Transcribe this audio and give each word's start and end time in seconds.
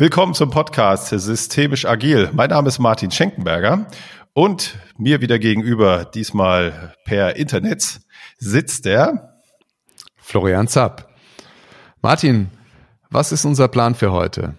Willkommen 0.00 0.32
zum 0.32 0.48
Podcast 0.48 1.08
Systemisch 1.08 1.84
Agil. 1.84 2.30
Mein 2.32 2.48
Name 2.48 2.68
ist 2.68 2.78
Martin 2.78 3.10
Schenkenberger 3.10 3.86
und 4.32 4.78
mir 4.96 5.20
wieder 5.20 5.38
gegenüber, 5.38 6.06
diesmal 6.06 6.94
per 7.04 7.36
Internet, 7.36 8.00
sitzt 8.38 8.86
der 8.86 9.42
Florian 10.16 10.68
Zapp. 10.68 11.12
Martin, 12.00 12.48
was 13.10 13.30
ist 13.30 13.44
unser 13.44 13.68
Plan 13.68 13.94
für 13.94 14.10
heute? 14.10 14.54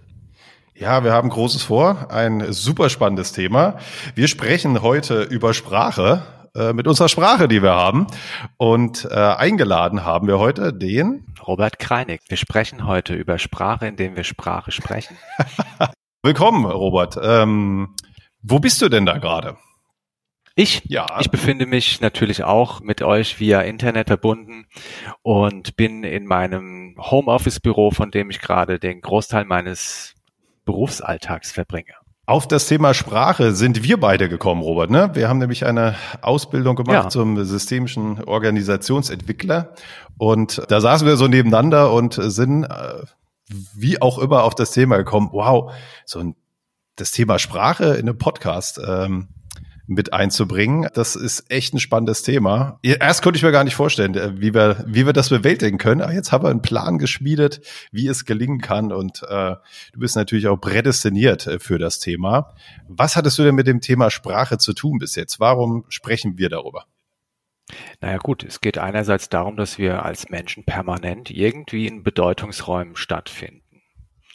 Ja, 0.75 1.03
wir 1.03 1.11
haben 1.11 1.29
Großes 1.29 1.63
vor, 1.63 2.11
ein 2.11 2.53
super 2.53 2.91
spannendes 2.91 3.31
Thema. 3.31 3.79
Wir 4.13 4.27
sprechen 4.27 4.83
heute 4.83 5.23
über 5.23 5.55
Sprache, 5.55 6.21
äh, 6.53 6.73
mit 6.73 6.87
unserer 6.87 7.07
Sprache, 7.07 7.47
die 7.47 7.63
wir 7.63 7.71
haben. 7.71 8.07
Und 8.57 9.07
äh, 9.09 9.15
eingeladen 9.15 10.03
haben 10.03 10.27
wir 10.27 10.37
heute 10.37 10.73
den 10.73 11.25
Robert 11.47 11.79
Kreinig. 11.79 12.21
Wir 12.27 12.37
sprechen 12.37 12.85
heute 12.85 13.13
über 13.13 13.39
Sprache, 13.39 13.87
indem 13.87 14.15
wir 14.15 14.23
Sprache 14.23 14.71
sprechen. 14.71 15.17
Willkommen, 16.23 16.65
Robert. 16.65 17.17
Ähm, 17.21 17.95
wo 18.41 18.59
bist 18.59 18.81
du 18.81 18.89
denn 18.89 19.05
da 19.05 19.17
gerade? 19.17 19.57
Ich, 20.55 20.81
ja. 20.85 21.19
ich 21.21 21.31
befinde 21.31 21.65
mich 21.65 22.01
natürlich 22.01 22.43
auch 22.43 22.81
mit 22.81 23.01
euch 23.01 23.39
via 23.39 23.61
Internet 23.61 24.07
verbunden 24.07 24.67
und 25.21 25.77
bin 25.77 26.03
in 26.03 26.25
meinem 26.25 26.95
Homeoffice-Büro, 26.99 27.91
von 27.91 28.11
dem 28.11 28.29
ich 28.29 28.41
gerade 28.41 28.77
den 28.77 28.99
Großteil 28.99 29.45
meines 29.45 30.15
Berufsalltags 30.65 31.53
verbringe. 31.53 31.93
Auf 32.27 32.47
das 32.47 32.67
Thema 32.67 32.93
Sprache 32.93 33.53
sind 33.53 33.83
wir 33.83 33.99
beide 33.99 34.29
gekommen, 34.29 34.61
Robert. 34.61 34.89
Ne? 34.89 35.09
Wir 35.13 35.27
haben 35.27 35.39
nämlich 35.39 35.65
eine 35.65 35.95
Ausbildung 36.21 36.75
gemacht 36.75 37.05
ja. 37.05 37.09
zum 37.09 37.43
systemischen 37.43 38.23
Organisationsentwickler. 38.23 39.73
Und 40.17 40.61
da 40.69 40.81
saßen 40.81 41.07
wir 41.07 41.17
so 41.17 41.27
nebeneinander 41.27 41.91
und 41.91 42.13
sind 42.13 42.65
äh, 42.65 43.01
wie 43.73 44.01
auch 44.01 44.19
immer 44.19 44.43
auf 44.43 44.55
das 44.55 44.71
Thema 44.71 44.97
gekommen. 44.97 45.29
Wow, 45.31 45.73
so 46.05 46.19
ein, 46.19 46.35
das 46.95 47.11
Thema 47.11 47.39
Sprache 47.39 47.95
in 47.95 48.07
einem 48.07 48.17
Podcast. 48.17 48.79
Ähm, 48.85 49.29
mit 49.87 50.13
einzubringen. 50.13 50.89
Das 50.93 51.15
ist 51.15 51.45
echt 51.49 51.73
ein 51.73 51.79
spannendes 51.79 52.23
Thema. 52.23 52.79
Erst 52.83 53.21
konnte 53.21 53.37
ich 53.37 53.43
mir 53.43 53.51
gar 53.51 53.63
nicht 53.63 53.75
vorstellen, 53.75 54.15
äh, 54.15 54.39
wie 54.39 54.53
wir, 54.53 54.83
wie 54.87 55.05
wir 55.05 55.13
das 55.13 55.29
bewältigen 55.29 55.77
können. 55.77 56.01
Aber 56.01 56.13
jetzt 56.13 56.31
haben 56.31 56.43
wir 56.43 56.49
einen 56.49 56.61
Plan 56.61 56.97
geschmiedet, 56.97 57.61
wie 57.91 58.07
es 58.07 58.25
gelingen 58.25 58.61
kann. 58.61 58.91
Und 58.91 59.23
äh, 59.23 59.55
du 59.93 59.99
bist 59.99 60.15
natürlich 60.15 60.47
auch 60.47 60.57
prädestiniert 60.57 61.47
äh, 61.47 61.59
für 61.59 61.77
das 61.77 61.99
Thema. 61.99 62.53
Was 62.87 63.15
hattest 63.15 63.37
du 63.37 63.43
denn 63.43 63.55
mit 63.55 63.67
dem 63.67 63.81
Thema 63.81 64.09
Sprache 64.09 64.57
zu 64.57 64.73
tun 64.73 64.97
bis 64.99 65.15
jetzt? 65.15 65.39
Warum 65.39 65.85
sprechen 65.89 66.37
wir 66.37 66.49
darüber? 66.49 66.85
Naja 68.01 68.17
gut, 68.17 68.43
es 68.43 68.61
geht 68.61 68.77
einerseits 68.77 69.29
darum, 69.29 69.55
dass 69.55 69.77
wir 69.77 70.03
als 70.03 70.29
Menschen 70.29 70.65
permanent 70.65 71.29
irgendwie 71.29 71.87
in 71.87 72.03
Bedeutungsräumen 72.03 72.95
stattfinden. 72.95 73.60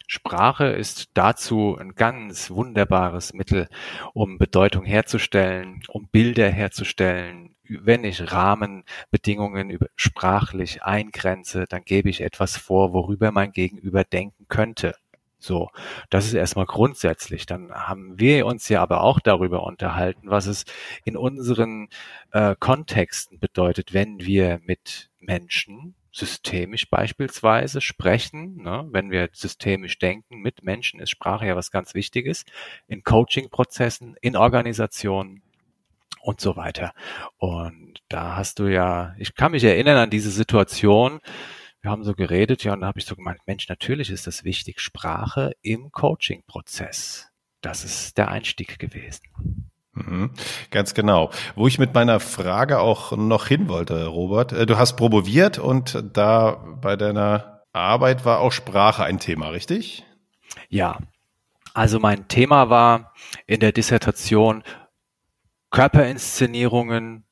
Sprache 0.07 0.67
ist 0.67 1.11
dazu 1.15 1.77
ein 1.79 1.95
ganz 1.95 2.51
wunderbares 2.51 3.33
Mittel, 3.35 3.69
um 4.15 4.39
Bedeutung 4.39 4.85
herzustellen, 4.85 5.83
um 5.89 6.09
Bilder 6.09 6.49
herzustellen. 6.49 7.57
Wenn 7.69 8.05
ich 8.05 8.33
Rahmenbedingungen 8.33 9.79
sprachlich 9.97 10.85
eingrenze, 10.85 11.65
dann 11.69 11.83
gebe 11.85 12.09
ich 12.09 12.21
etwas 12.21 12.57
vor, 12.57 12.93
worüber 12.93 13.33
mein 13.33 13.51
Gegenüber 13.51 14.05
denken 14.05 14.47
könnte. 14.49 14.95
So, 15.39 15.71
das 16.09 16.27
ist 16.27 16.35
erstmal 16.35 16.67
grundsätzlich. 16.67 17.47
Dann 17.47 17.73
haben 17.73 18.19
wir 18.19 18.47
uns 18.47 18.69
ja 18.69 18.83
aber 18.83 19.03
auch 19.03 19.21
darüber 19.21 19.65
unterhalten, 19.65 20.31
was 20.31 20.47
es 20.47 20.65
in 21.05 21.17
unseren 21.17 21.89
äh, 22.31 22.55
Kontexten 22.59 23.39
bedeutet, 23.39 23.93
wenn 23.93 24.21
wir 24.21 24.61
mit 24.65 25.11
Menschen 25.19 25.95
systemisch 26.17 26.89
beispielsweise 26.89 27.81
sprechen. 27.81 28.63
Ne? 28.63 28.87
Wenn 28.91 29.11
wir 29.11 29.29
systemisch 29.33 29.99
denken 29.99 30.41
mit 30.41 30.63
Menschen, 30.63 31.01
ist 31.01 31.11
Sprache 31.11 31.47
ja 31.47 31.57
was 31.57 31.71
ganz 31.71 31.95
Wichtiges. 31.95 32.45
In 32.89 33.03
Coaching-Prozessen, 33.05 34.17
in 34.21 34.37
Organisationen 34.37 35.43
und 36.23 36.41
so 36.41 36.57
weiter. 36.57 36.93
Und 37.37 38.03
da 38.09 38.37
hast 38.37 38.59
du 38.59 38.67
ja, 38.67 39.15
ich 39.19 39.35
kann 39.35 39.53
mich 39.53 39.65
erinnern 39.65 39.99
an 39.99 40.11
diese 40.11 40.31
Situation, 40.31 41.21
wir 41.83 41.91
haben 41.91 42.03
so 42.03 42.15
geredet, 42.15 42.65
ja, 42.65 42.73
und 42.73 42.81
da 42.81 42.89
habe 42.89 42.99
ich 42.99 43.05
so 43.05 43.15
gemeint, 43.15 43.41
Mensch, 43.47 43.69
natürlich 43.69 44.11
ist 44.11 44.27
das 44.27 44.43
wichtig, 44.43 44.81
Sprache 44.81 45.53
im 45.63 45.93
Coaching-Prozess. 45.93 47.29
Das 47.61 47.85
ist 47.85 48.19
der 48.19 48.29
Einstieg 48.29 48.79
gewesen. 48.79 49.23
Mhm, 49.97 50.31
ganz 50.71 50.93
genau. 50.93 51.31
Wo 51.55 51.67
ich 51.67 51.79
mit 51.79 51.95
meiner 51.95 52.21
Frage 52.21 52.81
auch 52.81 53.17
noch 53.17 53.47
hin 53.47 53.69
wollte, 53.69 54.07
Robert, 54.07 54.53
äh, 54.53 54.67
du 54.67 54.77
hast 54.77 54.97
promoviert 54.97 55.59
und 55.59 56.03
da 56.13 56.63
bei 56.83 56.97
deiner 56.97 57.63
Arbeit 57.73 58.25
war 58.25 58.41
auch 58.41 58.53
Sprache 58.53 59.05
ein 59.05 59.19
Thema, 59.19 59.49
richtig? 59.49 60.05
Ja. 60.69 60.99
Also 61.73 61.99
mein 61.99 62.29
Thema 62.29 62.71
war 62.71 63.13
in 63.47 63.61
der 63.61 63.73
Dissertation 63.73 64.63
Körperinszenierungen 65.71 67.25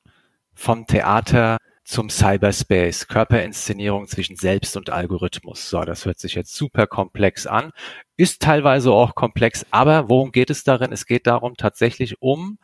vom 0.53 0.85
Theater 0.87 1.57
zum 1.85 2.09
Cyberspace, 2.09 3.07
Körperinszenierung 3.07 4.07
zwischen 4.07 4.35
Selbst 4.35 4.75
und 4.75 4.89
Algorithmus. 4.89 5.69
So, 5.69 5.81
das 5.81 6.05
hört 6.05 6.19
sich 6.19 6.33
jetzt 6.33 6.55
super 6.55 6.87
komplex 6.87 7.45
an, 7.45 7.71
ist 8.17 8.41
teilweise 8.41 8.91
auch 8.91 9.13
komplex, 9.13 9.65
aber 9.69 10.09
worum 10.09 10.31
geht 10.31 10.49
es 10.49 10.63
darin? 10.63 10.91
Es 10.91 11.05
geht 11.05 11.27
darum 11.27 11.55
tatsächlich 11.57 12.21
um 12.21 12.57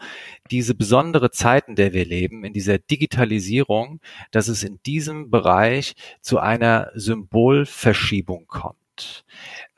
diese 0.50 0.74
besondere 0.74 1.30
Zeiten, 1.30 1.76
der 1.76 1.94
wir 1.94 2.06
leben, 2.06 2.44
in 2.44 2.54
dieser 2.54 2.80
Digitalisierung, 2.80 4.02
dass 4.32 4.48
es 4.48 4.64
in 4.64 4.80
diesem 4.86 5.30
Bereich 5.30 5.94
zu 6.22 6.40
einer 6.40 6.90
Symbolverschiebung 6.96 8.48
kommt. 8.48 9.24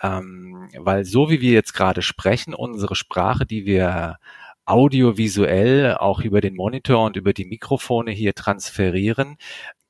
Ähm, 0.02 0.70
weil 0.78 1.04
so 1.04 1.30
wie 1.30 1.42
wir 1.42 1.52
jetzt 1.52 1.74
gerade 1.74 2.02
sprechen, 2.02 2.54
unsere 2.54 2.96
Sprache, 2.96 3.46
die 3.46 3.66
wir 3.66 4.18
audiovisuell 4.66 5.96
auch 5.96 6.22
über 6.22 6.42
den 6.42 6.56
Monitor 6.56 7.06
und 7.06 7.16
über 7.16 7.34
die 7.34 7.46
Mikrofone 7.46 8.12
hier 8.12 8.34
transferieren, 8.34 9.38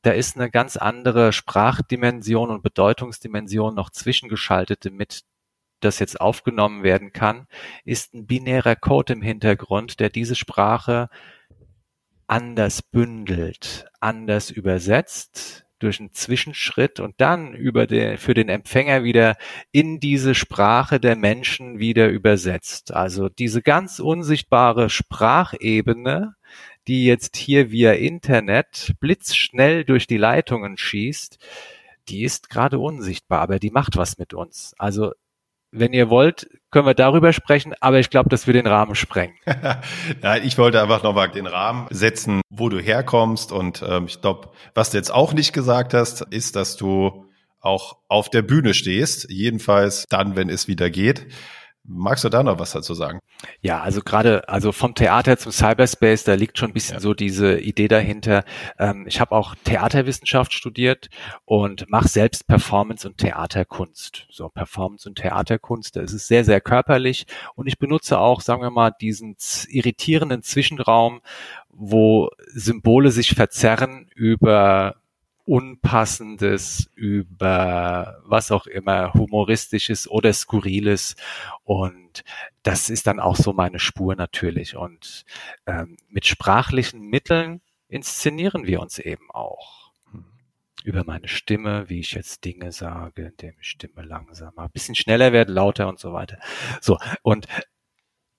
da 0.03 0.11
ist 0.11 0.35
eine 0.35 0.51
ganz 0.51 0.77
andere 0.77 1.31
Sprachdimension 1.31 2.49
und 2.49 2.61
Bedeutungsdimension 2.61 3.73
noch 3.73 3.89
zwischengeschaltet, 3.89 4.85
damit 4.85 5.23
das 5.79 5.99
jetzt 5.99 6.19
aufgenommen 6.19 6.83
werden 6.83 7.11
kann, 7.13 7.47
ist 7.85 8.13
ein 8.13 8.25
binärer 8.25 8.75
Code 8.75 9.13
im 9.13 9.21
Hintergrund, 9.21 9.99
der 9.99 10.09
diese 10.09 10.35
Sprache 10.35 11.09
anders 12.27 12.81
bündelt, 12.81 13.85
anders 13.99 14.49
übersetzt, 14.49 15.62
durch 15.83 15.99
einen 15.99 16.13
Zwischenschritt 16.13 16.99
und 16.99 17.15
dann 17.19 17.53
über 17.53 17.87
den, 17.87 18.17
für 18.17 18.33
den 18.33 18.49
Empfänger 18.49 19.03
wieder 19.03 19.35
in 19.71 19.99
diese 19.99 20.33
Sprache 20.35 20.99
der 20.99 21.15
Menschen 21.15 21.79
wieder 21.79 22.09
übersetzt. 22.09 22.93
Also 22.93 23.29
diese 23.29 23.61
ganz 23.61 23.99
unsichtbare 23.99 24.89
Sprachebene, 24.89 26.35
die 26.87 27.05
jetzt 27.05 27.35
hier 27.35 27.71
via 27.71 27.93
Internet 27.93 28.93
blitzschnell 28.99 29.85
durch 29.85 30.07
die 30.07 30.17
Leitungen 30.17 30.77
schießt, 30.77 31.37
die 32.09 32.23
ist 32.23 32.49
gerade 32.49 32.79
unsichtbar, 32.79 33.41
aber 33.41 33.59
die 33.59 33.71
macht 33.71 33.95
was 33.95 34.17
mit 34.17 34.33
uns. 34.33 34.73
Also 34.77 35.11
wenn 35.73 35.91
ihr 35.91 36.09
wollt, 36.09 36.47
können 36.71 36.85
wir 36.85 36.93
darüber 36.93 37.33
sprechen, 37.33 37.73
aber 37.81 37.99
ich 37.99 38.09
glaube, 38.09 38.29
dass 38.29 38.47
wir 38.47 38.53
den 38.53 38.67
Rahmen 38.67 38.95
sprengen. 38.95 39.35
Nein, 40.21 40.41
ich 40.45 40.57
wollte 40.57 40.81
einfach 40.81 41.03
nochmal 41.03 41.29
den 41.29 41.47
Rahmen 41.47 41.87
setzen, 41.89 42.41
wo 42.49 42.69
du 42.69 42.79
herkommst. 42.79 43.51
Und 43.51 43.83
ähm, 43.87 44.05
ich 44.07 44.21
glaube, 44.21 44.49
was 44.73 44.91
du 44.91 44.97
jetzt 44.97 45.13
auch 45.13 45.33
nicht 45.33 45.53
gesagt 45.53 45.93
hast, 45.93 46.21
ist, 46.21 46.55
dass 46.55 46.77
du 46.77 47.25
auch 47.59 47.97
auf 48.07 48.29
der 48.29 48.41
Bühne 48.41 48.73
stehst, 48.73 49.29
jedenfalls 49.29 50.05
dann, 50.09 50.35
wenn 50.35 50.49
es 50.49 50.67
wieder 50.67 50.89
geht. 50.89 51.27
Magst 51.85 52.23
du 52.23 52.29
da 52.29 52.43
noch 52.43 52.59
was 52.59 52.71
dazu 52.71 52.93
sagen? 52.93 53.19
Ja, 53.61 53.81
also 53.81 54.01
gerade, 54.01 54.47
also 54.47 54.71
vom 54.71 54.95
Theater 54.95 55.37
zum 55.37 55.51
Cyberspace, 55.51 56.23
da 56.23 56.33
liegt 56.33 56.57
schon 56.57 56.69
ein 56.69 56.73
bisschen 56.73 56.95
ja. 56.95 56.99
so 57.01 57.13
diese 57.13 57.59
Idee 57.59 57.89
dahinter. 57.89 58.45
Ähm, 58.79 59.05
ich 59.05 59.19
habe 59.19 59.33
auch 59.33 59.53
Theaterwissenschaft 59.65 60.53
studiert 60.53 61.09
und 61.43 61.89
mache 61.89 62.07
selbst 62.07 62.47
Performance 62.47 63.05
und 63.05 63.17
Theaterkunst. 63.17 64.27
So 64.29 64.47
Performance 64.47 65.09
und 65.09 65.17
Theaterkunst, 65.17 65.97
das 65.97 66.13
ist 66.13 66.27
sehr, 66.27 66.45
sehr 66.45 66.61
körperlich 66.61 67.25
und 67.55 67.67
ich 67.67 67.77
benutze 67.77 68.17
auch, 68.17 68.39
sagen 68.39 68.61
wir 68.61 68.71
mal, 68.71 68.91
diesen 68.91 69.35
irritierenden 69.67 70.41
Zwischenraum, 70.41 71.19
wo 71.69 72.29
Symbole 72.47 73.11
sich 73.11 73.35
verzerren 73.35 74.09
über 74.15 74.95
Unpassendes, 75.45 76.89
über 76.95 78.21
was 78.23 78.51
auch 78.51 78.65
immer, 78.65 79.13
Humoristisches 79.13 80.09
oder 80.09 80.31
Skurriles. 80.31 81.15
Und 81.63 82.23
das 82.63 82.89
ist 82.89 83.07
dann 83.07 83.19
auch 83.19 83.35
so 83.35 83.51
meine 83.53 83.79
Spur 83.79 84.15
natürlich. 84.15 84.75
Und 84.75 85.25
ähm, 85.65 85.97
mit 86.07 86.25
sprachlichen 86.25 87.01
Mitteln 87.01 87.61
inszenieren 87.89 88.65
wir 88.65 88.79
uns 88.79 88.99
eben 88.99 89.29
auch. 89.31 89.91
Über 90.83 91.05
meine 91.05 91.29
Stimme, 91.29 91.89
wie 91.89 92.01
ich 92.01 92.11
jetzt 92.11 92.43
Dinge 92.43 92.73
sage, 92.73 93.27
indem 93.27 93.55
ich 93.59 93.69
Stimme 93.69 94.01
langsamer, 94.01 94.67
bisschen 94.67 94.95
schneller 94.95 95.31
werde, 95.31 95.53
lauter 95.53 95.87
und 95.87 95.97
so 95.97 96.11
weiter. 96.11 96.39
So, 96.81 96.97
und 97.21 97.47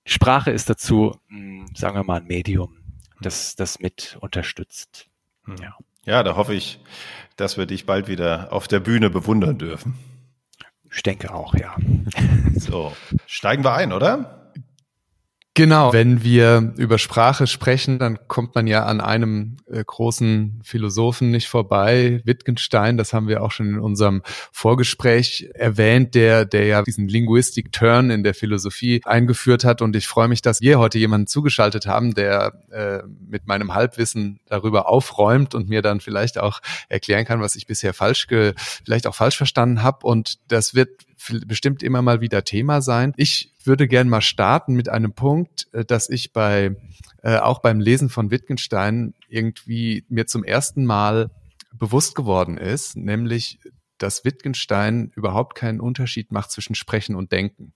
Sprache 0.05 0.51
ist 0.51 0.69
dazu, 0.69 1.19
mh, 1.29 1.39
hm, 1.39 1.67
sagen 1.75 1.97
wir 1.97 2.05
mal, 2.05 2.21
ein 2.21 2.27
Medium, 2.27 2.77
das 3.21 3.57
das 3.57 3.79
mit 3.79 4.19
unterstützt. 4.21 5.09
Hm. 5.45 5.57
Ja. 5.57 5.79
Ja, 6.05 6.23
da 6.23 6.37
hoffe 6.37 6.55
ich, 6.55 6.81
dass 7.37 7.57
wir 7.57 7.67
dich 7.67 7.87
bald 7.87 8.09
wieder 8.09 8.53
auf 8.53 8.69
der 8.69 8.81
Bühne 8.81 9.11
bewundern 9.11 9.59
dürfen. 9.59 9.99
Ich 10.93 11.03
denke 11.03 11.35
auch, 11.35 11.55
ja. 11.55 11.75
So, 12.55 12.95
steigen 13.27 13.65
wir 13.65 13.75
ein, 13.75 13.93
oder? 13.93 14.44
Genau. 15.57 15.93
Wenn 15.93 16.25
wir 16.25 16.75
über 16.77 16.99
Sprache 16.99 17.47
sprechen, 17.47 18.01
dann 18.01 18.19
kommt 18.27 18.57
man 18.57 18.67
ja 18.67 18.87
an 18.87 19.01
einem 19.01 19.57
äh, 19.71 19.85
großen 19.85 20.61
Philosophen 20.65 21.31
nicht 21.31 21.47
vorbei, 21.47 22.21
Wittgenstein. 22.25 22.97
Das 22.97 23.13
haben 23.13 23.29
wir 23.29 23.41
auch 23.41 23.53
schon 23.53 23.69
in 23.69 23.79
unserem 23.79 24.23
Vorgespräch 24.51 25.49
erwähnt, 25.55 26.17
der, 26.17 26.45
der 26.45 26.67
ja 26.67 26.83
diesen 26.83 27.07
Linguistic 27.07 27.71
Turn 27.71 28.11
in 28.11 28.25
der 28.25 28.35
Philosophie 28.35 29.01
eingeführt 29.05 29.63
hat. 29.63 29.81
Und 29.81 29.95
ich 29.95 30.09
freue 30.09 30.27
mich, 30.27 30.43
dass 30.43 30.61
wir 30.61 30.81
heute 30.81 30.99
jemanden 30.99 31.29
zugeschaltet 31.29 31.87
haben, 31.87 32.15
der 32.15 32.55
äh, 32.73 33.05
mit 33.25 33.47
meinem 33.47 33.75
Halbwissen 33.75 34.41
darüber 34.47 34.89
aufräumt 34.89 35.55
und 35.55 35.69
mir 35.69 35.83
dann 35.83 36.01
vielleicht 36.01 36.37
auch 36.37 36.63
erklären 36.89 37.25
kann, 37.27 37.41
was 37.41 37.55
ich 37.55 37.69
bisher 37.69 37.95
falsch, 37.95 38.27
ge 38.27 38.55
vielleicht 38.57 39.07
auch 39.07 39.15
falsch 39.15 39.37
verstanden 39.37 39.85
habe. 39.85 40.05
Und 40.05 40.41
das 40.49 40.75
wird 40.75 40.91
bestimmt 41.47 41.83
immer 41.83 42.03
mal 42.03 42.21
wieder 42.21 42.45
Thema 42.45 42.83
sein. 42.83 43.13
Ich 43.17 43.53
würde 43.65 43.89
gern 43.89 44.09
mal 44.09 44.21
starten 44.21 44.75
mit 44.75 44.89
einem 44.89 45.13
Punkt, 45.13 45.69
äh, 45.73 45.85
dass 45.85 46.09
ich 46.09 46.33
bei 46.33 46.77
äh, 47.23 47.39
auch 47.39 47.61
beim 47.61 47.81
Lesen 47.81 48.11
von 48.11 48.31
Wittgenstein 48.31 49.15
irgendwie 49.29 50.05
mir 50.09 50.27
zum 50.27 50.45
ersten 50.45 50.85
Mal 50.85 51.31
bewusst 51.73 52.15
geworden 52.15 52.57
ist, 52.57 52.97
nämlich, 52.97 53.59
dass 53.99 54.25
Wittgenstein 54.25 55.11
überhaupt 55.15 55.55
keinen 55.55 55.81
Unterschied 55.81 56.33
macht 56.33 56.51
zwischen 56.51 56.75
Sprechen 56.75 57.17
und 57.17 57.33
Denken 57.33 57.73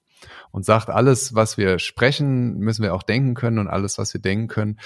und 0.50 0.64
sagt, 0.64 0.90
alles, 0.90 1.34
was 1.34 1.56
wir 1.56 1.78
sprechen, 1.78 2.58
müssen 2.58 2.82
wir 2.82 2.94
auch 2.94 3.02
denken 3.02 3.34
können 3.34 3.58
und 3.58 3.68
alles, 3.68 3.98
was 3.98 4.14
wir 4.14 4.20
denken 4.20 4.48
können, 4.48 4.78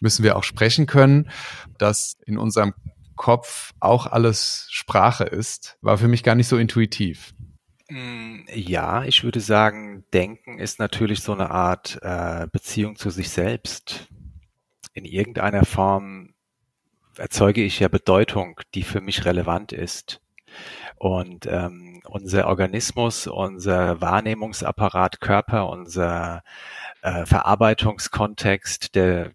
müssen 0.00 0.22
wir 0.22 0.36
auch 0.36 0.44
sprechen 0.44 0.86
können. 0.86 1.30
Dass 1.78 2.16
in 2.26 2.38
unserem 2.38 2.74
Kopf 3.16 3.72
auch 3.80 4.06
alles 4.06 4.66
Sprache 4.70 5.24
ist, 5.24 5.78
war 5.80 5.98
für 5.98 6.08
mich 6.08 6.22
gar 6.22 6.34
nicht 6.34 6.48
so 6.48 6.58
intuitiv. 6.58 7.34
Ja, 8.52 9.04
ich 9.04 9.22
würde 9.22 9.40
sagen, 9.40 10.04
Denken 10.12 10.58
ist 10.58 10.78
natürlich 10.78 11.20
so 11.20 11.32
eine 11.32 11.50
Art 11.50 11.98
äh, 12.02 12.46
Beziehung 12.50 12.96
zu 12.96 13.10
sich 13.10 13.30
selbst. 13.30 14.08
In 14.94 15.04
irgendeiner 15.04 15.64
Form 15.64 16.34
erzeuge 17.16 17.62
ich 17.62 17.80
ja 17.80 17.88
Bedeutung, 17.88 18.60
die 18.74 18.82
für 18.82 19.00
mich 19.00 19.24
relevant 19.24 19.72
ist. 19.72 20.20
Und 20.96 21.46
ähm, 21.46 22.00
unser 22.04 22.46
Organismus, 22.48 23.26
unser 23.26 24.00
Wahrnehmungsapparat, 24.00 25.20
Körper, 25.20 25.68
unser 25.68 26.42
äh, 27.02 27.26
Verarbeitungskontext, 27.26 28.94
der 28.94 29.32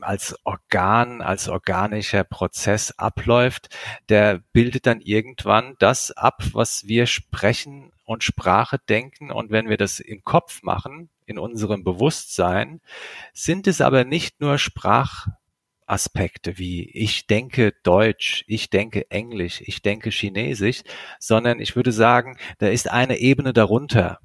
als 0.00 0.34
Organ, 0.44 1.22
als 1.22 1.48
organischer 1.48 2.24
Prozess 2.24 2.92
abläuft, 2.92 3.68
der 4.08 4.42
bildet 4.52 4.86
dann 4.86 5.00
irgendwann 5.00 5.74
das 5.78 6.10
ab, 6.10 6.42
was 6.52 6.86
wir 6.86 7.06
sprechen 7.06 7.92
und 8.04 8.24
Sprache 8.24 8.78
denken. 8.88 9.30
Und 9.30 9.50
wenn 9.50 9.68
wir 9.68 9.76
das 9.76 10.00
im 10.00 10.24
Kopf 10.24 10.62
machen, 10.62 11.10
in 11.26 11.38
unserem 11.38 11.84
Bewusstsein, 11.84 12.80
sind 13.32 13.66
es 13.66 13.80
aber 13.80 14.04
nicht 14.04 14.40
nur 14.40 14.58
Sprachaspekte 14.58 16.58
wie 16.58 16.90
ich 16.90 17.26
denke 17.26 17.74
Deutsch, 17.82 18.44
ich 18.46 18.70
denke 18.70 19.10
Englisch, 19.10 19.62
ich 19.64 19.82
denke 19.82 20.10
Chinesisch, 20.10 20.82
sondern 21.18 21.60
ich 21.60 21.76
würde 21.76 21.92
sagen, 21.92 22.38
da 22.58 22.68
ist 22.68 22.90
eine 22.90 23.18
Ebene 23.18 23.52
darunter 23.52 24.18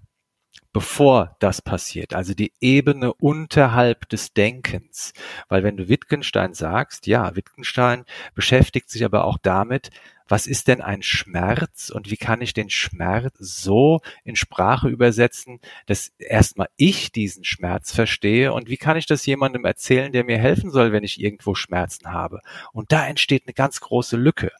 bevor 0.73 1.35
das 1.39 1.61
passiert, 1.61 2.13
also 2.13 2.33
die 2.33 2.51
Ebene 2.59 3.13
unterhalb 3.13 4.09
des 4.09 4.33
Denkens. 4.33 5.13
Weil 5.47 5.63
wenn 5.63 5.77
du 5.77 5.87
Wittgenstein 5.87 6.53
sagst, 6.53 7.07
ja, 7.07 7.35
Wittgenstein 7.35 8.05
beschäftigt 8.33 8.89
sich 8.89 9.05
aber 9.05 9.25
auch 9.25 9.37
damit, 9.37 9.91
was 10.27 10.47
ist 10.47 10.67
denn 10.67 10.81
ein 10.81 11.03
Schmerz 11.03 11.89
und 11.89 12.09
wie 12.09 12.17
kann 12.17 12.41
ich 12.41 12.53
den 12.53 12.69
Schmerz 12.69 13.35
so 13.37 13.99
in 14.23 14.35
Sprache 14.35 14.87
übersetzen, 14.87 15.59
dass 15.85 16.11
erstmal 16.17 16.69
ich 16.75 17.11
diesen 17.11 17.43
Schmerz 17.43 17.93
verstehe 17.93 18.53
und 18.53 18.69
wie 18.69 18.77
kann 18.77 18.97
ich 18.97 19.05
das 19.05 19.25
jemandem 19.25 19.65
erzählen, 19.65 20.11
der 20.11 20.23
mir 20.23 20.37
helfen 20.37 20.71
soll, 20.71 20.91
wenn 20.91 21.03
ich 21.03 21.21
irgendwo 21.21 21.55
Schmerzen 21.55 22.11
habe. 22.11 22.41
Und 22.71 22.91
da 22.91 23.05
entsteht 23.05 23.43
eine 23.45 23.53
ganz 23.53 23.79
große 23.81 24.17
Lücke 24.17 24.51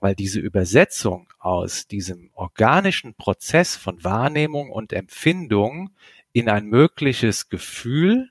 weil 0.00 0.14
diese 0.14 0.40
Übersetzung 0.40 1.28
aus 1.38 1.86
diesem 1.86 2.30
organischen 2.34 3.14
Prozess 3.14 3.76
von 3.76 4.02
Wahrnehmung 4.04 4.70
und 4.70 4.92
Empfindung 4.92 5.90
in 6.32 6.48
ein 6.48 6.66
mögliches 6.66 7.48
Gefühl 7.48 8.30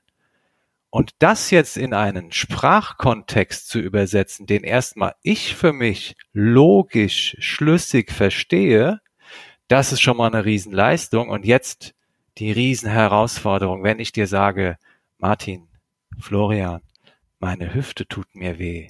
und 0.90 1.12
das 1.18 1.50
jetzt 1.50 1.76
in 1.76 1.92
einen 1.92 2.32
Sprachkontext 2.32 3.68
zu 3.68 3.78
übersetzen, 3.78 4.46
den 4.46 4.64
erstmal 4.64 5.14
ich 5.22 5.54
für 5.54 5.72
mich 5.72 6.16
logisch, 6.32 7.36
schlüssig 7.40 8.10
verstehe, 8.10 9.00
das 9.68 9.92
ist 9.92 10.00
schon 10.00 10.16
mal 10.16 10.28
eine 10.28 10.46
Riesenleistung. 10.46 11.28
Und 11.28 11.44
jetzt 11.44 11.94
die 12.38 12.52
Riesenherausforderung, 12.52 13.82
wenn 13.82 13.98
ich 13.98 14.12
dir 14.12 14.26
sage, 14.26 14.78
Martin, 15.18 15.68
Florian, 16.18 16.80
meine 17.38 17.74
Hüfte 17.74 18.06
tut 18.06 18.34
mir 18.34 18.58
weh 18.58 18.88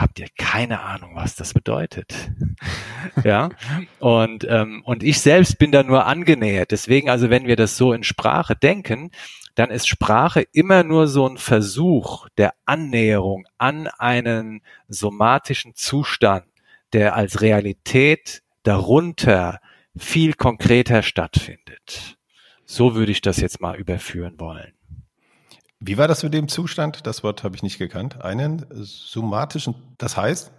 habt 0.00 0.18
ihr 0.18 0.28
keine 0.38 0.80
Ahnung, 0.80 1.12
was 1.14 1.36
das 1.36 1.52
bedeutet. 1.52 2.32
ja. 3.24 3.50
Und, 3.98 4.46
ähm, 4.48 4.82
und 4.84 5.02
ich 5.02 5.20
selbst 5.20 5.58
bin 5.58 5.72
da 5.72 5.82
nur 5.82 6.06
angenähert. 6.06 6.70
Deswegen, 6.70 7.10
also 7.10 7.30
wenn 7.30 7.46
wir 7.46 7.56
das 7.56 7.76
so 7.76 7.92
in 7.92 8.02
Sprache 8.02 8.56
denken, 8.56 9.10
dann 9.54 9.70
ist 9.70 9.88
Sprache 9.88 10.44
immer 10.52 10.84
nur 10.84 11.06
so 11.06 11.28
ein 11.28 11.36
Versuch 11.36 12.28
der 12.38 12.54
Annäherung 12.64 13.46
an 13.58 13.88
einen 13.88 14.62
somatischen 14.88 15.74
Zustand, 15.74 16.46
der 16.92 17.14
als 17.14 17.40
Realität 17.40 18.42
darunter 18.62 19.60
viel 19.96 20.34
konkreter 20.34 21.02
stattfindet. 21.02 22.16
So 22.64 22.94
würde 22.94 23.12
ich 23.12 23.20
das 23.20 23.38
jetzt 23.38 23.60
mal 23.60 23.76
überführen 23.76 24.38
wollen. 24.38 24.72
Wie 25.80 25.96
war 25.96 26.08
das 26.08 26.22
mit 26.22 26.34
dem 26.34 26.48
Zustand? 26.48 27.06
Das 27.06 27.22
Wort 27.24 27.42
habe 27.42 27.56
ich 27.56 27.62
nicht 27.62 27.78
gekannt. 27.78 28.22
Einen 28.22 28.66
somatischen, 28.70 29.74
das 29.98 30.16
heißt? 30.16 30.52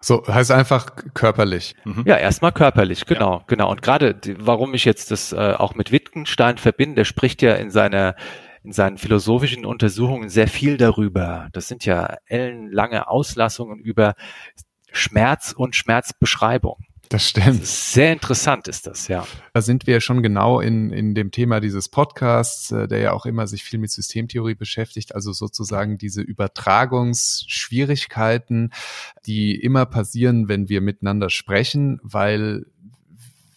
So, 0.00 0.26
heißt 0.26 0.50
einfach 0.50 0.90
körperlich. 1.14 1.74
Mhm. 1.84 2.04
Ja, 2.06 2.16
erstmal 2.16 2.52
körperlich, 2.52 3.06
genau, 3.06 3.38
ja. 3.38 3.44
genau. 3.46 3.70
Und 3.70 3.80
gerade, 3.80 4.20
warum 4.38 4.74
ich 4.74 4.84
jetzt 4.84 5.10
das 5.10 5.32
äh, 5.32 5.54
auch 5.56 5.74
mit 5.74 5.90
Wittgenstein 5.92 6.58
verbinde, 6.58 6.96
der 6.96 7.04
spricht 7.04 7.42
ja 7.42 7.54
in 7.54 7.70
seiner 7.70 8.14
in 8.62 8.72
seinen 8.72 8.98
philosophischen 8.98 9.64
Untersuchungen 9.64 10.28
sehr 10.28 10.48
viel 10.48 10.76
darüber. 10.76 11.48
Das 11.52 11.68
sind 11.68 11.84
ja 11.84 12.16
ellenlange 12.26 13.08
Auslassungen 13.08 13.78
über 13.78 14.16
Schmerz 14.90 15.52
und 15.56 15.76
Schmerzbeschreibung. 15.76 16.78
Das 17.08 17.28
stimmt. 17.28 17.64
Sehr 17.64 18.12
interessant 18.12 18.68
ist 18.68 18.86
das, 18.86 19.08
ja. 19.08 19.26
Da 19.52 19.62
sind 19.62 19.86
wir 19.86 20.00
schon 20.00 20.22
genau 20.22 20.60
in, 20.60 20.90
in 20.90 21.14
dem 21.14 21.30
Thema 21.30 21.60
dieses 21.60 21.88
Podcasts, 21.88 22.70
äh, 22.72 22.88
der 22.88 22.98
ja 22.98 23.12
auch 23.12 23.26
immer 23.26 23.46
sich 23.46 23.62
viel 23.62 23.78
mit 23.78 23.90
Systemtheorie 23.90 24.54
beschäftigt, 24.54 25.14
also 25.14 25.32
sozusagen 25.32 25.98
diese 25.98 26.22
Übertragungsschwierigkeiten, 26.22 28.72
die 29.26 29.54
immer 29.54 29.84
passieren, 29.86 30.48
wenn 30.48 30.68
wir 30.68 30.80
miteinander 30.80 31.30
sprechen, 31.30 32.00
weil 32.02 32.66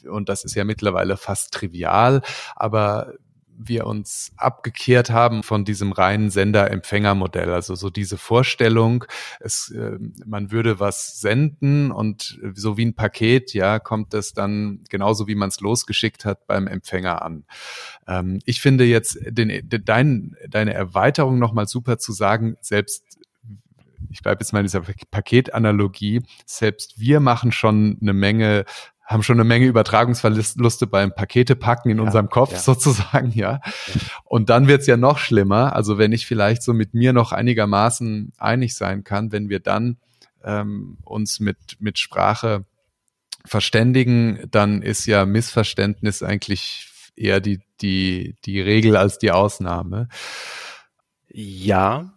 und 0.07 0.29
das 0.29 0.43
ist 0.43 0.55
ja 0.55 0.63
mittlerweile 0.63 1.17
fast 1.17 1.53
trivial, 1.53 2.21
aber 2.55 3.13
wir 3.59 3.85
uns 3.85 4.31
abgekehrt 4.37 5.09
haben 5.09 5.43
von 5.43 5.65
diesem 5.65 5.91
reinen 5.91 6.29
Sender-Empfänger-Modell. 6.29 7.51
Also 7.51 7.75
so 7.75 7.89
diese 7.89 8.17
Vorstellung, 8.17 9.03
es, 9.39 9.69
äh, 9.71 9.99
man 10.25 10.51
würde 10.51 10.79
was 10.79 11.19
senden 11.19 11.91
und 11.91 12.39
so 12.53 12.77
wie 12.77 12.85
ein 12.85 12.95
Paket, 12.95 13.53
ja, 13.53 13.79
kommt 13.79 14.13
es 14.13 14.33
dann 14.33 14.83
genauso 14.89 15.27
wie 15.27 15.35
man 15.35 15.49
es 15.49 15.59
losgeschickt 15.59 16.23
hat 16.23 16.47
beim 16.47 16.67
Empfänger 16.67 17.21
an. 17.21 17.43
Ähm, 18.07 18.39
ich 18.45 18.61
finde 18.61 18.85
jetzt 18.85 19.19
den, 19.21 19.67
dein, 19.69 20.35
deine 20.47 20.73
Erweiterung 20.73 21.37
nochmal 21.37 21.67
super 21.67 21.97
zu 21.97 22.13
sagen, 22.13 22.55
selbst 22.61 23.19
ich 24.11 24.23
bleibe 24.23 24.41
jetzt 24.41 24.53
mal 24.53 24.59
in 24.59 24.65
dieser 24.65 24.81
Paketanalogie, 25.11 26.23
selbst 26.45 26.99
wir 26.99 27.19
machen 27.19 27.51
schon 27.51 27.97
eine 28.01 28.13
Menge 28.13 28.65
haben 29.09 29.23
schon 29.23 29.37
eine 29.37 29.43
Menge 29.43 29.65
Übertragungsverluste 29.65 30.85
beim 30.85 31.13
Pakete 31.13 31.55
packen 31.55 31.89
in 31.89 31.97
ja, 31.97 32.03
unserem 32.03 32.29
Kopf 32.29 32.51
ja. 32.53 32.59
sozusagen, 32.59 33.31
ja. 33.31 33.59
Und 34.23 34.49
dann 34.49 34.67
wird's 34.67 34.85
ja 34.85 34.97
noch 34.97 35.17
schlimmer. 35.17 35.75
Also 35.75 35.97
wenn 35.97 36.11
ich 36.11 36.27
vielleicht 36.27 36.61
so 36.61 36.73
mit 36.73 36.93
mir 36.93 37.11
noch 37.11 37.31
einigermaßen 37.31 38.33
einig 38.37 38.75
sein 38.75 39.03
kann, 39.03 39.31
wenn 39.31 39.49
wir 39.49 39.59
dann 39.59 39.97
ähm, 40.43 40.99
uns 41.03 41.39
mit, 41.39 41.57
mit 41.79 41.97
Sprache 41.97 42.65
verständigen, 43.45 44.47
dann 44.51 44.83
ist 44.83 45.07
ja 45.07 45.25
Missverständnis 45.25 46.21
eigentlich 46.21 46.87
eher 47.15 47.41
die, 47.41 47.61
die, 47.81 48.35
die 48.45 48.61
Regel 48.61 48.95
als 48.95 49.17
die 49.17 49.31
Ausnahme. 49.31 50.07
Ja, 51.27 52.13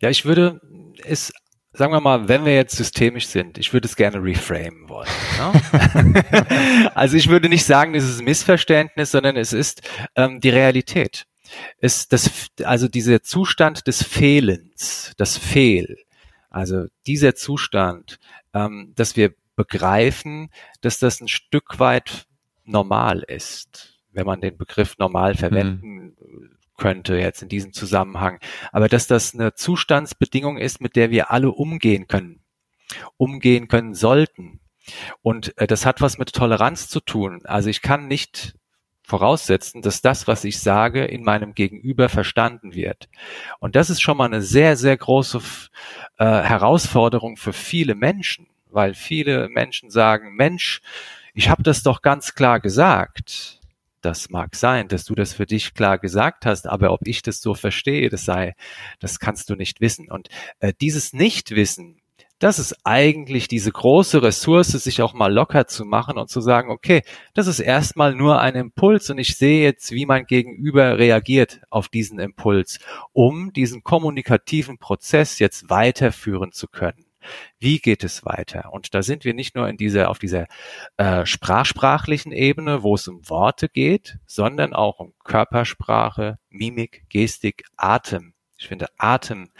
ja, 0.00 0.10
ich 0.10 0.24
würde 0.24 0.60
es 1.04 1.32
sagen 1.76 1.92
wir 1.92 2.00
mal, 2.00 2.28
wenn 2.28 2.44
wir 2.44 2.54
jetzt 2.54 2.76
systemisch 2.76 3.26
sind, 3.26 3.58
ich 3.58 3.72
würde 3.72 3.86
es 3.86 3.96
gerne 3.96 4.22
reframen 4.22 4.88
wollen. 4.88 5.08
Ne? 5.38 6.90
also 6.94 7.16
ich 7.16 7.28
würde 7.28 7.48
nicht 7.48 7.64
sagen, 7.64 7.94
es 7.94 8.04
ist 8.04 8.20
ein 8.20 8.24
Missverständnis, 8.24 9.10
sondern 9.10 9.36
es 9.36 9.52
ist 9.52 9.82
ähm, 10.14 10.40
die 10.40 10.48
Realität. 10.48 11.26
Es, 11.78 12.08
das, 12.08 12.48
also 12.64 12.88
dieser 12.88 13.22
Zustand 13.22 13.86
des 13.86 14.02
Fehlens, 14.02 15.12
das 15.16 15.36
Fehl, 15.36 15.98
also 16.50 16.86
dieser 17.06 17.34
Zustand, 17.34 18.18
ähm, 18.54 18.92
dass 18.96 19.16
wir 19.16 19.34
begreifen, 19.54 20.50
dass 20.80 20.98
das 20.98 21.20
ein 21.20 21.28
Stück 21.28 21.78
weit 21.78 22.26
normal 22.64 23.22
ist, 23.28 24.00
wenn 24.12 24.26
man 24.26 24.40
den 24.40 24.56
Begriff 24.56 24.96
normal 24.98 25.32
hm. 25.32 25.38
verwenden 25.38 26.16
mhm. 26.16 26.56
Könnte 26.76 27.16
jetzt 27.16 27.42
in 27.42 27.48
diesem 27.48 27.72
Zusammenhang. 27.72 28.38
Aber 28.72 28.88
dass 28.88 29.06
das 29.06 29.34
eine 29.34 29.54
Zustandsbedingung 29.54 30.58
ist, 30.58 30.80
mit 30.80 30.96
der 30.96 31.10
wir 31.10 31.30
alle 31.30 31.50
umgehen 31.50 32.06
können, 32.06 32.40
umgehen 33.16 33.68
können 33.68 33.94
sollten. 33.94 34.60
Und 35.22 35.56
äh, 35.58 35.66
das 35.66 35.86
hat 35.86 36.00
was 36.00 36.18
mit 36.18 36.32
Toleranz 36.32 36.88
zu 36.88 37.00
tun. 37.00 37.40
Also 37.44 37.68
ich 37.70 37.82
kann 37.82 38.06
nicht 38.08 38.54
voraussetzen, 39.06 39.82
dass 39.82 40.02
das, 40.02 40.26
was 40.26 40.44
ich 40.44 40.58
sage, 40.58 41.04
in 41.04 41.22
meinem 41.22 41.54
Gegenüber 41.54 42.08
verstanden 42.08 42.74
wird. 42.74 43.08
Und 43.60 43.76
das 43.76 43.88
ist 43.88 44.00
schon 44.00 44.16
mal 44.16 44.24
eine 44.24 44.42
sehr, 44.42 44.76
sehr 44.76 44.96
große 44.96 45.40
äh, 46.18 46.24
Herausforderung 46.24 47.36
für 47.36 47.52
viele 47.52 47.94
Menschen, 47.94 48.48
weil 48.68 48.94
viele 48.94 49.48
Menschen 49.48 49.90
sagen, 49.90 50.34
Mensch, 50.34 50.82
ich 51.34 51.48
habe 51.48 51.62
das 51.62 51.84
doch 51.84 52.02
ganz 52.02 52.34
klar 52.34 52.58
gesagt. 52.58 53.55
Das 54.06 54.30
mag 54.30 54.54
sein, 54.54 54.86
dass 54.86 55.04
du 55.04 55.16
das 55.16 55.34
für 55.34 55.46
dich 55.46 55.74
klar 55.74 55.98
gesagt 55.98 56.46
hast, 56.46 56.68
aber 56.68 56.92
ob 56.92 57.00
ich 57.08 57.22
das 57.22 57.40
so 57.40 57.54
verstehe, 57.54 58.08
das 58.08 58.24
sei, 58.24 58.54
das 59.00 59.18
kannst 59.18 59.50
du 59.50 59.56
nicht 59.56 59.80
wissen. 59.80 60.08
Und 60.12 60.28
äh, 60.60 60.72
dieses 60.80 61.12
Nichtwissen 61.12 62.00
das 62.38 62.58
ist 62.58 62.76
eigentlich 62.84 63.48
diese 63.48 63.72
große 63.72 64.22
Ressource, 64.22 64.68
sich 64.68 65.00
auch 65.00 65.14
mal 65.14 65.32
locker 65.32 65.66
zu 65.66 65.84
machen 65.86 66.18
und 66.18 66.28
zu 66.28 66.40
sagen, 66.42 66.70
okay, 66.70 67.02
das 67.32 67.46
ist 67.46 67.60
erstmal 67.60 68.14
nur 68.14 68.40
ein 68.40 68.54
Impuls 68.54 69.08
und 69.08 69.18
ich 69.18 69.36
sehe 69.38 69.62
jetzt, 69.62 69.90
wie 69.90 70.04
mein 70.04 70.26
Gegenüber 70.26 70.98
reagiert 70.98 71.62
auf 71.70 71.88
diesen 71.88 72.18
Impuls, 72.18 72.78
um 73.12 73.54
diesen 73.54 73.82
kommunikativen 73.82 74.76
Prozess 74.78 75.38
jetzt 75.38 75.70
weiterführen 75.70 76.52
zu 76.52 76.68
können. 76.68 77.05
Wie 77.58 77.78
geht 77.78 78.04
es 78.04 78.24
weiter? 78.24 78.72
Und 78.72 78.94
da 78.94 79.02
sind 79.02 79.24
wir 79.24 79.34
nicht 79.34 79.54
nur 79.54 79.68
in 79.68 79.76
dieser, 79.76 80.10
auf 80.10 80.18
dieser 80.18 80.46
äh, 80.96 81.26
sprachsprachlichen 81.26 82.32
Ebene, 82.32 82.82
wo 82.82 82.94
es 82.94 83.08
um 83.08 83.28
Worte 83.28 83.68
geht, 83.68 84.18
sondern 84.26 84.74
auch 84.74 85.00
um 85.00 85.14
Körpersprache, 85.24 86.38
Mimik, 86.48 87.04
Gestik, 87.08 87.64
Atem. 87.76 88.34
Ich 88.58 88.68
finde, 88.68 88.86
Atem 88.98 89.50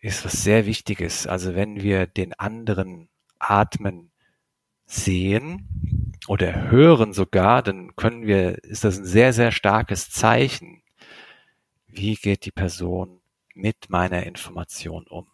ist 0.00 0.24
was 0.24 0.42
sehr 0.42 0.66
Wichtiges. 0.66 1.26
Also 1.26 1.54
wenn 1.54 1.82
wir 1.82 2.06
den 2.06 2.34
anderen 2.34 3.08
atmen 3.38 4.10
sehen 4.86 6.12
oder 6.28 6.70
hören 6.70 7.12
sogar, 7.12 7.62
dann 7.62 7.96
können 7.96 8.26
wir, 8.26 8.62
ist 8.64 8.84
das 8.84 8.98
ein 8.98 9.04
sehr, 9.04 9.32
sehr 9.32 9.50
starkes 9.50 10.10
Zeichen. 10.10 10.82
Wie 11.86 12.16
geht 12.16 12.44
die 12.44 12.50
Person 12.50 13.20
mit 13.54 13.88
meiner 13.88 14.24
Information 14.24 15.06
um? 15.06 15.26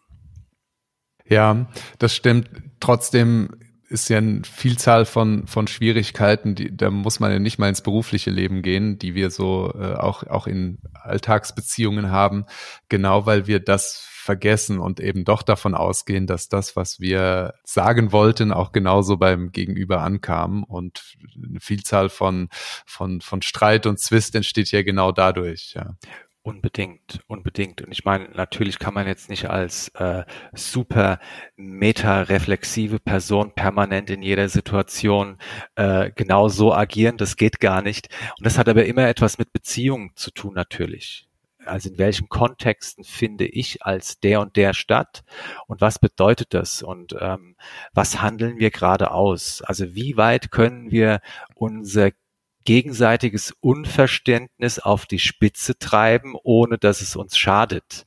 Ja, 1.27 1.67
das 1.99 2.15
stimmt. 2.15 2.49
Trotzdem 2.79 3.49
ist 3.91 4.09
ja 4.09 4.19
eine 4.19 4.41
Vielzahl 4.45 5.05
von, 5.05 5.47
von 5.47 5.67
Schwierigkeiten, 5.67 6.55
die, 6.55 6.75
da 6.75 6.89
muss 6.89 7.19
man 7.19 7.31
ja 7.31 7.39
nicht 7.39 7.59
mal 7.59 7.67
ins 7.67 7.81
berufliche 7.81 8.29
Leben 8.29 8.61
gehen, 8.61 8.97
die 8.97 9.15
wir 9.15 9.29
so 9.31 9.73
äh, 9.77 9.95
auch, 9.95 10.23
auch 10.27 10.47
in 10.47 10.77
Alltagsbeziehungen 10.93 12.09
haben, 12.09 12.45
genau 12.87 13.25
weil 13.25 13.47
wir 13.47 13.59
das 13.59 14.07
vergessen 14.21 14.79
und 14.79 14.99
eben 14.99 15.25
doch 15.25 15.41
davon 15.41 15.75
ausgehen, 15.75 16.27
dass 16.27 16.47
das, 16.47 16.75
was 16.75 16.99
wir 16.99 17.55
sagen 17.63 18.11
wollten, 18.11 18.53
auch 18.53 18.71
genauso 18.71 19.17
beim 19.17 19.51
Gegenüber 19.51 20.01
ankam. 20.01 20.63
Und 20.63 21.17
eine 21.35 21.59
Vielzahl 21.59 22.09
von, 22.09 22.47
von, 22.85 23.19
von 23.19 23.41
Streit 23.41 23.87
und 23.87 23.99
Zwist 23.99 24.35
entsteht 24.35 24.71
ja 24.71 24.83
genau 24.83 25.11
dadurch. 25.11 25.73
Ja. 25.75 25.95
Unbedingt, 26.43 27.21
unbedingt. 27.27 27.83
Und 27.83 27.91
ich 27.91 28.03
meine, 28.03 28.29
natürlich 28.29 28.79
kann 28.79 28.95
man 28.95 29.05
jetzt 29.05 29.29
nicht 29.29 29.49
als 29.49 29.89
äh, 29.89 30.23
super 30.53 31.19
meta-reflexive 31.55 32.99
Person 32.99 33.53
permanent 33.53 34.09
in 34.09 34.23
jeder 34.23 34.49
Situation 34.49 35.37
äh, 35.75 36.09
genau 36.15 36.49
so 36.49 36.73
agieren. 36.73 37.17
Das 37.17 37.35
geht 37.35 37.59
gar 37.59 37.83
nicht. 37.83 38.09
Und 38.39 38.45
das 38.45 38.57
hat 38.57 38.69
aber 38.69 38.85
immer 38.85 39.07
etwas 39.07 39.37
mit 39.37 39.53
Beziehungen 39.53 40.13
zu 40.15 40.31
tun, 40.31 40.55
natürlich 40.55 41.27
also 41.65 41.89
in 41.89 41.97
welchen 41.97 42.29
Kontexten 42.29 43.03
finde 43.03 43.45
ich 43.45 43.83
als 43.83 44.19
der 44.19 44.41
und 44.41 44.55
der 44.55 44.73
statt 44.73 45.23
und 45.67 45.81
was 45.81 45.99
bedeutet 45.99 46.53
das 46.53 46.83
und 46.83 47.15
ähm, 47.19 47.55
was 47.93 48.21
handeln 48.21 48.57
wir 48.57 48.71
gerade 48.71 49.11
aus? 49.11 49.61
Also 49.61 49.93
wie 49.93 50.17
weit 50.17 50.51
können 50.51 50.91
wir 50.91 51.21
unser 51.55 52.11
gegenseitiges 52.63 53.53
Unverständnis 53.59 54.79
auf 54.79 55.05
die 55.05 55.19
Spitze 55.19 55.77
treiben, 55.77 56.35
ohne 56.43 56.77
dass 56.77 57.01
es 57.01 57.15
uns 57.15 57.37
schadet? 57.37 58.05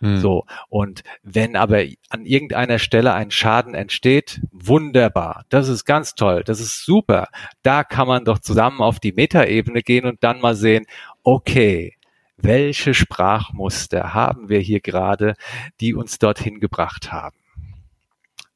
Hm. 0.00 0.18
So. 0.18 0.44
Und 0.68 1.02
wenn 1.22 1.56
aber 1.56 1.84
an 2.08 2.26
irgendeiner 2.26 2.78
Stelle 2.78 3.14
ein 3.14 3.30
Schaden 3.30 3.74
entsteht, 3.74 4.40
wunderbar. 4.52 5.44
Das 5.48 5.68
ist 5.68 5.84
ganz 5.84 6.14
toll. 6.14 6.42
Das 6.44 6.60
ist 6.60 6.84
super. 6.84 7.28
Da 7.62 7.84
kann 7.84 8.08
man 8.08 8.24
doch 8.24 8.38
zusammen 8.38 8.80
auf 8.80 9.00
die 9.00 9.12
Metaebene 9.12 9.82
gehen 9.82 10.06
und 10.06 10.22
dann 10.22 10.40
mal 10.40 10.54
sehen, 10.54 10.86
okay, 11.22 11.96
welche 12.36 12.94
Sprachmuster 12.94 14.12
haben 14.12 14.48
wir 14.48 14.58
hier 14.58 14.80
gerade, 14.80 15.34
die 15.80 15.94
uns 15.94 16.18
dorthin 16.18 16.60
gebracht 16.60 17.12
haben. 17.12 17.36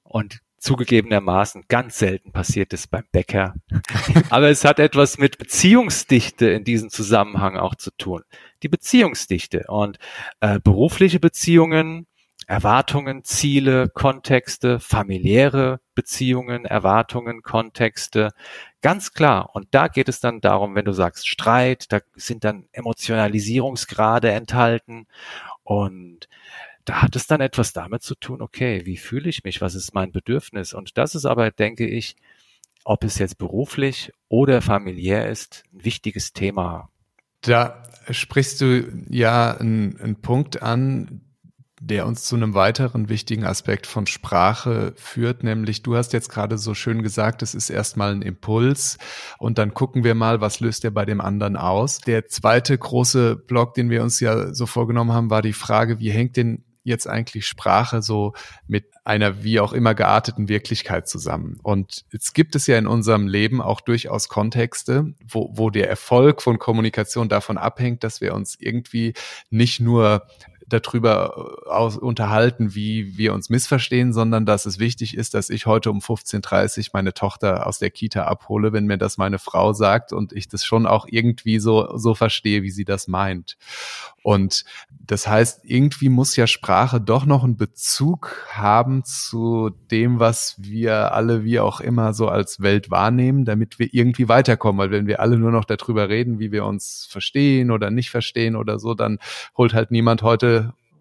Und 0.03 0.41
zugegebenermaßen 0.59 1.65
ganz 1.69 1.99
selten 1.99 2.33
passiert 2.33 2.73
es 2.73 2.87
beim 2.87 3.05
Bäcker. 3.13 3.55
Aber 4.31 4.49
es 4.49 4.65
hat 4.65 4.79
etwas 4.79 5.19
mit 5.19 5.39
Beziehungsdichte 5.39 6.49
in 6.51 6.65
diesem 6.65 6.91
Zusammenhang 6.91 7.57
auch 7.57 7.75
zu 7.75 7.91
tun. 7.97 8.23
Die 8.63 8.69
Beziehungsdichte 8.69 9.65
und 9.69 9.99
äh, 10.41 10.59
berufliche 10.61 11.21
Beziehungen, 11.21 12.07
Erwartungen, 12.47 13.25
Ziele, 13.25 13.89
Kontexte, 13.89 14.81
familiäre 14.81 15.81
Beziehungen, 15.95 16.65
Erwartungen, 16.65 17.43
Kontexte, 17.43 18.31
Ganz 18.81 19.13
klar. 19.13 19.51
Und 19.55 19.69
da 19.73 19.89
geht 19.89 20.09
es 20.09 20.21
dann 20.21 20.41
darum, 20.41 20.75
wenn 20.77 20.85
du 20.85 20.93
sagst 20.93 21.27
Streit, 21.27 21.93
da 21.93 22.01
sind 22.15 22.45
dann 22.45 22.69
Emotionalisierungsgrade 22.73 24.31
enthalten 24.31 25.07
und 25.65 26.29
da 26.89 27.03
hat 27.03 27.17
es 27.17 27.27
dann 27.27 27.43
etwas 27.43 27.75
damit 27.75 28.03
zu 28.03 28.15
tun, 28.15 28.41
okay, 28.41 28.87
wie 28.87 28.97
fühle 28.97 29.29
ich 29.29 29.45
mich, 29.45 29.61
was 29.61 29.75
ist 29.75 29.95
mein 29.95 30.11
Bedürfnis? 30.11 30.73
Und 30.73 30.97
das 30.97 31.15
ist 31.15 31.27
aber, 31.27 31.51
denke 31.51 31.87
ich, 31.87 32.17
ob 32.83 33.05
es 33.05 33.19
jetzt 33.19 33.37
beruflich 33.37 34.11
oder 34.29 34.63
familiär 34.63 35.29
ist, 35.29 35.65
ein 35.75 35.85
wichtiges 35.85 36.33
Thema. 36.33 36.89
Da 37.43 37.83
sprichst 38.09 38.63
du 38.63 38.91
ja 39.11 39.55
einen, 39.55 40.17
Punkt 40.23 40.63
an, 40.63 41.21
der 41.79 42.07
uns 42.07 42.25
zu 42.25 42.37
einem 42.37 42.55
weiteren 42.55 43.11
wichtigen 43.11 43.45
Aspekt 43.45 43.87
von 43.87 44.07
Sprache 44.07 44.95
führt, 44.97 45.45
nämlich 45.45 45.83
du 45.83 45.95
hast 45.95 46.15
jetzt 46.15 46.31
gerade 46.31 46.57
so 46.57 46.73
schön 46.73 47.03
gesagt, 47.03 47.43
es 47.43 47.55
ist 47.55 47.69
erstmal 47.69 48.13
ein 48.13 48.23
Impuls 48.23 48.97
und 49.39 49.59
dann 49.59 49.75
gucken 49.75 50.05
wir 50.05 50.15
mal, 50.15 50.41
was 50.41 50.59
löst 50.61 50.85
er 50.85 50.91
bei 50.91 51.05
dem 51.05 51.21
anderen 51.21 51.57
aus. 51.57 51.99
Der 52.01 52.27
zweite 52.27 52.77
große 52.77 53.37
Block, 53.37 53.75
den 53.75 53.91
wir 53.91 54.03
uns 54.03 54.19
ja 54.21 54.55
so 54.55 54.65
vorgenommen 54.65 55.13
haben, 55.13 55.31
war 55.31 55.43
die 55.43 55.53
Frage, 55.53 56.01
wie 56.01 56.11
hängt 56.11 56.37
denn 56.39 56.65
jetzt 56.89 57.07
eigentlich 57.07 57.47
Sprache 57.47 58.03
so 58.03 58.33
mit 58.67 58.87
einer 59.05 59.43
wie 59.43 59.61
auch 59.61 59.73
immer 59.73 59.95
gearteten 59.95 60.49
Wirklichkeit 60.49 61.09
zusammen. 61.09 61.59
Und 61.63 62.05
jetzt 62.13 62.35
gibt 62.35 62.55
es 62.57 62.67
ja 62.67 62.77
in 62.77 62.87
unserem 62.87 63.29
Leben 63.29 63.63
auch 63.63 63.81
durchaus 63.81 64.29
Kontexte, 64.29 65.15
wo, 65.27 65.51
wo 65.55 65.71
der 65.71 65.89
Erfolg 65.89 66.43
von 66.43 66.59
Kommunikation 66.59 67.29
davon 67.29 67.57
abhängt, 67.57 68.05
dass 68.05 68.21
wir 68.21 68.35
uns 68.35 68.57
irgendwie 68.59 69.15
nicht 69.51 69.81
nur 69.81 70.27
darüber 70.69 71.63
äh, 71.67 71.71
aus, 71.71 71.97
unterhalten, 71.97 72.75
wie 72.75 73.17
wir 73.17 73.35
uns 73.35 73.49
missverstehen, 73.51 74.13
sondern 74.13 74.47
dass 74.47 74.67
es 74.67 74.79
wichtig 74.79 75.17
ist, 75.17 75.35
dass 75.35 75.51
ich 75.51 75.67
heute 75.67 75.91
um 75.91 75.99
15.30 75.99 76.79
Uhr 76.79 76.91
meine 76.93 77.15
Tochter 77.15 77.67
aus 77.67 77.79
der 77.79 77.91
Kita 77.91 78.25
abhole, 78.25 78.73
wenn 78.73 78.87
mir 78.87 78.99
das 78.99 79.19
meine 79.19 79.39
Frau 79.39 79.73
sagt 79.73 80.13
und 80.13 80.33
ich 80.33 80.49
das 80.49 80.65
schon 80.65 80.87
auch 80.87 81.07
irgendwie 81.09 81.59
so, 81.59 81.97
so 81.97 82.15
verstehe, 82.15 82.63
wie 82.63 82.71
sie 82.71 82.85
das 82.85 83.09
meint. 83.09 83.57
Und 84.23 84.65
das 84.91 85.27
heißt, 85.27 85.61
irgendwie 85.63 86.11
muss 86.11 86.37
ja 86.37 86.47
Sprache 86.47 87.01
doch 87.01 87.25
noch 87.25 87.45
einen 87.45 87.57
Bezug 87.57 88.47
haben 88.51 89.03
zu 89.05 89.71
dem, 89.91 90.21
was 90.21 90.57
wir 90.59 91.15
alle 91.15 91.45
wie 91.45 91.61
auch 91.61 91.81
immer 91.81 92.13
so 92.13 92.29
als 92.29 92.61
Welt 92.61 92.91
wahrnehmen, 92.91 93.47
damit 93.47 93.79
wir 93.79 93.89
irgendwie 93.93 94.29
weiterkommen. 94.29 94.79
Weil 94.79 94.91
wenn 94.91 95.07
wir 95.07 95.21
alle 95.21 95.39
nur 95.39 95.51
noch 95.51 95.65
darüber 95.65 96.11
reden, 96.11 96.41
wie 96.41 96.53
wir 96.53 96.67
uns 96.67 97.07
verstehen 97.11 97.71
oder 97.71 97.91
nicht 97.91 98.11
verstehen 98.11 98.55
oder 98.55 98.79
so, 98.79 98.93
dann 98.93 99.19
holt 99.57 99.73
halt 99.73 99.91
niemand 99.91 100.23
heute 100.23 100.58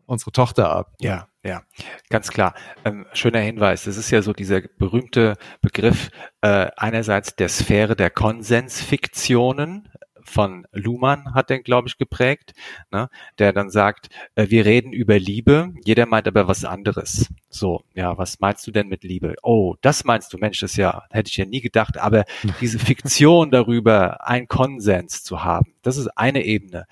unsere 0.07 0.31
Tochter 0.31 0.71
ab. 0.71 0.95
Ja, 0.99 1.27
ja, 1.43 1.61
ganz 2.09 2.29
klar. 2.29 2.55
Ähm, 2.83 3.05
schöner 3.13 3.39
Hinweis. 3.39 3.83
Das 3.83 3.97
ist 3.97 4.09
ja 4.09 4.21
so 4.21 4.33
dieser 4.33 4.61
berühmte 4.61 5.35
Begriff 5.61 6.09
äh, 6.41 6.67
einerseits 6.75 7.35
der 7.35 7.49
Sphäre 7.49 7.95
der 7.95 8.09
Konsensfiktionen, 8.09 9.89
von 10.27 10.67
Luhmann 10.71 11.33
hat 11.33 11.49
den, 11.49 11.63
glaube 11.63 11.87
ich, 11.87 11.97
geprägt, 11.97 12.53
ne, 12.91 13.09
der 13.39 13.53
dann 13.53 13.69
sagt, 13.69 14.09
äh, 14.35 14.49
wir 14.49 14.65
reden 14.65 14.93
über 14.93 15.17
Liebe, 15.17 15.73
jeder 15.83 16.05
meint 16.05 16.27
aber 16.27 16.47
was 16.47 16.65
anderes. 16.65 17.27
So, 17.49 17.83
ja, 17.95 18.17
was 18.17 18.39
meinst 18.39 18.67
du 18.67 18.71
denn 18.71 18.87
mit 18.87 19.03
Liebe? 19.03 19.35
Oh, 19.41 19.75
das 19.81 20.03
meinst 20.03 20.33
du, 20.33 20.37
Mensch, 20.37 20.59
das 20.59 20.75
ja, 20.75 21.03
hätte 21.11 21.29
ich 21.29 21.37
ja 21.37 21.45
nie 21.45 21.61
gedacht, 21.61 21.97
aber 21.97 22.25
diese 22.61 22.79
Fiktion 22.79 23.51
darüber, 23.51 24.27
ein 24.27 24.47
Konsens 24.47 25.23
zu 25.23 25.43
haben, 25.43 25.73
das 25.81 25.97
ist 25.97 26.09
eine 26.17 26.43
Ebene. 26.43 26.85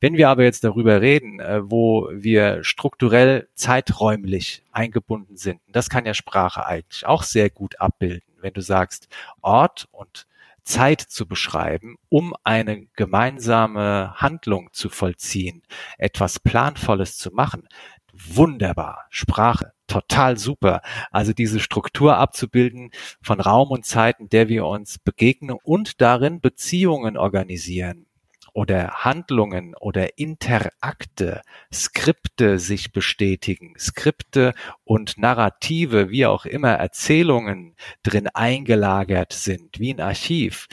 Wenn 0.00 0.16
wir 0.16 0.28
aber 0.28 0.44
jetzt 0.44 0.64
darüber 0.64 1.00
reden, 1.00 1.40
äh, 1.40 1.60
wo 1.62 2.10
wir 2.12 2.62
strukturell 2.62 3.48
zeiträumlich 3.54 4.62
eingebunden 4.70 5.36
sind, 5.36 5.60
das 5.68 5.88
kann 5.88 6.04
ja 6.04 6.14
Sprache 6.14 6.66
eigentlich 6.66 7.06
auch 7.06 7.22
sehr 7.22 7.50
gut 7.50 7.80
abbilden. 7.80 8.22
Wenn 8.40 8.52
du 8.52 8.60
sagst, 8.60 9.08
Ort 9.40 9.88
und 9.92 10.26
Zeit 10.64 11.00
zu 11.00 11.26
beschreiben, 11.26 11.96
um 12.08 12.34
eine 12.44 12.86
gemeinsame 12.94 14.14
Handlung 14.16 14.68
zu 14.72 14.88
vollziehen, 14.88 15.62
etwas 15.98 16.40
Planvolles 16.40 17.16
zu 17.16 17.30
machen. 17.30 17.68
Wunderbar. 18.12 19.06
Sprache. 19.10 19.72
Total 19.86 20.38
super. 20.38 20.82
Also 21.10 21.32
diese 21.32 21.60
Struktur 21.60 22.16
abzubilden 22.16 22.90
von 23.22 23.40
Raum 23.40 23.70
und 23.70 23.84
Zeit, 23.84 24.20
in 24.20 24.28
der 24.28 24.48
wir 24.48 24.66
uns 24.66 24.98
begegnen 24.98 25.56
und 25.62 26.00
darin 26.00 26.40
Beziehungen 26.40 27.16
organisieren 27.16 28.06
oder 28.52 29.04
Handlungen 29.04 29.74
oder 29.74 30.18
Interakte, 30.18 31.42
Skripte 31.72 32.58
sich 32.58 32.92
bestätigen, 32.92 33.74
Skripte 33.78 34.54
und 34.84 35.18
Narrative, 35.18 36.10
wie 36.10 36.26
auch 36.26 36.44
immer 36.44 36.72
Erzählungen 36.72 37.74
drin 38.02 38.28
eingelagert 38.28 39.32
sind, 39.32 39.78
wie 39.78 39.94
ein 39.94 40.00
Archiv. 40.00 40.68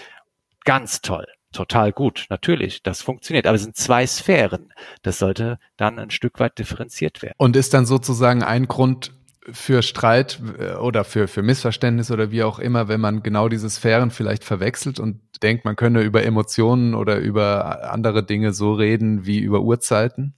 Ganz 0.65 1.01
toll. 1.01 1.25
Total 1.51 1.91
gut, 1.91 2.27
natürlich, 2.29 2.83
das 2.83 3.01
funktioniert. 3.01 3.47
Aber 3.47 3.55
es 3.55 3.63
sind 3.63 3.75
zwei 3.75 4.05
Sphären. 4.05 4.71
Das 5.01 5.17
sollte 5.17 5.57
dann 5.77 5.97
ein 5.97 6.11
Stück 6.11 6.39
weit 6.39 6.59
differenziert 6.59 7.23
werden. 7.23 7.33
Und 7.37 7.55
ist 7.55 7.73
dann 7.73 7.87
sozusagen 7.87 8.43
ein 8.43 8.67
Grund 8.67 9.18
für 9.51 9.81
Streit 9.81 10.39
äh, 10.59 10.73
oder 10.73 11.03
für, 11.03 11.27
für 11.27 11.41
Missverständnis 11.41 12.11
oder 12.11 12.31
wie 12.31 12.43
auch 12.43 12.59
immer, 12.59 12.87
wenn 12.87 13.01
man 13.01 13.23
genau 13.23 13.49
diese 13.49 13.69
Sphären 13.69 14.11
vielleicht 14.11 14.43
verwechselt 14.43 14.99
und 14.99 15.21
denkt, 15.41 15.65
man 15.65 15.75
könne 15.75 16.01
über 16.01 16.23
Emotionen 16.23 16.93
oder 16.93 17.17
über 17.17 17.91
andere 17.91 18.23
Dinge 18.23 18.53
so 18.53 18.73
reden 18.73 19.25
wie 19.25 19.39
über 19.39 19.61
Uhrzeiten? 19.61 20.35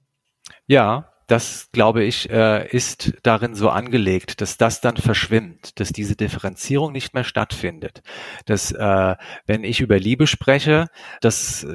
Ja, 0.67 1.09
das 1.27 1.69
glaube 1.71 2.03
ich, 2.03 2.29
äh, 2.29 2.67
ist 2.69 3.13
darin 3.23 3.55
so 3.55 3.69
angelegt, 3.69 4.41
dass 4.41 4.57
das 4.57 4.81
dann 4.81 4.97
verschwimmt, 4.97 5.79
dass 5.79 5.91
diese 5.91 6.15
Differenzierung 6.15 6.91
nicht 6.91 7.13
mehr 7.13 7.23
stattfindet. 7.23 8.01
Dass, 8.45 8.71
äh, 8.71 9.15
wenn 9.45 9.63
ich 9.63 9.79
über 9.79 9.97
Liebe 9.97 10.27
spreche, 10.27 10.87
das 11.21 11.65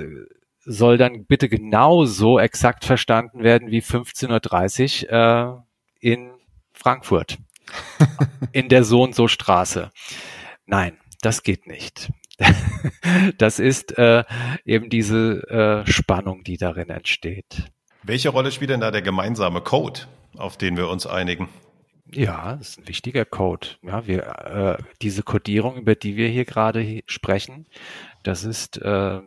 soll 0.66 0.99
dann 0.99 1.26
bitte 1.26 1.49
genauso 1.49 2.38
exakt 2.38 2.85
verstanden 2.85 3.42
werden 3.42 3.71
wie 3.71 3.80
15.30 3.80 5.11
Uhr 5.11 5.66
in 6.00 6.36
Frankfurt 6.76 7.38
in 8.52 8.68
der 8.68 8.85
so 8.85 9.02
und 9.02 9.14
so 9.14 9.28
Straße. 9.28 9.90
Nein, 10.66 10.99
das 11.23 11.42
geht 11.42 11.66
nicht. 11.66 12.11
das 13.38 13.59
ist 13.59 13.97
äh, 13.99 14.25
eben 14.64 14.90
diese 14.90 15.85
äh, 15.87 15.90
Spannung, 15.90 16.45
die 16.45 16.59
darin 16.59 16.90
entsteht. 16.90 17.73
Welche 18.02 18.28
Rolle 18.28 18.52
spielt 18.52 18.71
denn 18.71 18.80
da 18.80 18.90
der 18.90 19.02
gemeinsame 19.02 19.61
Code, 19.62 20.02
auf 20.37 20.56
den 20.56 20.76
wir 20.76 20.88
uns 20.88 21.06
einigen? 21.06 21.49
Ja, 22.12 22.56
das 22.56 22.71
ist 22.71 22.78
ein 22.78 22.88
wichtiger 22.88 23.25
Code. 23.25 23.68
Ja, 23.83 24.06
wir, 24.06 24.23
äh, 24.78 24.83
diese 25.02 25.23
Codierung, 25.23 25.76
über 25.76 25.97
die 25.97 26.16
wir 26.16 26.28
hier 26.28 26.45
gerade 26.45 27.02
sprechen, 27.06 27.66
das 28.23 28.45
ist 28.45 28.80
äh, 28.80 29.21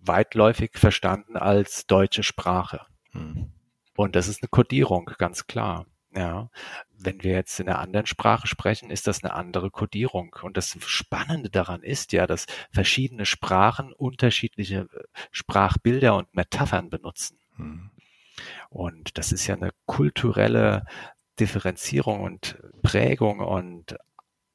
weitläufig 0.00 0.72
verstanden 0.74 1.36
als 1.36 1.86
deutsche 1.86 2.22
Sprache. 2.22 2.82
Hm. 3.12 3.50
Und 3.96 4.14
das 4.14 4.28
ist 4.28 4.42
eine 4.42 4.48
Codierung, 4.48 5.10
ganz 5.18 5.46
klar. 5.46 5.86
Ja, 6.14 6.50
wenn 6.98 7.22
wir 7.22 7.32
jetzt 7.32 7.58
in 7.58 7.68
einer 7.68 7.78
anderen 7.78 8.06
Sprache 8.06 8.46
sprechen, 8.46 8.90
ist 8.90 9.06
das 9.06 9.24
eine 9.24 9.32
andere 9.32 9.70
Codierung. 9.70 10.36
Und 10.42 10.58
das 10.58 10.76
Spannende 10.86 11.48
daran 11.48 11.82
ist 11.82 12.12
ja, 12.12 12.26
dass 12.26 12.46
verschiedene 12.70 13.24
Sprachen 13.24 13.92
unterschiedliche 13.94 14.88
äh, 14.92 15.04
Sprachbilder 15.30 16.16
und 16.16 16.34
Metaphern 16.34 16.90
benutzen. 16.90 17.38
Hm. 17.56 17.90
Und 18.68 19.16
das 19.16 19.32
ist 19.32 19.46
ja 19.46 19.54
eine 19.54 19.70
kulturelle 19.86 20.84
Differenzierung 21.40 22.20
und 22.20 22.58
Prägung 22.82 23.40
und 23.40 23.96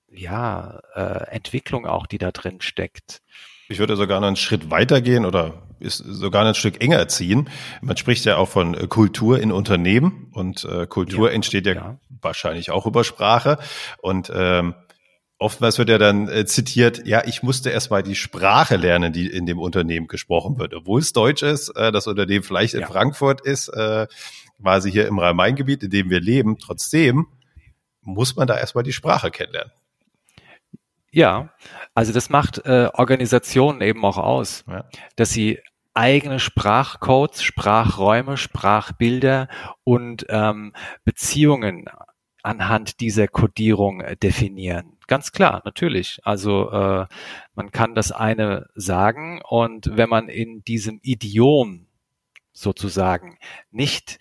ja, 0.10 0.80
äh, 0.94 1.30
Entwicklung 1.32 1.86
auch, 1.86 2.06
die 2.06 2.18
da 2.18 2.32
drin 2.32 2.62
steckt. 2.62 3.22
Ich 3.68 3.80
würde 3.80 3.96
sogar 3.96 4.20
noch 4.20 4.28
einen 4.28 4.36
Schritt 4.36 4.70
weitergehen 4.72 5.26
oder 5.26 5.66
ist 5.79 5.98
sogar 5.98 6.46
ein 6.46 6.55
Stück 6.55 6.81
enger 6.81 7.07
ziehen. 7.07 7.50
Man 7.81 7.98
spricht 7.98 8.25
ja 8.25 8.38
auch 8.38 8.50
von 8.50 8.74
äh, 8.74 8.88
Kultur 8.88 9.39
in 9.39 9.51
Unternehmen 9.51 10.31
und 10.34 10.65
äh, 10.65 10.88
Kultur 10.88 11.30
ja, 11.30 11.36
entsteht 11.36 11.65
ja, 11.65 11.73
ja, 11.73 11.99
wahrscheinlich 12.21 12.71
auch 12.71 12.86
über 12.86 13.04
Sprache 13.04 13.58
und 14.02 14.32
ähm, 14.34 14.75
oftmals 15.39 15.78
wird 15.78 15.89
ja 15.89 15.97
dann 15.97 16.28
äh, 16.28 16.45
zitiert, 16.45 17.06
ja, 17.06 17.23
ich 17.25 17.43
musste 17.43 17.69
erst 17.69 17.91
mal 17.91 18.04
die 18.04 18.15
Sprache 18.15 18.75
lernen, 18.75 19.13
die 19.13 19.28
in 19.28 19.45
dem 19.45 19.60
Unternehmen 19.60 20.08
gesprochen 20.08 20.58
wird. 20.58 20.73
Obwohl 20.73 20.99
es 20.99 21.13
Deutsch 21.13 21.43
ist, 21.43 21.69
äh, 21.69 21.91
das 21.91 22.08
Unternehmen 22.08 22.43
vielleicht 22.43 22.73
in 22.73 22.84
Frankfurt 22.84 23.41
ist, 23.41 23.69
äh, 23.69 24.08
quasi 24.62 24.91
hier 24.91 25.08
im 25.08 25.19
Rhein-Main-Gebiet, 25.19 25.84
in 25.84 25.89
dem 25.91 26.10
wir 26.10 26.19
leben, 26.19 26.58
trotzdem 26.58 27.28
muss 28.02 28.36
man 28.36 28.47
da 28.47 28.58
erstmal 28.58 28.84
die 28.84 28.93
Sprache 28.93 29.32
kennenlernen. 29.32 29.71
Ja, 31.12 31.54
also 31.93 32.13
das 32.13 32.30
macht 32.30 32.65
äh, 32.65 32.89
Organisationen 32.93 33.82
eben 33.82 34.04
auch 34.06 34.17
aus, 34.17 34.65
ja. 34.67 34.86
dass 35.15 35.30
sie 35.32 35.60
eigene 35.93 36.39
Sprachcodes, 36.39 37.41
Sprachräume, 37.41 38.38
Sprachbilder 38.38 39.48
und 39.84 40.26
ähm, 40.30 40.74
Beziehungen 41.06 41.86
anhand 42.43 43.00
dieser 43.00 43.28
Codierung 43.28 44.02
äh, 44.02 44.15
definieren. 44.15 44.98
Ganz 45.08 45.32
klar, 45.32 45.62
natürlich. 45.65 46.20
Also 46.24 46.70
äh, 46.72 47.08
man 47.56 47.72
kann 47.72 47.96
das 47.96 48.12
eine 48.12 48.67
sagen 48.76 49.41
und 49.48 49.89
wenn 49.93 50.10
man 50.10 50.30
in 50.30 50.63
diesem 50.63 51.00
Idiom 51.02 51.88
sozusagen 52.54 53.38
nicht 53.72 54.20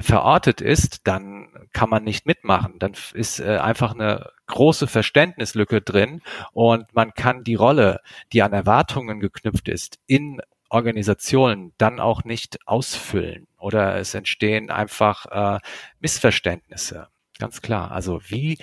verortet 0.00 0.60
ist, 0.60 1.06
dann 1.06 1.48
kann 1.72 1.90
man 1.90 2.04
nicht 2.04 2.26
mitmachen. 2.26 2.78
Dann 2.78 2.94
ist 3.14 3.40
äh, 3.40 3.58
einfach 3.58 3.94
eine 3.94 4.30
große 4.46 4.86
Verständnislücke 4.86 5.80
drin 5.80 6.22
und 6.52 6.92
man 6.94 7.14
kann 7.14 7.44
die 7.44 7.54
Rolle, 7.54 8.00
die 8.32 8.42
an 8.42 8.52
Erwartungen 8.52 9.20
geknüpft 9.20 9.68
ist, 9.68 9.98
in 10.06 10.40
Organisationen 10.68 11.72
dann 11.78 12.00
auch 12.00 12.24
nicht 12.24 12.58
ausfüllen 12.66 13.46
oder 13.58 13.96
es 13.96 14.14
entstehen 14.14 14.70
einfach 14.70 15.26
äh, 15.26 15.58
Missverständnisse. 15.98 17.08
Ganz 17.40 17.62
klar. 17.62 17.90
Also 17.90 18.20
wie 18.28 18.58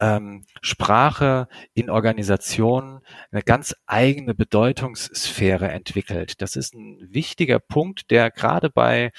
ähm, 0.00 0.46
Sprache 0.62 1.48
in 1.74 1.90
Organisationen 1.90 3.00
eine 3.30 3.42
ganz 3.42 3.76
eigene 3.84 4.34
Bedeutungssphäre 4.34 5.70
entwickelt. 5.70 6.40
Das 6.40 6.56
ist 6.56 6.74
ein 6.74 6.98
wichtiger 7.10 7.58
Punkt, 7.58 8.10
der 8.10 8.30
gerade 8.30 8.70
bei 8.70 9.12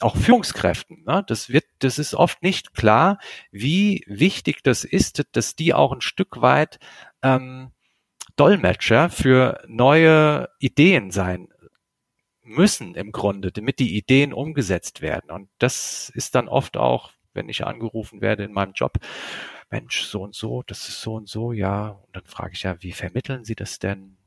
auch 0.00 0.16
Führungskräften. 0.16 1.04
Ne? 1.04 1.24
Das 1.26 1.50
wird, 1.50 1.64
das 1.78 1.98
ist 1.98 2.14
oft 2.14 2.42
nicht 2.42 2.74
klar, 2.74 3.18
wie 3.50 4.04
wichtig 4.06 4.62
das 4.62 4.84
ist, 4.84 5.24
dass 5.32 5.56
die 5.56 5.74
auch 5.74 5.92
ein 5.92 6.00
Stück 6.00 6.40
weit 6.40 6.78
ähm, 7.22 7.70
Dolmetscher 8.36 9.10
für 9.10 9.62
neue 9.66 10.48
Ideen 10.58 11.10
sein 11.10 11.48
müssen 12.42 12.94
im 12.94 13.12
Grunde, 13.12 13.52
damit 13.52 13.78
die 13.78 13.96
Ideen 13.96 14.32
umgesetzt 14.32 15.00
werden. 15.00 15.30
Und 15.30 15.48
das 15.58 16.10
ist 16.14 16.34
dann 16.34 16.48
oft 16.48 16.76
auch, 16.76 17.12
wenn 17.34 17.48
ich 17.48 17.64
angerufen 17.64 18.20
werde 18.20 18.44
in 18.44 18.52
meinem 18.52 18.72
Job, 18.74 18.98
Mensch, 19.70 20.02
so 20.02 20.22
und 20.22 20.34
so, 20.34 20.62
das 20.66 20.88
ist 20.88 21.00
so 21.00 21.14
und 21.14 21.28
so, 21.28 21.52
ja. 21.52 21.88
Und 21.88 22.16
dann 22.16 22.26
frage 22.26 22.52
ich 22.52 22.64
ja, 22.64 22.82
wie 22.82 22.92
vermitteln 22.92 23.44
Sie 23.44 23.54
das 23.54 23.78
denn? 23.78 24.18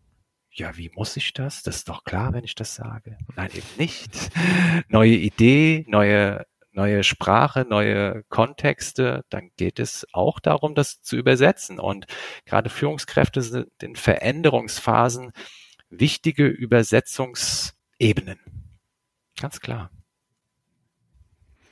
Ja, 0.56 0.78
wie 0.78 0.90
muss 0.96 1.18
ich 1.18 1.34
das? 1.34 1.64
Das 1.64 1.78
ist 1.78 1.90
doch 1.90 2.04
klar, 2.06 2.34
wenn 2.34 2.46
ich 2.46 2.56
das 2.56 2.76
sage. 2.76 3.18
Nein, 3.36 3.50
eben 3.54 3.68
nicht. 3.78 4.32
Neue 4.88 5.16
Idee, 5.16 5.86
neue, 5.88 6.46
neue 6.72 7.04
Sprache, 7.04 7.66
neue 7.68 8.24
Kontexte, 8.30 9.26
dann 9.30 9.52
geht 9.58 9.80
es 9.80 10.08
auch 10.14 10.40
darum, 10.40 10.74
das 10.74 11.02
zu 11.02 11.18
übersetzen. 11.18 11.80
Und 11.80 12.08
gerade 12.46 12.70
Führungskräfte 12.70 13.42
sind 13.42 13.68
in 13.82 13.98
Veränderungsphasen 13.98 15.34
wichtige 15.90 16.48
Übersetzungsebenen. 16.48 18.40
Ganz 19.40 19.60
klar. 19.60 19.92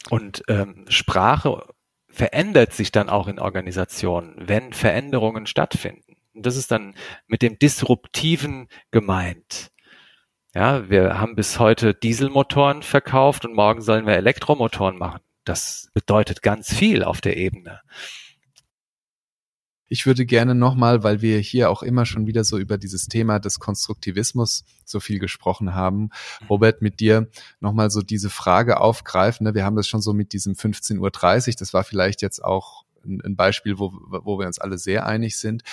Und 0.10 0.44
ähm, 0.50 0.86
Sprache 0.90 1.74
verändert 2.10 2.74
sich 2.74 2.92
dann 2.92 3.10
auch 3.10 3.28
in 3.28 3.40
Organisationen, 3.40 4.36
wenn 4.38 4.74
Veränderungen 4.74 5.48
stattfinden. 5.48 6.03
Und 6.34 6.46
das 6.46 6.56
ist 6.58 6.72
dann 6.72 6.96
mit 7.28 7.42
dem 7.42 7.60
Disruptiven 7.60 8.68
gemeint. 8.92 9.72
Ja, 10.54 10.90
wir 10.90 11.20
haben 11.20 11.36
bis 11.36 11.58
heute 11.60 11.94
Dieselmotoren 11.94 12.84
verkauft 12.84 13.46
und 13.46 13.56
morgen 13.56 13.82
sollen 13.82 14.06
wir 14.06 14.14
Elektromotoren 14.14 14.98
machen. 14.98 15.22
Das 15.46 15.90
bedeutet 15.94 16.42
ganz 16.42 16.74
viel 16.74 17.04
auf 17.04 17.22
der 17.22 17.38
Ebene. 17.38 17.82
Ich 19.88 20.06
würde 20.06 20.26
gerne 20.26 20.56
nochmal, 20.56 21.04
weil 21.04 21.22
wir 21.22 21.38
hier 21.40 21.70
auch 21.70 21.84
immer 21.84 22.06
schon 22.06 22.26
wieder 22.26 22.44
so 22.44 22.58
über 22.58 22.78
dieses 22.78 23.08
Thema 23.08 23.40
des 23.40 23.60
Konstruktivismus 23.60 24.64
so 24.86 25.00
viel 25.00 25.20
gesprochen 25.20 25.76
haben, 25.76 26.10
mhm. 26.42 26.48
Robert, 26.50 26.82
mit 26.82 27.00
dir 27.00 27.30
nochmal 27.60 27.92
so 27.92 28.02
diese 28.02 28.32
Frage 28.32 28.80
aufgreifen. 28.80 29.46
Ne? 29.46 29.54
Wir 29.54 29.66
haben 29.66 29.76
das 29.76 29.88
schon 29.88 30.02
so 30.02 30.14
mit 30.14 30.34
diesem 30.34 30.54
15.30 30.54 31.00
Uhr, 31.00 31.56
das 31.60 31.74
war 31.74 31.84
vielleicht 31.84 32.22
jetzt 32.22 32.44
auch 32.44 32.86
ein 33.06 33.36
Beispiel, 33.36 33.80
wo, 33.80 33.92
wo 33.94 34.40
wir 34.40 34.48
uns 34.48 34.60
alle 34.60 34.78
sehr 34.78 35.06
einig 35.06 35.38
sind. 35.38 35.64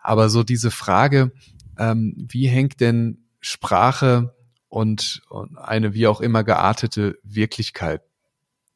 Aber 0.00 0.28
so 0.28 0.42
diese 0.42 0.70
Frage, 0.70 1.32
ähm, 1.78 2.14
wie 2.16 2.46
hängt 2.46 2.80
denn 2.80 3.24
Sprache 3.40 4.34
und, 4.68 5.22
und 5.28 5.58
eine 5.58 5.94
wie 5.94 6.06
auch 6.06 6.20
immer 6.20 6.44
geartete 6.44 7.18
Wirklichkeit 7.22 8.02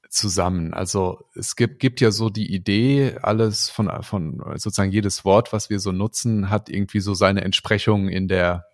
zusammen? 0.09 0.75
Also 0.75 1.21
es 1.35 1.57
gibt, 1.57 1.79
gibt 1.79 2.01
ja 2.01 2.11
so 2.11 2.31
die 2.31 2.53
Idee, 2.53 3.19
alles 3.23 3.69
von, 3.69 3.91
von 4.03 4.43
sozusagen 4.57 4.93
jedes 4.93 5.25
Wort, 5.25 5.53
was 5.53 5.71
wir 5.71 5.81
so 5.81 5.93
nutzen, 5.93 6.51
hat 6.51 6.69
irgendwie 6.69 7.01
so 7.01 7.15
seine 7.15 7.43
Entsprechung 7.43 8.09
in 8.09 8.29
der 8.29 8.67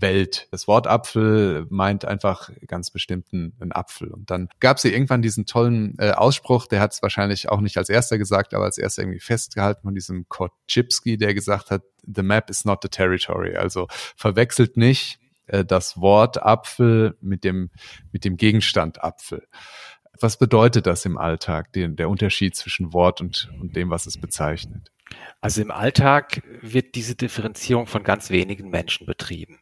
Welt. 0.00 0.48
Das 0.50 0.66
Wort 0.66 0.86
Apfel 0.86 1.66
meint 1.70 2.04
einfach 2.04 2.50
ganz 2.66 2.90
bestimmten 2.90 3.54
einen 3.60 3.72
Apfel. 3.72 4.08
Und 4.08 4.30
dann 4.30 4.48
gab 4.60 4.82
ja 4.84 4.90
irgendwann 4.90 5.22
diesen 5.22 5.46
tollen 5.46 5.96
äh, 5.98 6.10
Ausspruch, 6.10 6.66
der 6.66 6.80
hat 6.80 6.92
es 6.92 7.02
wahrscheinlich 7.02 7.48
auch 7.48 7.60
nicht 7.60 7.76
als 7.78 7.88
erster 7.88 8.18
gesagt, 8.18 8.54
aber 8.54 8.64
als 8.64 8.78
erster 8.78 9.02
irgendwie 9.02 9.20
festgehalten 9.20 9.82
von 9.82 9.94
diesem 9.94 10.28
Kochipski, 10.28 11.16
der 11.16 11.34
gesagt 11.34 11.70
hat, 11.70 11.82
the 12.02 12.22
map 12.22 12.50
is 12.50 12.64
not 12.64 12.80
the 12.82 12.88
territory. 12.88 13.56
Also 13.56 13.86
verwechselt 13.90 14.76
nicht 14.76 15.18
äh, 15.46 15.64
das 15.64 16.00
Wort 16.00 16.42
Apfel 16.42 17.16
mit 17.20 17.44
dem, 17.44 17.70
mit 18.12 18.24
dem 18.24 18.36
Gegenstand 18.36 19.02
Apfel. 19.02 19.46
Was 20.18 20.38
bedeutet 20.38 20.86
das 20.86 21.04
im 21.04 21.18
Alltag, 21.18 21.72
den, 21.74 21.96
der 21.96 22.08
Unterschied 22.08 22.56
zwischen 22.56 22.92
Wort 22.94 23.20
und, 23.20 23.50
und 23.60 23.76
dem, 23.76 23.90
was 23.90 24.06
es 24.06 24.18
bezeichnet? 24.18 24.90
Also 25.40 25.60
im 25.60 25.70
Alltag 25.70 26.42
wird 26.62 26.94
diese 26.94 27.14
Differenzierung 27.14 27.86
von 27.86 28.02
ganz 28.02 28.30
wenigen 28.30 28.70
Menschen 28.70 29.06
betrieben 29.06 29.60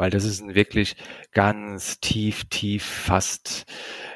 weil 0.00 0.08
das 0.10 0.24
ist 0.24 0.40
ein 0.40 0.54
wirklich 0.54 0.96
ganz 1.30 2.00
tief, 2.00 2.46
tief, 2.46 2.82
fast 2.82 3.70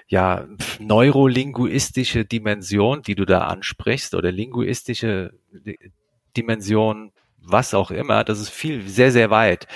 ja 0.06 0.48
neurolinguistische 0.78 2.24
Dimension, 2.24 3.02
die 3.02 3.14
du 3.14 3.26
da 3.26 3.40
ansprichst 3.48 4.14
oder 4.14 4.32
linguistische 4.32 5.34
Dimension, 6.38 7.12
was 7.36 7.74
auch 7.74 7.90
immer, 7.90 8.24
das 8.24 8.40
ist 8.40 8.48
viel, 8.48 8.88
sehr, 8.88 9.12
sehr 9.12 9.28
weit. 9.28 9.66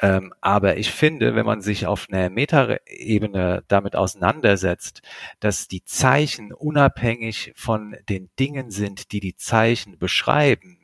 Ähm, 0.00 0.34
aber 0.40 0.78
ich 0.78 0.90
finde, 0.90 1.36
wenn 1.36 1.46
man 1.46 1.60
sich 1.60 1.86
auf 1.86 2.08
einer 2.10 2.28
Metaebene 2.28 3.62
damit 3.68 3.94
auseinandersetzt, 3.94 5.02
dass 5.38 5.68
die 5.68 5.84
Zeichen 5.84 6.52
unabhängig 6.52 7.52
von 7.54 7.94
den 8.08 8.30
Dingen 8.36 8.72
sind, 8.72 9.12
die 9.12 9.20
die 9.20 9.36
Zeichen 9.36 9.96
beschreiben, 9.96 10.80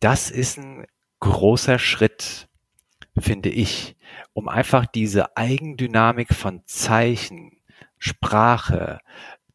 das 0.00 0.30
ist 0.30 0.58
ein 0.58 0.86
großer 1.20 1.78
Schritt 1.78 2.45
finde 3.18 3.48
ich, 3.48 3.96
um 4.32 4.48
einfach 4.48 4.86
diese 4.86 5.36
Eigendynamik 5.36 6.34
von 6.34 6.62
Zeichen, 6.66 7.52
Sprache 7.98 9.00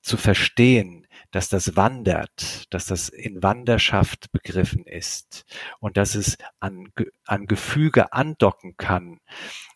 zu 0.02 0.18
verstehen, 0.18 1.08
dass 1.32 1.48
das 1.48 1.76
wandert, 1.76 2.74
dass 2.74 2.86
das 2.86 3.08
in 3.08 3.42
Wanderschaft 3.42 4.32
begriffen 4.32 4.86
ist 4.86 5.46
und 5.80 5.96
dass 5.96 6.16
es 6.16 6.38
an, 6.60 6.92
an 7.26 7.46
Gefüge 7.46 8.12
andocken 8.12 8.76
kann. 8.76 9.20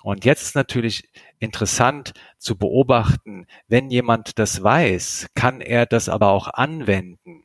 Und 0.04 0.26
jetzt 0.26 0.42
ist 0.44 0.56
natürlich 0.56 1.10
interessant 1.40 2.14
zu 2.38 2.58
beobachten, 2.58 3.48
wenn 3.68 3.90
jemand 3.90 4.38
das 4.38 4.62
weiß, 4.64 5.28
kann 5.34 5.62
er 5.62 5.86
das 5.86 6.10
aber 6.10 6.30
auch 6.30 6.48
anwenden. 6.48 7.45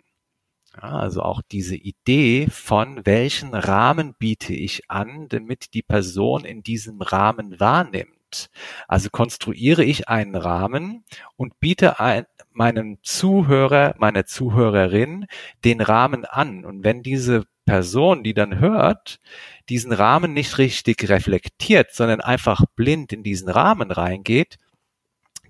Also 0.72 1.22
auch 1.22 1.42
diese 1.42 1.76
Idee 1.76 2.46
von 2.50 3.04
welchen 3.04 3.54
Rahmen 3.54 4.14
biete 4.14 4.54
ich 4.54 4.88
an, 4.88 5.28
damit 5.28 5.74
die 5.74 5.82
Person 5.82 6.44
in 6.44 6.62
diesem 6.62 7.02
Rahmen 7.02 7.58
wahrnimmt. 7.58 8.50
Also 8.86 9.10
konstruiere 9.10 9.84
ich 9.84 10.08
einen 10.08 10.36
Rahmen 10.36 11.04
und 11.36 11.58
biete 11.58 11.98
ein, 11.98 12.26
meinem 12.52 12.98
Zuhörer, 13.02 13.94
meiner 13.98 14.26
Zuhörerin 14.26 15.26
den 15.64 15.80
Rahmen 15.80 16.24
an. 16.24 16.64
Und 16.64 16.84
wenn 16.84 17.02
diese 17.02 17.46
Person, 17.64 18.22
die 18.22 18.34
dann 18.34 18.58
hört, 18.58 19.20
diesen 19.68 19.92
Rahmen 19.92 20.32
nicht 20.32 20.58
richtig 20.58 21.08
reflektiert, 21.08 21.92
sondern 21.92 22.20
einfach 22.20 22.64
blind 22.76 23.12
in 23.12 23.22
diesen 23.22 23.48
Rahmen 23.48 23.90
reingeht, 23.90 24.58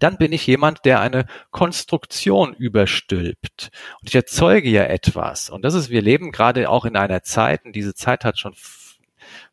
dann 0.00 0.16
bin 0.18 0.32
ich 0.32 0.46
jemand, 0.46 0.84
der 0.84 1.00
eine 1.00 1.26
Konstruktion 1.50 2.54
überstülpt. 2.54 3.70
Und 4.00 4.08
ich 4.08 4.14
erzeuge 4.14 4.68
ja 4.68 4.84
etwas. 4.84 5.50
Und 5.50 5.62
das 5.62 5.74
ist, 5.74 5.90
wir 5.90 6.02
leben 6.02 6.32
gerade 6.32 6.68
auch 6.68 6.84
in 6.84 6.96
einer 6.96 7.22
Zeit, 7.22 7.64
und 7.64 7.76
diese 7.76 7.94
Zeit 7.94 8.24
hat 8.24 8.38
schon 8.38 8.54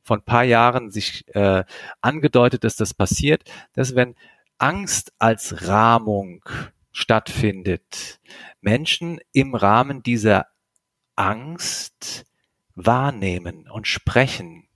von 0.02 0.24
paar 0.24 0.44
Jahren 0.44 0.90
sich 0.90 1.28
äh, 1.36 1.64
angedeutet, 2.02 2.64
dass 2.64 2.76
das 2.78 2.94
passiert, 2.94 3.44
dass 3.74 3.94
wenn 3.94 4.16
Angst 4.58 5.14
als 5.20 5.68
Rahmung 5.68 6.44
stattfindet, 6.92 8.20
Menschen 8.62 9.20
im 9.34 9.54
Rahmen 9.54 10.02
dieser 10.02 10.48
Angst 11.16 12.26
wahrnehmen 12.74 13.70
und 13.70 13.88
sprechen 13.88 14.67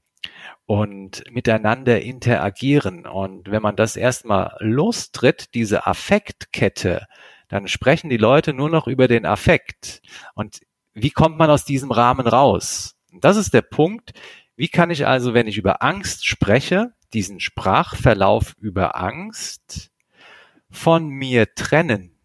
und 0.72 1.24
miteinander 1.30 2.02
interagieren. 2.02 3.06
Und 3.06 3.52
wenn 3.52 3.62
man 3.62 3.76
das 3.76 3.98
erstmal 3.98 4.56
lostritt, 4.60 5.54
diese 5.54 5.86
Affektkette, 5.86 7.08
dann 7.50 7.68
sprechen 7.68 8.10
die 8.10 8.16
Leute 8.16 8.54
nur 8.54 8.70
noch 8.70 8.88
über 8.88 9.10
den 9.10 9.26
Affekt. 9.26 10.02
Und 10.34 10.62
wie 10.94 11.12
kommt 11.12 11.38
man 11.38 11.50
aus 11.50 11.66
diesem 11.66 11.92
Rahmen 11.92 12.26
raus? 12.26 12.96
Das 13.12 13.36
ist 13.36 13.54
der 13.54 13.64
Punkt. 13.64 14.14
Wie 14.56 14.70
kann 14.70 14.92
ich 14.92 15.06
also, 15.06 15.34
wenn 15.34 15.46
ich 15.46 15.58
über 15.58 15.84
Angst 15.84 16.26
spreche, 16.26 16.94
diesen 17.12 17.42
Sprachverlauf 17.42 18.54
über 18.58 18.96
Angst 18.98 19.92
von 20.70 21.10
mir 21.10 21.54
trennen? 21.54 22.18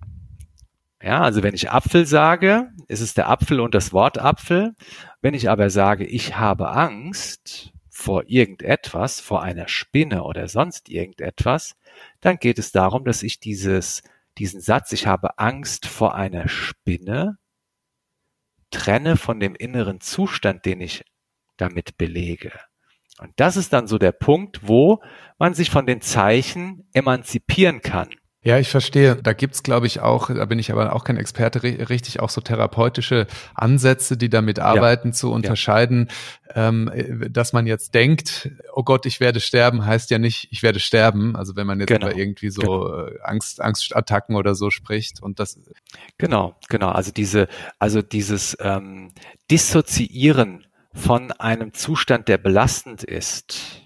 Ja, 1.03 1.21
also 1.21 1.43
wenn 1.43 1.57
ich 1.57 1.73
Apfel 1.73 2.07
sage, 2.07 2.71
ist 2.87 3.01
es 3.01 3.13
der 3.13 3.29
Apfel 3.29 3.59
und 3.59 3.75
das 3.75 3.93
Wort 3.93 4.19
Apfel. 4.19 4.77
Wenn 5.21 5.35
ich 5.35 5.51
aber 5.51 5.69
sage, 5.69 6.07
ich 6.07 6.37
habe 6.37 6.71
Angst, 6.71 7.73
vor 7.97 8.25
irgendetwas, 8.27 9.21
vor 9.21 9.43
einer 9.43 9.69
Spinne 9.69 10.23
oder 10.25 10.49
sonst 10.49 10.91
irgendetwas, 10.91 11.77
dann 12.21 12.37
geht 12.37 12.59
es 12.59 12.71
darum, 12.71 13.07
dass 13.07 13.23
ich 13.23 13.41
dieses, 13.41 14.03
diesen 14.37 14.61
Satz, 14.61 14.93
ich 14.93 15.07
habe 15.07 15.39
Angst 15.39 15.87
vor 15.87 16.15
einer 16.15 16.47
Spinne, 16.47 17.39
trenne 18.71 19.17
von 19.17 19.41
dem 19.41 19.55
inneren 19.55 20.03
Zustand, 20.03 20.67
den 20.67 20.83
ich 20.83 21.07
damit 21.57 21.97
belege. 21.97 22.53
Und 23.19 23.33
das 23.37 23.57
ist 23.57 23.73
dann 23.73 23.87
so 23.87 23.97
der 23.97 24.13
Punkt, 24.13 24.69
wo 24.69 25.03
man 25.39 25.55
sich 25.55 25.71
von 25.71 25.87
den 25.87 26.03
Zeichen 26.03 26.87
emanzipieren 26.93 27.81
kann. 27.81 28.11
Ja, 28.47 28.61
ich 28.61 28.69
verstehe. 28.69 29.17
Da 29.17 29.33
gibt's, 29.33 29.65
glaube 29.65 29.89
ich, 29.89 29.99
auch, 29.99 30.29
da 30.29 30.45
bin 30.45 30.61
ich 30.61 30.71
aber 30.71 30.95
auch 30.95 31.03
kein 31.03 31.17
Experte, 31.17 31.65
richtig 31.65 32.21
auch 32.21 32.31
so 32.31 32.41
therapeutische 32.41 33.27
Ansätze, 33.57 34.17
die 34.17 34.31
damit 34.31 34.61
arbeiten, 34.61 35.09
ja. 35.09 35.15
zu 35.15 35.33
unterscheiden, 35.33 36.09
ja. 36.55 36.69
ähm, 36.69 37.27
dass 37.29 37.53
man 37.53 37.67
jetzt 37.67 37.95
denkt, 37.95 38.51
oh 38.73 38.85
Gott, 38.85 39.05
ich 39.05 39.19
werde 39.19 39.41
sterben, 39.41 39.85
heißt 39.85 40.13
ja 40.13 40.19
nicht, 40.19 40.47
ich 40.53 40.63
werde 40.63 40.79
sterben. 40.79 41.35
Also 41.35 41.57
wenn 41.57 41.67
man 41.67 41.81
jetzt 41.81 41.89
genau. 41.89 42.07
über 42.07 42.17
irgendwie 42.17 42.51
so 42.51 42.61
genau. 42.61 43.07
Äh, 43.09 43.19
Angst, 43.25 43.61
Angstattacken 43.61 44.37
oder 44.37 44.55
so 44.55 44.71
spricht 44.71 45.21
und 45.21 45.41
das. 45.41 45.59
Genau, 46.17 46.55
genau. 46.69 46.91
Also 46.91 47.11
diese, 47.11 47.49
also 47.81 48.01
dieses 48.01 48.57
ähm, 48.61 49.11
Dissoziieren 49.51 50.69
von 50.95 51.33
einem 51.33 51.75
Zustand, 51.75 52.29
der 52.29 52.39
belastend 52.39 53.03
ist, 53.03 53.83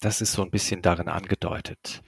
das 0.00 0.20
ist 0.20 0.32
so 0.34 0.42
ein 0.42 0.50
bisschen 0.50 0.82
darin 0.82 1.08
angedeutet. 1.08 2.02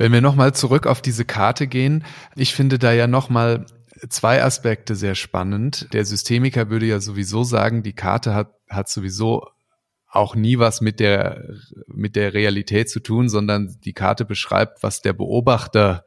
Wenn 0.00 0.12
wir 0.12 0.22
nochmal 0.22 0.54
zurück 0.54 0.86
auf 0.86 1.02
diese 1.02 1.26
Karte 1.26 1.66
gehen, 1.66 2.06
ich 2.34 2.54
finde 2.54 2.78
da 2.78 2.90
ja 2.90 3.06
nochmal 3.06 3.66
zwei 4.08 4.42
Aspekte 4.42 4.94
sehr 4.94 5.14
spannend. 5.14 5.92
Der 5.92 6.06
Systemiker 6.06 6.70
würde 6.70 6.86
ja 6.86 7.00
sowieso 7.00 7.44
sagen, 7.44 7.82
die 7.82 7.92
Karte 7.92 8.34
hat, 8.34 8.54
hat 8.70 8.88
sowieso 8.88 9.46
auch 10.08 10.34
nie 10.34 10.58
was 10.58 10.80
mit 10.80 11.00
der, 11.00 11.44
mit 11.86 12.16
der 12.16 12.32
Realität 12.32 12.88
zu 12.88 13.00
tun, 13.00 13.28
sondern 13.28 13.76
die 13.84 13.92
Karte 13.92 14.24
beschreibt, 14.24 14.82
was 14.82 15.02
der 15.02 15.12
Beobachter 15.12 16.06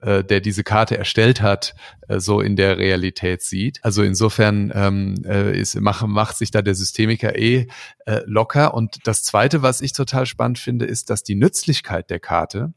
äh, 0.00 0.22
der 0.22 0.40
diese 0.40 0.62
Karte 0.62 0.98
erstellt 0.98 1.40
hat, 1.40 1.74
äh, 2.08 2.20
so 2.20 2.42
in 2.42 2.54
der 2.54 2.76
Realität 2.76 3.40
sieht. 3.40 3.78
Also 3.82 4.02
insofern 4.02 4.70
ähm, 4.74 5.14
äh, 5.24 5.58
ist, 5.58 5.80
macht, 5.80 6.06
macht 6.06 6.36
sich 6.36 6.50
da 6.50 6.60
der 6.60 6.74
Systemiker 6.74 7.38
eh 7.38 7.66
äh, 8.04 8.20
locker. 8.26 8.74
Und 8.74 8.98
das 9.04 9.22
Zweite, 9.22 9.62
was 9.62 9.80
ich 9.80 9.94
total 9.94 10.26
spannend 10.26 10.58
finde, 10.58 10.84
ist, 10.84 11.08
dass 11.08 11.22
die 11.22 11.34
Nützlichkeit 11.34 12.10
der 12.10 12.20
Karte 12.20 12.74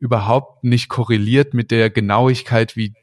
überhaupt 0.00 0.64
nicht 0.64 0.88
korreliert 0.88 1.54
mit 1.54 1.70
der 1.70 1.90
Genauigkeit, 1.90 2.76
wie 2.76 2.94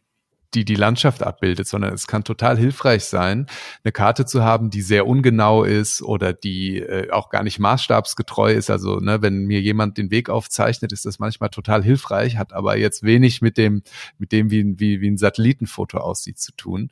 die 0.54 0.66
die 0.66 0.76
Landschaft 0.76 1.24
abbildet, 1.24 1.68
sondern 1.68 1.94
es 1.94 2.08
kann 2.08 2.24
total 2.24 2.58
hilfreich 2.58 3.04
sein, 3.04 3.48
eine 3.84 3.92
Karte 3.92 4.26
zu 4.26 4.44
haben, 4.44 4.70
die 4.70 4.82
sehr 4.82 5.06
ungenau 5.06 5.64
ist 5.64 6.02
oder 6.02 6.34
die 6.34 6.80
äh, 6.80 7.12
auch 7.12 7.30
gar 7.30 7.44
nicht 7.44 7.60
maßstabsgetreu 7.60 8.54
ist. 8.54 8.70
Also 8.70 9.00
ne, 9.00 9.22
wenn 9.22 9.46
mir 9.46 9.62
jemand 9.62 9.98
den 9.98 10.10
Weg 10.10 10.30
aufzeichnet, 10.30 10.92
ist 10.94 11.06
das 11.06 11.20
manchmal 11.20 11.50
total 11.50 11.84
hilfreich, 11.84 12.38
hat 12.38 12.54
aber 12.54 12.78
jetzt 12.78 13.04
wenig 13.04 13.42
mit 13.42 13.58
dem, 13.58 13.84
mit 14.18 14.32
dem 14.32 14.50
wie, 14.50 14.80
wie, 14.80 15.02
wie 15.02 15.10
ein 15.10 15.18
Satellitenfoto 15.18 15.98
aussieht 15.98 16.40
zu 16.40 16.54
tun. 16.54 16.92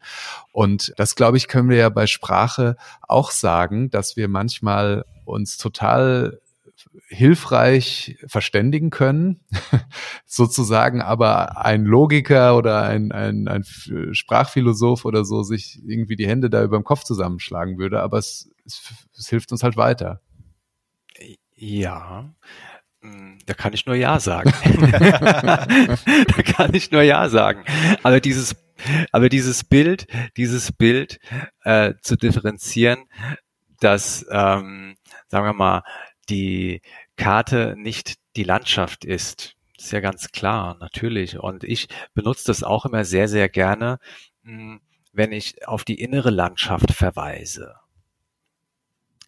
Und 0.52 0.94
das, 0.98 1.16
glaube 1.16 1.38
ich, 1.38 1.48
können 1.48 1.70
wir 1.70 1.78
ja 1.78 1.90
bei 1.90 2.08
Sprache 2.08 2.76
auch 3.02 3.32
sagen, 3.32 3.90
dass 3.90 4.18
wir 4.18 4.28
manchmal 4.28 5.06
uns 5.24 5.58
total 5.58 6.40
hilfreich 7.08 8.18
verständigen 8.28 8.90
können, 8.90 9.42
sozusagen, 10.26 11.02
aber 11.02 11.64
ein 11.64 11.86
Logiker 11.86 12.58
oder 12.58 12.84
ein, 12.84 13.12
ein, 13.12 13.48
ein 13.48 13.64
Sprachphilosoph 14.14 15.06
oder 15.06 15.26
so 15.26 15.44
sich 15.44 15.80
irgendwie 15.86 16.16
die 16.16 16.28
Hände 16.28 16.50
da 16.50 16.64
über 16.64 16.78
dem 16.78 16.84
Kopf 16.84 17.04
zusammenschlagen 17.04 17.78
würde, 17.78 18.02
aber 18.02 18.18
es, 18.18 18.50
es, 18.66 18.82
es 19.18 19.30
hilft 19.30 19.52
uns 19.52 19.64
halt 19.64 19.78
weiter. 19.78 20.22
Ja. 21.56 22.34
Da 23.46 23.54
kann 23.54 23.74
ich 23.74 23.86
nur 23.86 23.96
Ja 23.96 24.20
sagen. 24.20 24.52
da 24.92 26.42
kann 26.44 26.74
ich 26.74 26.92
nur 26.92 27.04
Ja 27.04 27.30
sagen. 27.30 27.64
Aber 28.02 28.20
dieses, 28.20 28.56
aber 29.12 29.30
dieses 29.30 29.64
Bild, 29.64 30.08
dieses 30.38 30.72
Bild 30.72 31.20
äh, 31.64 31.94
zu 32.02 32.16
differenzieren, 32.16 33.06
dass, 33.80 34.26
ähm, 34.32 34.96
sagen 35.28 35.46
wir 35.46 35.54
mal, 35.54 35.84
die 36.30 36.82
Karte 37.18 37.76
nicht 37.78 38.16
die 38.36 38.44
Landschaft 38.44 39.06
ist, 39.06 39.56
ist 39.78 39.92
ja 39.92 40.00
ganz 40.00 40.32
klar, 40.32 40.78
natürlich. 40.80 41.38
Und 41.38 41.64
ich 41.64 41.88
benutze 42.14 42.46
das 42.48 42.64
auch 42.64 42.86
immer 42.86 43.06
sehr, 43.06 43.28
sehr 43.28 43.50
gerne, 43.50 44.00
hm, 44.44 44.82
wenn 45.12 45.32
ich 45.32 45.68
auf 45.68 45.84
die 45.84 46.00
innere 46.00 46.30
Landschaft 46.30 46.92
verweise. 46.92 47.76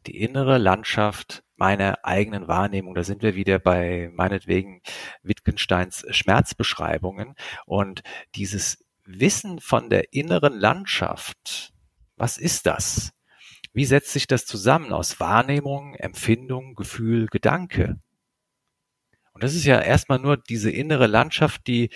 Die 0.06 0.20
innere 0.22 0.58
Landschaft 0.58 1.44
meiner 1.58 2.00
eigenen 2.04 2.48
Wahrnehmung. 2.48 2.96
Da 2.96 3.04
sind 3.04 3.24
wir 3.24 3.36
wieder 3.36 3.60
bei 3.60 4.10
meinetwegen 4.14 4.82
Wittgensteins 5.24 6.06
Schmerzbeschreibungen 6.10 7.36
und 7.66 8.04
dieses 8.36 8.86
Wissen 9.06 9.60
von 9.60 9.90
der 9.90 10.14
inneren 10.14 10.54
Landschaft. 10.54 11.74
Was 12.16 12.38
ist 12.38 12.66
das? 12.66 13.12
Wie 13.78 13.86
setzt 13.86 14.12
sich 14.12 14.26
das 14.26 14.48
zusammen 14.48 14.92
aus 14.92 15.20
Wahrnehmung, 15.20 15.94
Empfindung, 15.94 16.74
Gefühl, 16.74 17.28
Gedanke? 17.28 18.00
Und 19.34 19.44
das 19.44 19.54
ist 19.54 19.66
ja 19.66 19.80
erstmal 19.80 20.18
nur 20.18 20.36
diese 20.36 20.72
innere 20.72 21.06
Landschaft, 21.06 21.68
die 21.68 21.92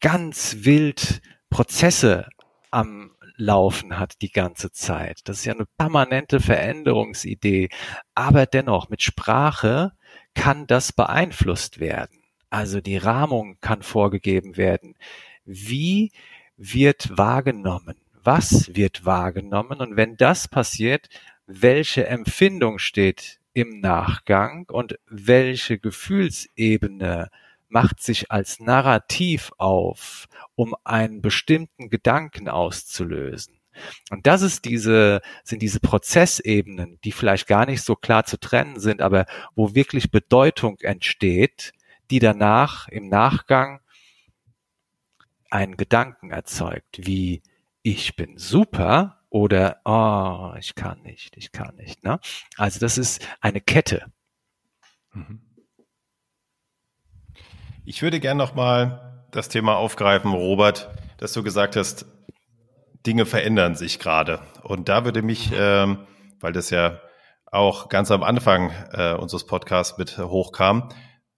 ganz 0.00 0.56
wild 0.58 1.22
Prozesse 1.48 2.28
am 2.70 3.16
Laufen 3.36 3.98
hat 3.98 4.20
die 4.20 4.30
ganze 4.30 4.70
Zeit. 4.70 5.20
Das 5.24 5.38
ist 5.38 5.44
ja 5.46 5.54
eine 5.54 5.64
permanente 5.78 6.40
Veränderungsidee. 6.40 7.70
Aber 8.14 8.44
dennoch, 8.44 8.90
mit 8.90 9.00
Sprache 9.00 9.92
kann 10.34 10.66
das 10.66 10.92
beeinflusst 10.92 11.80
werden. 11.80 12.20
Also 12.50 12.82
die 12.82 12.98
Rahmung 12.98 13.56
kann 13.62 13.80
vorgegeben 13.80 14.58
werden. 14.58 14.94
Wie 15.46 16.12
wird 16.58 17.16
wahrgenommen? 17.16 17.96
Was 18.30 18.76
wird 18.76 19.06
wahrgenommen? 19.06 19.80
Und 19.80 19.96
wenn 19.96 20.18
das 20.18 20.48
passiert, 20.48 21.08
welche 21.46 22.08
Empfindung 22.08 22.78
steht 22.78 23.40
im 23.54 23.80
Nachgang 23.80 24.66
und 24.70 24.98
welche 25.06 25.78
Gefühlsebene 25.78 27.30
macht 27.68 28.02
sich 28.02 28.30
als 28.30 28.60
Narrativ 28.60 29.50
auf, 29.56 30.26
um 30.56 30.76
einen 30.84 31.22
bestimmten 31.22 31.88
Gedanken 31.88 32.50
auszulösen. 32.50 33.60
Und 34.10 34.26
das 34.26 34.42
ist 34.42 34.66
diese, 34.66 35.22
sind 35.42 35.62
diese 35.62 35.80
Prozessebenen, 35.80 36.98
die 37.04 37.12
vielleicht 37.12 37.46
gar 37.46 37.64
nicht 37.64 37.80
so 37.80 37.96
klar 37.96 38.26
zu 38.26 38.38
trennen 38.38 38.78
sind, 38.78 39.00
aber 39.00 39.24
wo 39.54 39.74
wirklich 39.74 40.10
Bedeutung 40.10 40.76
entsteht, 40.80 41.72
die 42.10 42.18
danach 42.18 42.88
im 42.88 43.08
Nachgang 43.08 43.80
einen 45.48 45.78
Gedanken 45.78 46.30
erzeugt, 46.30 47.06
wie 47.06 47.40
ich 47.90 48.16
bin 48.16 48.36
super 48.36 49.22
oder 49.30 49.80
oh, 49.86 50.54
ich 50.58 50.74
kann 50.74 51.00
nicht, 51.02 51.38
ich 51.38 51.52
kann 51.52 51.74
nicht. 51.76 52.04
Ne? 52.04 52.20
Also 52.58 52.80
das 52.80 52.98
ist 52.98 53.26
eine 53.40 53.62
Kette. 53.62 54.12
Mhm. 55.14 55.40
Ich 57.86 58.02
würde 58.02 58.20
gerne 58.20 58.36
nochmal 58.36 59.24
das 59.30 59.48
Thema 59.48 59.76
aufgreifen, 59.76 60.32
Robert, 60.32 60.90
dass 61.16 61.32
du 61.32 61.42
gesagt 61.42 61.76
hast, 61.76 62.04
Dinge 63.06 63.24
verändern 63.24 63.74
sich 63.74 63.98
gerade. 63.98 64.40
Und 64.62 64.90
da 64.90 65.06
würde 65.06 65.22
mich, 65.22 65.50
ähm, 65.54 66.06
weil 66.40 66.52
das 66.52 66.68
ja 66.68 67.00
auch 67.46 67.88
ganz 67.88 68.10
am 68.10 68.22
Anfang 68.22 68.70
äh, 68.92 69.14
unseres 69.14 69.46
Podcasts 69.46 69.96
mit 69.96 70.18
hochkam, 70.18 70.90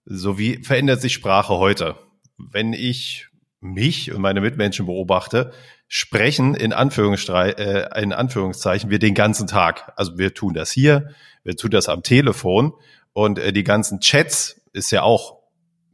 so 0.03 0.37
wie 0.37 0.61
verändert 0.65 0.99
sich 0.99 1.13
Sprache 1.13 1.53
heute? 1.53 1.95
Wenn 2.37 2.73
ich 2.73 3.29
mich 3.61 4.11
und 4.11 4.21
meine 4.21 4.41
Mitmenschen 4.41 4.85
beobachte, 4.85 5.53
sprechen 5.93 6.55
in, 6.55 6.71
äh, 6.71 8.01
in 8.01 8.13
Anführungszeichen 8.13 8.89
wir 8.89 8.97
den 8.97 9.13
ganzen 9.13 9.45
Tag. 9.45 9.91
Also 9.97 10.17
wir 10.17 10.33
tun 10.33 10.53
das 10.53 10.71
hier, 10.71 11.09
wir 11.43 11.57
tun 11.57 11.69
das 11.69 11.89
am 11.89 12.01
Telefon 12.01 12.71
und 13.11 13.37
äh, 13.37 13.51
die 13.51 13.65
ganzen 13.65 13.99
Chats 13.99 14.61
ist 14.71 14.89
ja 14.91 15.01
auch 15.01 15.39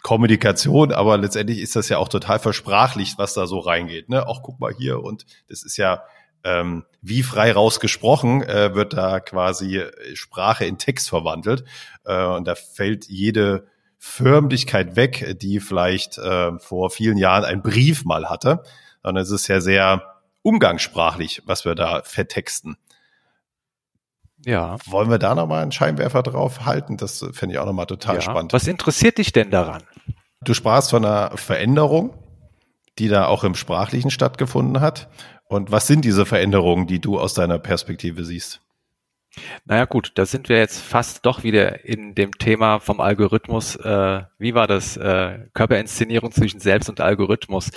Kommunikation, 0.03 0.91
aber 0.91 1.17
letztendlich 1.17 1.61
ist 1.61 1.75
das 1.75 1.89
ja 1.89 1.97
auch 1.97 2.09
total 2.09 2.37
versprachlicht, 2.37 3.17
was 3.17 3.33
da 3.33 3.47
so 3.47 3.57
reingeht. 3.57 4.07
Ne? 4.07 4.27
Auch 4.27 4.43
guck 4.43 4.59
mal 4.59 4.71
hier 4.71 5.01
und 5.03 5.25
das 5.49 5.63
ist 5.63 5.77
ja 5.77 6.03
ähm, 6.43 6.85
wie 7.01 7.23
frei 7.23 7.51
rausgesprochen 7.51 8.43
äh, 8.43 8.75
wird 8.75 8.93
da 8.93 9.19
quasi 9.19 9.81
Sprache 10.13 10.65
in 10.65 10.77
Text 10.77 11.09
verwandelt 11.09 11.65
äh, 12.05 12.23
und 12.23 12.47
da 12.47 12.53
fällt 12.53 13.09
jede 13.09 13.65
Förmlichkeit 13.97 14.95
weg, 14.95 15.39
die 15.41 15.59
vielleicht 15.59 16.19
äh, 16.19 16.51
vor 16.59 16.91
vielen 16.91 17.17
Jahren 17.17 17.45
ein 17.45 17.63
Brief 17.63 18.05
mal 18.05 18.29
hatte, 18.29 18.61
sondern 19.07 19.23
es 19.23 19.31
ist 19.31 19.47
ja 19.47 19.61
sehr 19.61 20.03
umgangssprachlich, 20.41 21.41
was 21.45 21.63
wir 21.63 21.75
da 21.75 22.01
vertexten. 22.03 22.75
Ja. 24.45 24.75
Wollen 24.85 25.09
wir 25.09 25.17
da 25.17 25.33
nochmal 25.33 25.61
einen 25.61 25.71
Scheinwerfer 25.71 26.23
drauf 26.23 26.65
halten? 26.65 26.97
Das 26.97 27.25
fände 27.31 27.55
ich 27.55 27.59
auch 27.59 27.65
nochmal 27.65 27.85
total 27.85 28.15
ja. 28.15 28.21
spannend. 28.21 28.51
Was 28.51 28.67
interessiert 28.67 29.17
dich 29.17 29.31
denn 29.31 29.49
daran? 29.49 29.83
Du 30.41 30.53
sprachst 30.53 30.89
von 30.89 31.05
einer 31.05 31.37
Veränderung, 31.37 32.15
die 32.99 33.07
da 33.07 33.27
auch 33.27 33.45
im 33.45 33.55
Sprachlichen 33.55 34.11
stattgefunden 34.11 34.81
hat. 34.81 35.07
Und 35.45 35.71
was 35.71 35.87
sind 35.87 36.03
diese 36.03 36.25
Veränderungen, 36.25 36.85
die 36.85 36.99
du 36.99 37.17
aus 37.17 37.33
deiner 37.33 37.59
Perspektive 37.59 38.25
siehst? 38.25 38.59
Naja 39.65 39.85
gut, 39.85 40.11
da 40.15 40.25
sind 40.25 40.49
wir 40.49 40.57
jetzt 40.57 40.79
fast 40.79 41.25
doch 41.25 41.43
wieder 41.43 41.85
in 41.85 42.15
dem 42.15 42.31
Thema 42.37 42.79
vom 42.79 42.99
Algorithmus. 42.99 43.75
Äh, 43.75 44.23
wie 44.37 44.53
war 44.53 44.67
das? 44.67 44.97
Äh, 44.97 45.47
Körperinszenierung 45.53 46.31
zwischen 46.31 46.59
Selbst 46.59 46.89
und 46.89 47.01
Algorithmus. 47.01 47.71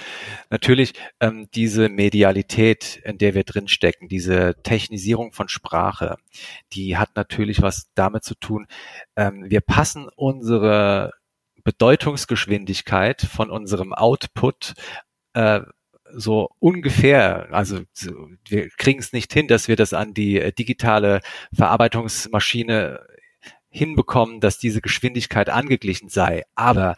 Natürlich 0.51 0.95
ähm, 1.21 1.49
diese 1.55 1.89
Medialität, 1.89 3.01
in 3.05 3.19
der 3.19 3.35
wir 3.35 3.45
drinstecken, 3.45 4.09
diese 4.09 4.55
Technisierung 4.63 5.33
von 5.33 5.49
Sprache, 5.49 6.17
die 6.73 6.97
hat 6.97 7.11
natürlich 7.17 7.63
was 7.63 7.91
damit 7.95 8.25
zu 8.25 8.35
tun. 8.35 8.67
Ähm, 9.17 9.47
wir 9.49 9.61
passen 9.61 10.09
unsere 10.15 11.13
Bedeutungsgeschwindigkeit 11.63 13.23
von 13.23 13.51
unserem 13.51 13.93
Output 13.93 14.75
äh, 15.35 15.61
so 16.15 16.51
ungefähr, 16.59 17.49
also 17.53 17.81
wir 18.49 18.69
kriegen 18.71 19.01
es 19.01 19.13
nicht 19.13 19.33
hin, 19.33 19.49
dass 19.49 19.69
wir 19.69 19.77
das 19.77 19.93
an 19.93 20.15
die 20.15 20.39
äh, 20.39 20.53
digitale 20.53 21.21
Verarbeitungsmaschine 21.55 23.01
hinbekommen, 23.69 24.41
dass 24.41 24.59
diese 24.59 24.81
Geschwindigkeit 24.81 25.49
angeglichen 25.49 26.09
sei. 26.09 26.45
Aber 26.55 26.97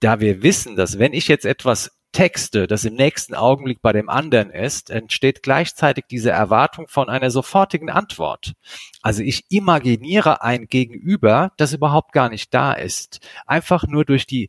da 0.00 0.20
wir 0.20 0.42
wissen, 0.42 0.76
dass 0.76 0.98
wenn 0.98 1.12
ich 1.12 1.28
jetzt 1.28 1.44
etwas 1.44 1.90
texte, 2.12 2.66
das 2.66 2.84
im 2.84 2.94
nächsten 2.94 3.34
Augenblick 3.34 3.80
bei 3.82 3.92
dem 3.92 4.08
anderen 4.08 4.50
ist, 4.50 4.90
entsteht 4.90 5.42
gleichzeitig 5.42 6.06
diese 6.10 6.30
Erwartung 6.30 6.88
von 6.88 7.08
einer 7.08 7.30
sofortigen 7.30 7.88
Antwort. 7.88 8.54
Also 9.00 9.22
ich 9.22 9.44
imaginiere 9.48 10.42
ein 10.42 10.66
Gegenüber, 10.66 11.52
das 11.56 11.72
überhaupt 11.72 12.12
gar 12.12 12.28
nicht 12.28 12.52
da 12.52 12.72
ist. 12.72 13.20
Einfach 13.46 13.86
nur 13.86 14.04
durch 14.04 14.26
die 14.26 14.48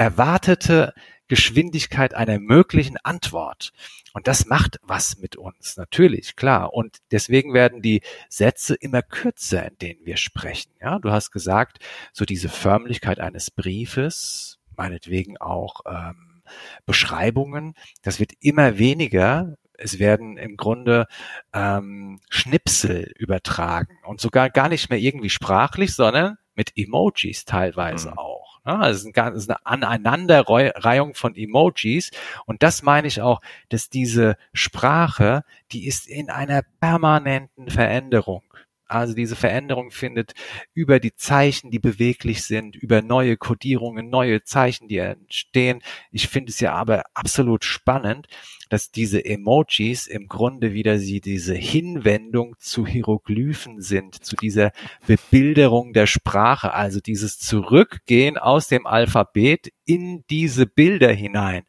erwartete 0.00 0.94
Geschwindigkeit 1.28 2.14
einer 2.14 2.38
möglichen 2.38 2.96
Antwort. 2.96 3.72
Und 4.14 4.28
das 4.28 4.46
macht 4.46 4.78
was 4.82 5.18
mit 5.18 5.36
uns, 5.36 5.76
natürlich, 5.76 6.36
klar. 6.36 6.72
Und 6.72 6.96
deswegen 7.10 7.52
werden 7.52 7.82
die 7.82 8.00
Sätze 8.30 8.74
immer 8.74 9.02
kürzer, 9.02 9.68
in 9.68 9.76
denen 9.76 10.06
wir 10.06 10.16
sprechen. 10.16 10.72
Ja, 10.80 10.98
du 10.98 11.12
hast 11.12 11.32
gesagt, 11.32 11.80
so 12.14 12.24
diese 12.24 12.48
Förmlichkeit 12.48 13.20
eines 13.20 13.50
Briefes, 13.50 14.58
meinetwegen 14.74 15.36
auch 15.36 15.82
ähm, 15.86 16.42
Beschreibungen, 16.86 17.74
das 18.00 18.20
wird 18.20 18.32
immer 18.40 18.78
weniger. 18.78 19.58
Es 19.74 19.98
werden 19.98 20.38
im 20.38 20.56
Grunde 20.56 21.08
ähm, 21.52 22.20
Schnipsel 22.30 23.12
übertragen 23.18 23.98
und 24.06 24.18
sogar 24.18 24.48
gar 24.48 24.70
nicht 24.70 24.88
mehr 24.88 24.98
irgendwie 24.98 25.30
sprachlich, 25.30 25.94
sondern 25.94 26.38
mit 26.54 26.72
Emojis 26.74 27.44
teilweise 27.44 28.12
mhm. 28.12 28.18
auch. 28.18 28.29
Also 28.64 29.08
es 29.08 29.34
ist 29.34 29.50
eine 29.50 29.66
Aneinanderreihung 29.66 31.14
von 31.14 31.34
Emojis. 31.34 32.10
Und 32.46 32.62
das 32.62 32.82
meine 32.82 33.08
ich 33.08 33.20
auch, 33.20 33.40
dass 33.68 33.88
diese 33.88 34.36
Sprache, 34.52 35.44
die 35.72 35.86
ist 35.86 36.06
in 36.06 36.30
einer 36.30 36.62
permanenten 36.80 37.70
Veränderung. 37.70 38.42
Also 38.90 39.14
diese 39.14 39.36
Veränderung 39.36 39.90
findet 39.90 40.32
über 40.74 40.98
die 40.98 41.14
Zeichen, 41.14 41.70
die 41.70 41.78
beweglich 41.78 42.42
sind, 42.42 42.76
über 42.76 43.02
neue 43.02 43.36
Codierungen, 43.36 44.10
neue 44.10 44.42
Zeichen, 44.42 44.88
die 44.88 44.98
entstehen. 44.98 45.82
Ich 46.10 46.28
finde 46.28 46.50
es 46.50 46.60
ja 46.60 46.72
aber 46.72 47.04
absolut 47.14 47.64
spannend, 47.64 48.26
dass 48.68 48.90
diese 48.90 49.24
Emojis 49.24 50.06
im 50.06 50.26
Grunde 50.26 50.72
wieder 50.72 50.98
sie 50.98 51.20
diese 51.20 51.54
Hinwendung 51.54 52.56
zu 52.58 52.86
Hieroglyphen 52.86 53.80
sind, 53.80 54.24
zu 54.24 54.36
dieser 54.36 54.72
Bebilderung 55.06 55.92
der 55.92 56.06
Sprache, 56.06 56.74
also 56.74 57.00
dieses 57.00 57.38
Zurückgehen 57.38 58.38
aus 58.38 58.68
dem 58.68 58.86
Alphabet 58.86 59.72
in 59.84 60.24
diese 60.30 60.66
Bilder 60.66 61.12
hinein. 61.12 61.64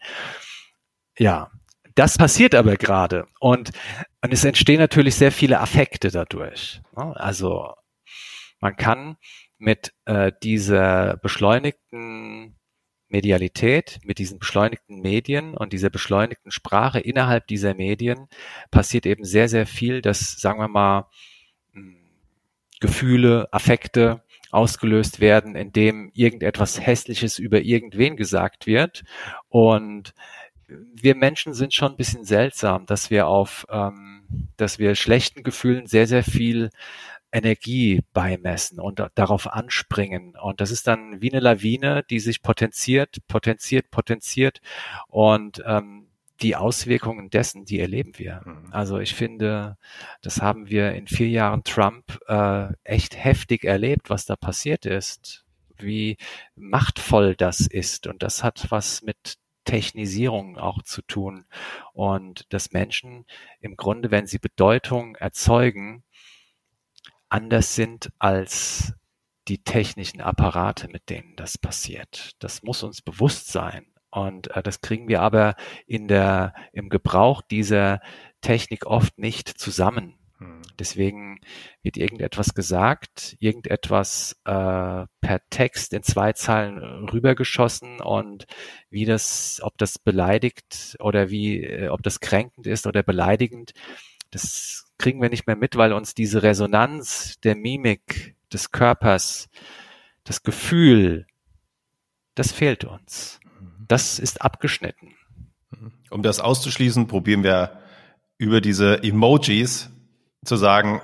Ja, 1.17 1.51
das 1.95 2.17
passiert 2.17 2.55
aber 2.55 2.77
gerade 2.77 3.25
und, 3.39 3.71
und 4.21 4.33
es 4.33 4.45
entstehen 4.45 4.79
natürlich 4.79 5.15
sehr 5.15 5.31
viele 5.31 5.59
Affekte 5.59 6.11
dadurch. 6.11 6.81
Also 6.95 7.73
man 8.59 8.75
kann 8.75 9.17
mit 9.57 9.93
äh, 10.05 10.31
dieser 10.43 11.17
beschleunigten 11.17 12.55
Medialität, 13.09 13.99
mit 14.03 14.19
diesen 14.19 14.39
beschleunigten 14.39 15.01
Medien 15.01 15.55
und 15.55 15.73
dieser 15.73 15.89
beschleunigten 15.89 16.51
Sprache 16.51 16.99
innerhalb 16.99 17.47
dieser 17.47 17.73
Medien 17.73 18.27
passiert 18.71 19.05
eben 19.05 19.25
sehr, 19.25 19.49
sehr 19.49 19.65
viel, 19.65 20.01
dass, 20.01 20.39
sagen 20.39 20.59
wir 20.59 20.67
mal, 20.67 21.09
hm, 21.73 21.97
Gefühle, 22.79 23.49
Affekte 23.51 24.23
ausgelöst 24.51 25.19
werden, 25.19 25.55
indem 25.55 26.11
irgendetwas 26.13 26.79
Hässliches 26.79 27.39
über 27.39 27.61
irgendwen 27.61 28.17
gesagt 28.17 28.67
wird. 28.67 29.03
Und 29.49 30.13
wir 30.93 31.15
Menschen 31.15 31.53
sind 31.53 31.73
schon 31.73 31.93
ein 31.93 31.97
bisschen 31.97 32.23
seltsam, 32.23 32.85
dass 32.85 33.09
wir 33.09 33.27
auf, 33.27 33.65
ähm, 33.69 34.49
dass 34.57 34.79
wir 34.79 34.95
schlechten 34.95 35.43
Gefühlen 35.43 35.87
sehr, 35.87 36.07
sehr 36.07 36.23
viel 36.23 36.69
Energie 37.31 38.01
beimessen 38.13 38.79
und 38.79 39.01
darauf 39.15 39.47
anspringen. 39.47 40.35
Und 40.35 40.59
das 40.59 40.71
ist 40.71 40.87
dann 40.87 41.21
wie 41.21 41.31
eine 41.31 41.39
Lawine, 41.39 42.03
die 42.09 42.19
sich 42.19 42.41
potenziert, 42.41 43.19
potenziert, 43.27 43.89
potenziert. 43.89 44.61
Und 45.07 45.63
ähm, 45.65 46.07
die 46.41 46.55
Auswirkungen 46.55 47.29
dessen, 47.29 47.65
die 47.65 47.79
erleben 47.79 48.17
wir. 48.17 48.41
Mhm. 48.45 48.67
Also 48.71 48.99
ich 48.99 49.15
finde, 49.15 49.77
das 50.21 50.41
haben 50.41 50.69
wir 50.69 50.91
in 50.93 51.07
vier 51.07 51.29
Jahren 51.29 51.63
Trump 51.63 52.19
äh, 52.27 52.67
echt 52.83 53.15
heftig 53.15 53.63
erlebt, 53.63 54.09
was 54.09 54.25
da 54.25 54.35
passiert 54.35 54.85
ist, 54.85 55.45
wie 55.77 56.17
machtvoll 56.55 57.35
das 57.35 57.61
ist. 57.61 58.07
Und 58.07 58.23
das 58.23 58.43
hat 58.43 58.67
was 58.69 59.03
mit 59.03 59.37
Technisierung 59.63 60.57
auch 60.57 60.81
zu 60.83 61.01
tun. 61.01 61.45
Und 61.93 62.51
dass 62.53 62.71
Menschen 62.71 63.25
im 63.59 63.75
Grunde, 63.75 64.11
wenn 64.11 64.27
sie 64.27 64.39
Bedeutung 64.39 65.15
erzeugen, 65.15 66.03
anders 67.29 67.75
sind 67.75 68.11
als 68.19 68.93
die 69.47 69.63
technischen 69.63 70.21
Apparate, 70.21 70.87
mit 70.87 71.09
denen 71.09 71.35
das 71.35 71.57
passiert. 71.57 72.31
Das 72.39 72.63
muss 72.63 72.83
uns 72.83 73.01
bewusst 73.01 73.47
sein. 73.47 73.85
Und 74.11 74.51
äh, 74.55 74.61
das 74.61 74.81
kriegen 74.81 75.07
wir 75.07 75.21
aber 75.21 75.55
in 75.87 76.07
der, 76.07 76.53
im 76.73 76.89
Gebrauch 76.89 77.41
dieser 77.41 78.01
Technik 78.41 78.85
oft 78.85 79.17
nicht 79.17 79.47
zusammen. 79.47 80.15
Hm. 80.41 80.61
Deswegen 80.79 81.39
wird 81.83 81.97
irgendetwas 81.97 82.55
gesagt, 82.55 83.37
irgendetwas 83.39 84.35
äh, 84.45 85.05
per 85.21 85.41
Text 85.51 85.93
in 85.93 86.01
zwei 86.01 86.33
Zeilen 86.33 86.79
rübergeschossen 87.09 88.01
und 88.01 88.47
wie 88.89 89.05
das, 89.05 89.59
ob 89.63 89.77
das 89.77 89.99
beleidigt 89.99 90.97
oder 90.99 91.29
wie, 91.29 91.63
äh, 91.63 91.89
ob 91.89 92.01
das 92.01 92.19
kränkend 92.19 92.65
ist 92.65 92.87
oder 92.87 93.03
beleidigend, 93.03 93.73
das 94.31 94.87
kriegen 94.97 95.21
wir 95.21 95.29
nicht 95.29 95.45
mehr 95.45 95.55
mit, 95.55 95.75
weil 95.75 95.93
uns 95.93 96.15
diese 96.15 96.41
Resonanz 96.41 97.39
der 97.43 97.55
Mimik 97.55 98.35
des 98.51 98.71
Körpers, 98.71 99.47
das 100.23 100.41
Gefühl, 100.41 101.27
das 102.33 102.51
fehlt 102.51 102.83
uns. 102.83 103.39
Mhm. 103.59 103.85
Das 103.87 104.17
ist 104.17 104.41
abgeschnitten. 104.41 105.13
Mhm. 105.69 105.93
Um 106.09 106.23
das 106.23 106.39
auszuschließen, 106.39 107.07
probieren 107.07 107.43
wir 107.43 107.79
über 108.39 108.59
diese 108.59 109.03
Emojis 109.03 109.91
zu 110.45 110.55
sagen, 110.55 111.01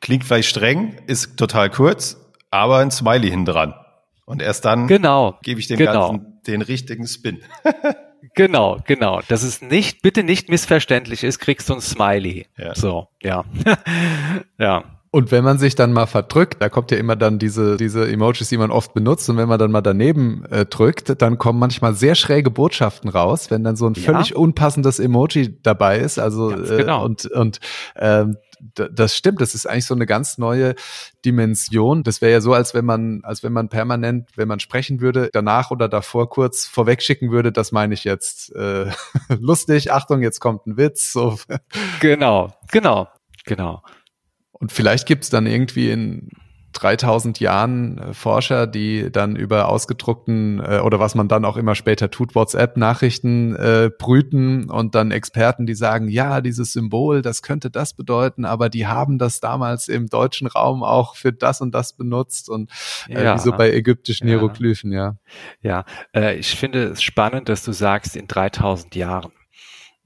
klingt 0.00 0.24
vielleicht 0.24 0.48
streng, 0.48 0.96
ist 1.06 1.36
total 1.36 1.70
kurz, 1.70 2.16
aber 2.50 2.78
ein 2.78 2.90
Smiley 2.90 3.30
hin 3.30 3.44
dran. 3.44 3.74
Und 4.26 4.40
erst 4.40 4.64
dann 4.64 4.86
genau, 4.86 5.38
gebe 5.42 5.60
ich 5.60 5.66
dem 5.66 5.76
genau. 5.76 6.10
Ganzen 6.12 6.40
den 6.46 6.62
richtigen 6.62 7.06
Spin. 7.06 7.40
Genau, 8.34 8.78
genau. 8.86 9.20
Dass 9.28 9.42
es 9.42 9.62
nicht, 9.62 10.02
bitte 10.02 10.24
nicht 10.24 10.48
missverständlich 10.48 11.22
ist, 11.24 11.38
kriegst 11.38 11.68
du 11.68 11.74
ein 11.74 11.80
Smiley. 11.80 12.46
Ja. 12.56 12.74
So, 12.74 13.08
ja. 13.22 13.44
ja. 14.58 14.82
Und 15.10 15.30
wenn 15.30 15.44
man 15.44 15.58
sich 15.58 15.76
dann 15.76 15.92
mal 15.92 16.06
verdrückt, 16.06 16.56
da 16.60 16.68
kommt 16.68 16.90
ja 16.90 16.96
immer 16.96 17.14
dann 17.14 17.38
diese, 17.38 17.76
diese 17.76 18.10
Emojis, 18.10 18.48
die 18.48 18.56
man 18.56 18.72
oft 18.72 18.94
benutzt, 18.94 19.30
und 19.30 19.36
wenn 19.36 19.48
man 19.48 19.60
dann 19.60 19.70
mal 19.70 19.82
daneben 19.82 20.44
äh, 20.46 20.66
drückt, 20.66 21.22
dann 21.22 21.38
kommen 21.38 21.60
manchmal 21.60 21.94
sehr 21.94 22.16
schräge 22.16 22.50
Botschaften 22.50 23.08
raus, 23.08 23.50
wenn 23.52 23.62
dann 23.62 23.76
so 23.76 23.86
ein 23.86 23.94
völlig 23.94 24.30
ja. 24.30 24.36
unpassendes 24.36 24.98
Emoji 24.98 25.60
dabei 25.62 25.98
ist. 25.98 26.18
Also 26.18 26.50
äh, 26.50 26.78
genau. 26.78 27.04
und, 27.04 27.26
und 27.26 27.60
ähm, 27.94 28.38
das 28.74 29.16
stimmt, 29.16 29.40
das 29.40 29.54
ist 29.54 29.66
eigentlich 29.66 29.86
so 29.86 29.94
eine 29.94 30.06
ganz 30.06 30.38
neue 30.38 30.74
Dimension. 31.24 32.02
Das 32.02 32.20
wäre 32.20 32.32
ja 32.32 32.40
so, 32.40 32.54
als 32.54 32.74
wenn 32.74 32.84
man, 32.84 33.20
als 33.24 33.42
wenn 33.42 33.52
man 33.52 33.68
permanent, 33.68 34.30
wenn 34.36 34.48
man 34.48 34.60
sprechen 34.60 35.00
würde, 35.00 35.28
danach 35.32 35.70
oder 35.70 35.88
davor 35.88 36.30
kurz 36.30 36.64
vorwegschicken 36.66 37.30
würde, 37.30 37.52
das 37.52 37.72
meine 37.72 37.94
ich 37.94 38.04
jetzt 38.04 38.54
äh, 38.54 38.90
lustig, 39.38 39.92
Achtung, 39.92 40.22
jetzt 40.22 40.40
kommt 40.40 40.66
ein 40.66 40.76
Witz. 40.76 41.12
So. 41.12 41.38
Genau, 42.00 42.54
genau, 42.70 43.08
genau. 43.44 43.82
Und 44.52 44.72
vielleicht 44.72 45.06
gibt's 45.06 45.30
dann 45.30 45.46
irgendwie 45.46 45.90
in 45.90 46.30
3000 46.74 47.40
Jahren 47.40 47.98
äh, 47.98 48.14
Forscher, 48.14 48.66
die 48.66 49.10
dann 49.10 49.36
über 49.36 49.68
ausgedruckten 49.68 50.60
äh, 50.60 50.80
oder 50.80 51.00
was 51.00 51.14
man 51.14 51.28
dann 51.28 51.44
auch 51.44 51.56
immer 51.56 51.74
später 51.74 52.10
tut, 52.10 52.34
WhatsApp-Nachrichten 52.34 53.56
äh, 53.56 53.90
brüten 53.96 54.68
und 54.70 54.94
dann 54.94 55.10
Experten, 55.10 55.66
die 55.66 55.74
sagen, 55.74 56.08
ja, 56.08 56.40
dieses 56.40 56.72
Symbol, 56.72 57.22
das 57.22 57.42
könnte 57.42 57.70
das 57.70 57.94
bedeuten, 57.94 58.44
aber 58.44 58.68
die 58.68 58.86
haben 58.86 59.18
das 59.18 59.40
damals 59.40 59.88
im 59.88 60.08
deutschen 60.08 60.46
Raum 60.46 60.82
auch 60.82 61.16
für 61.16 61.32
das 61.32 61.60
und 61.60 61.74
das 61.74 61.94
benutzt 61.94 62.48
und 62.48 62.70
äh, 63.08 63.24
ja. 63.24 63.34
wie 63.34 63.38
so 63.38 63.52
bei 63.52 63.72
ägyptischen 63.72 64.28
ja. 64.28 64.34
Hieroglyphen, 64.34 64.92
ja. 64.92 65.16
Ja, 65.62 65.84
äh, 66.14 66.36
ich 66.36 66.56
finde 66.56 66.84
es 66.88 67.02
spannend, 67.02 67.48
dass 67.48 67.64
du 67.64 67.72
sagst, 67.72 68.16
in 68.16 68.26
3000 68.26 68.94
Jahren. 68.94 69.32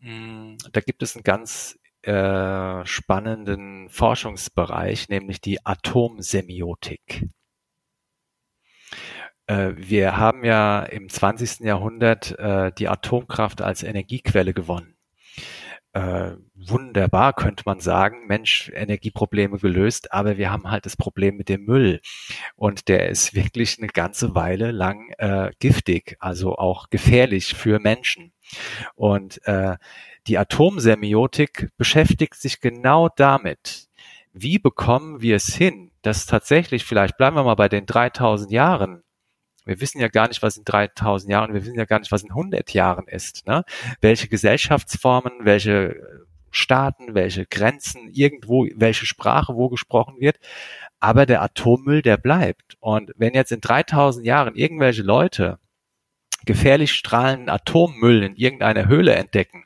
Hm, 0.00 0.58
da 0.72 0.80
gibt 0.80 1.02
es 1.02 1.16
ein 1.16 1.22
ganz 1.22 1.76
äh, 2.08 2.86
spannenden 2.86 3.90
Forschungsbereich, 3.90 5.10
nämlich 5.10 5.42
die 5.42 5.64
Atomsemiotik. 5.66 7.26
Äh, 9.46 9.72
wir 9.76 10.16
haben 10.16 10.42
ja 10.42 10.84
im 10.84 11.10
20. 11.10 11.60
Jahrhundert 11.60 12.38
äh, 12.38 12.72
die 12.72 12.88
Atomkraft 12.88 13.60
als 13.60 13.82
Energiequelle 13.82 14.54
gewonnen. 14.54 14.96
Äh, 15.92 16.36
wunderbar, 16.54 17.34
könnte 17.34 17.64
man 17.66 17.80
sagen. 17.80 18.26
Mensch, 18.26 18.70
Energieprobleme 18.74 19.58
gelöst, 19.58 20.12
aber 20.12 20.38
wir 20.38 20.50
haben 20.50 20.70
halt 20.70 20.86
das 20.86 20.96
Problem 20.96 21.36
mit 21.36 21.50
dem 21.50 21.64
Müll. 21.64 22.00
Und 22.56 22.88
der 22.88 23.10
ist 23.10 23.34
wirklich 23.34 23.78
eine 23.78 23.88
ganze 23.88 24.34
Weile 24.34 24.70
lang 24.70 25.10
äh, 25.18 25.50
giftig, 25.58 26.16
also 26.20 26.56
auch 26.56 26.88
gefährlich 26.88 27.54
für 27.54 27.80
Menschen. 27.80 28.32
Und 28.94 29.46
äh, 29.46 29.76
die 30.28 30.38
Atomsemiotik 30.38 31.70
beschäftigt 31.76 32.34
sich 32.34 32.60
genau 32.60 33.08
damit. 33.08 33.88
Wie 34.32 34.58
bekommen 34.58 35.20
wir 35.20 35.36
es 35.36 35.54
hin, 35.54 35.90
dass 36.02 36.26
tatsächlich, 36.26 36.84
vielleicht 36.84 37.16
bleiben 37.16 37.36
wir 37.36 37.44
mal 37.44 37.54
bei 37.54 37.68
den 37.68 37.86
3000 37.86 38.52
Jahren, 38.52 39.02
wir 39.64 39.80
wissen 39.80 40.00
ja 40.00 40.08
gar 40.08 40.28
nicht, 40.28 40.42
was 40.42 40.56
in 40.56 40.64
3000 40.64 41.30
Jahren, 41.30 41.52
wir 41.52 41.62
wissen 41.62 41.78
ja 41.78 41.84
gar 41.84 41.98
nicht, 41.98 42.12
was 42.12 42.22
in 42.22 42.30
100 42.30 42.72
Jahren 42.72 43.06
ist. 43.06 43.46
Ne? 43.46 43.64
Welche 44.00 44.28
Gesellschaftsformen, 44.28 45.44
welche 45.44 45.96
Staaten, 46.50 47.14
welche 47.14 47.44
Grenzen, 47.46 48.08
irgendwo, 48.10 48.66
welche 48.74 49.04
Sprache 49.04 49.54
wo 49.54 49.68
gesprochen 49.68 50.20
wird. 50.20 50.38
Aber 51.00 51.26
der 51.26 51.42
Atommüll, 51.42 52.00
der 52.02 52.16
bleibt. 52.16 52.76
Und 52.80 53.12
wenn 53.16 53.34
jetzt 53.34 53.52
in 53.52 53.60
3000 53.60 54.24
Jahren 54.24 54.54
irgendwelche 54.54 55.02
Leute 55.02 55.58
gefährlich 56.46 56.92
strahlenden 56.92 57.50
Atommüll 57.50 58.22
in 58.22 58.36
irgendeiner 58.36 58.88
Höhle 58.88 59.14
entdecken, 59.14 59.64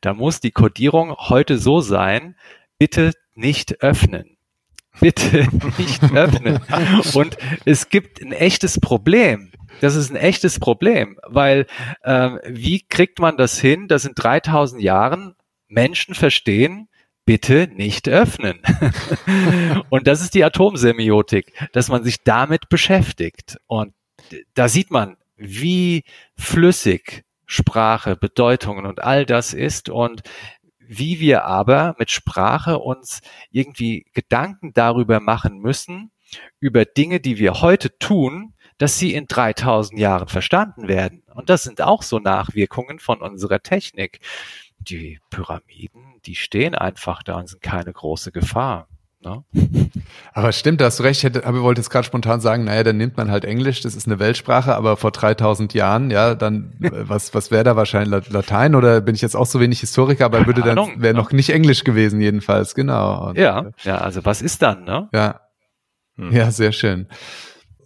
da 0.00 0.14
muss 0.14 0.40
die 0.40 0.50
Codierung 0.50 1.14
heute 1.16 1.58
so 1.58 1.80
sein, 1.80 2.36
bitte 2.78 3.12
nicht 3.34 3.82
öffnen. 3.82 4.36
Bitte 5.00 5.48
nicht 5.78 6.02
öffnen. 6.12 6.60
Und 7.14 7.36
es 7.64 7.88
gibt 7.88 8.22
ein 8.22 8.32
echtes 8.32 8.80
Problem. 8.80 9.50
Das 9.80 9.94
ist 9.94 10.10
ein 10.10 10.16
echtes 10.16 10.58
Problem, 10.58 11.18
weil 11.26 11.66
äh, 12.02 12.30
wie 12.48 12.80
kriegt 12.80 13.18
man 13.18 13.36
das 13.36 13.60
hin, 13.60 13.88
dass 13.88 14.06
in 14.06 14.14
3000 14.14 14.80
Jahren 14.82 15.34
Menschen 15.68 16.14
verstehen, 16.14 16.88
bitte 17.26 17.68
nicht 17.74 18.08
öffnen. 18.08 18.60
und 19.90 20.06
das 20.06 20.22
ist 20.22 20.34
die 20.34 20.44
Atomsemiotik, 20.44 21.52
dass 21.72 21.88
man 21.88 22.04
sich 22.04 22.22
damit 22.22 22.70
beschäftigt. 22.70 23.58
Und 23.66 23.92
da 24.54 24.68
sieht 24.68 24.90
man, 24.90 25.16
wie 25.36 26.04
flüssig 26.36 27.24
Sprache, 27.46 28.16
Bedeutungen 28.16 28.86
und 28.86 29.02
all 29.02 29.24
das 29.24 29.54
ist 29.54 29.88
und 29.88 30.22
wie 30.78 31.20
wir 31.20 31.44
aber 31.44 31.94
mit 31.98 32.10
Sprache 32.10 32.78
uns 32.78 33.20
irgendwie 33.50 34.06
Gedanken 34.12 34.72
darüber 34.72 35.20
machen 35.20 35.58
müssen, 35.58 36.12
über 36.60 36.84
Dinge, 36.84 37.20
die 37.20 37.38
wir 37.38 37.60
heute 37.60 37.98
tun, 37.98 38.54
dass 38.78 38.98
sie 38.98 39.14
in 39.14 39.26
3000 39.26 39.98
Jahren 39.98 40.28
verstanden 40.28 40.88
werden. 40.88 41.22
Und 41.34 41.50
das 41.50 41.62
sind 41.62 41.80
auch 41.80 42.02
so 42.02 42.18
Nachwirkungen 42.18 42.98
von 42.98 43.20
unserer 43.20 43.62
Technik. 43.62 44.20
Die 44.78 45.20
Pyramiden, 45.30 46.20
die 46.26 46.34
stehen 46.34 46.74
einfach 46.74 47.22
da 47.22 47.36
und 47.36 47.48
sind 47.48 47.62
keine 47.62 47.92
große 47.92 48.32
Gefahr. 48.32 48.88
Ne? 49.26 49.44
Aber 50.32 50.52
stimmt, 50.52 50.80
da 50.80 50.84
hast 50.84 51.00
du 51.00 51.02
recht. 51.02 51.18
Ich 51.18 51.24
hätte, 51.24 51.44
aber 51.44 51.62
wollte 51.62 51.80
jetzt 51.80 51.90
gerade 51.90 52.06
spontan 52.06 52.40
sagen, 52.40 52.64
naja, 52.64 52.84
dann 52.84 52.96
nimmt 52.96 53.16
man 53.16 53.30
halt 53.30 53.44
Englisch, 53.44 53.80
das 53.80 53.96
ist 53.96 54.06
eine 54.06 54.20
Weltsprache, 54.20 54.76
aber 54.76 54.96
vor 54.96 55.10
3000 55.10 55.74
Jahren, 55.74 56.10
ja, 56.10 56.36
dann, 56.36 56.74
äh, 56.80 56.90
was, 57.08 57.34
was 57.34 57.50
wäre 57.50 57.64
da 57.64 57.74
wahrscheinlich 57.74 58.30
Latein 58.30 58.76
oder 58.76 59.00
bin 59.00 59.16
ich 59.16 59.22
jetzt 59.22 59.34
auch 59.34 59.46
so 59.46 59.58
wenig 59.58 59.80
Historiker, 59.80 60.26
aber 60.26 60.46
würde 60.46 60.62
dann, 60.62 60.78
wäre 61.02 61.14
noch 61.14 61.32
nicht 61.32 61.50
Englisch 61.50 61.82
gewesen 61.82 62.20
jedenfalls, 62.20 62.76
genau. 62.76 63.30
Und, 63.30 63.38
ja, 63.38 63.60
äh, 63.60 63.72
ja, 63.82 63.98
also 63.98 64.24
was 64.24 64.42
ist 64.42 64.62
dann, 64.62 64.84
ne? 64.84 65.08
Ja. 65.12 65.40
Hm. 66.16 66.32
Ja, 66.32 66.50
sehr 66.52 66.72
schön. 66.72 67.08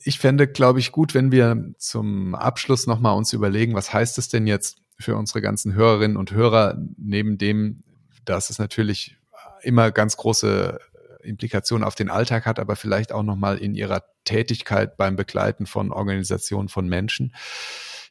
Ich 0.03 0.19
fände, 0.19 0.47
glaube 0.47 0.79
ich, 0.79 0.93
gut, 0.93 1.15
wenn 1.15 1.33
wir 1.33 1.73
zum 1.79 2.35
Abschluss 2.35 2.87
nochmal 2.87 3.17
uns 3.17 3.33
überlegen, 3.33 3.75
was 3.75 3.93
heißt 3.93 4.19
es 4.19 4.29
denn 4.29 4.47
jetzt 4.47 4.79
für 4.99 5.17
unsere 5.17 5.41
ganzen 5.41 5.75
Hörerinnen 5.75 6.17
und 6.19 6.33
Hörer, 6.33 6.77
neben 6.99 7.39
dem, 7.39 7.83
dass 8.27 8.51
es 8.51 8.59
natürlich 8.59 9.17
immer 9.63 9.91
ganz 9.91 10.17
große 10.17 10.79
Implikationen 11.23 11.85
auf 11.85 11.95
den 11.95 12.11
Alltag 12.11 12.47
hat, 12.47 12.59
aber 12.59 12.77
vielleicht 12.77 13.13
auch 13.13 13.23
nochmal 13.23 13.59
in 13.59 13.75
ihrer 13.75 14.05
Tätigkeit 14.25 14.97
beim 14.97 15.17
Begleiten 15.17 15.67
von 15.67 15.93
Organisationen 15.93 16.69
von 16.69 16.89
Menschen. 16.89 17.35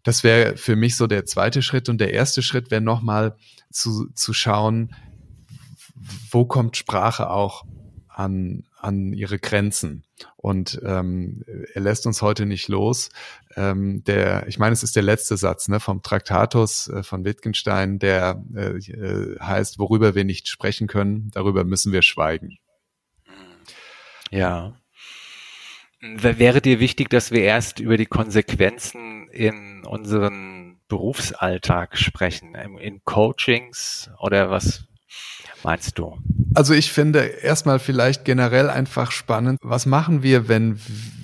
Das 0.04 0.24
wäre 0.24 0.58
für 0.58 0.76
mich 0.76 0.96
so 0.96 1.08
der 1.08 1.26
zweite 1.26 1.62
Schritt. 1.62 1.90
Und 1.90 2.00
der 2.00 2.14
erste 2.14 2.42
Schritt 2.42 2.72
wäre 2.72 2.82
nochmal 2.82 3.36
zu, 3.72 4.10
zu 4.14 4.34
schauen, 4.34 4.96
wo 6.32 6.46
kommt 6.46 6.78
Sprache 6.78 7.30
auch 7.30 7.66
an, 8.08 8.64
an 8.78 9.14
ihre 9.14 9.40
Grenzen. 9.40 10.04
Und 10.36 10.80
ähm, 10.84 11.44
er 11.74 11.82
lässt 11.82 12.06
uns 12.06 12.22
heute 12.22 12.46
nicht 12.46 12.68
los. 12.68 13.10
Ähm, 13.56 14.04
der, 14.04 14.48
ich 14.48 14.60
meine, 14.60 14.74
es 14.74 14.84
ist 14.84 14.96
der 14.96 15.04
letzte 15.04 15.38
Satz 15.38 15.68
ne, 15.70 15.80
vom 15.80 16.02
Traktatus 16.02 16.90
äh, 16.90 17.04
von 17.04 17.24
Wittgenstein, 17.24 18.00
der 18.00 18.44
äh, 18.56 18.78
äh 18.78 19.40
heißt, 19.40 19.80
worüber 19.80 20.16
wir 20.16 20.26
nicht 20.26 20.48
sprechen 20.50 20.88
können, 20.88 21.32
darüber 21.32 21.64
müssen 21.64 21.94
wir 21.94 22.02
schweigen. 22.02 22.58
Ja. 24.30 24.74
Wäre 26.02 26.62
dir 26.62 26.80
wichtig, 26.80 27.10
dass 27.10 27.32
wir 27.32 27.42
erst 27.42 27.80
über 27.80 27.98
die 27.98 28.06
Konsequenzen 28.06 29.28
in 29.30 29.84
unseren 29.86 30.80
Berufsalltag 30.88 31.98
sprechen, 31.98 32.56
in 32.56 33.04
Coachings 33.04 34.10
oder 34.20 34.50
was 34.50 34.86
meinst 35.64 36.00
du? 36.00 36.18
Also 36.56 36.74
ich 36.74 36.92
finde 36.92 37.20
erstmal 37.20 37.80
vielleicht 37.80 38.26
generell 38.26 38.70
einfach 38.70 39.12
spannend, 39.12 39.60
was 39.62 39.86
machen 39.86 40.24
wir, 40.24 40.48
wenn 40.48 40.80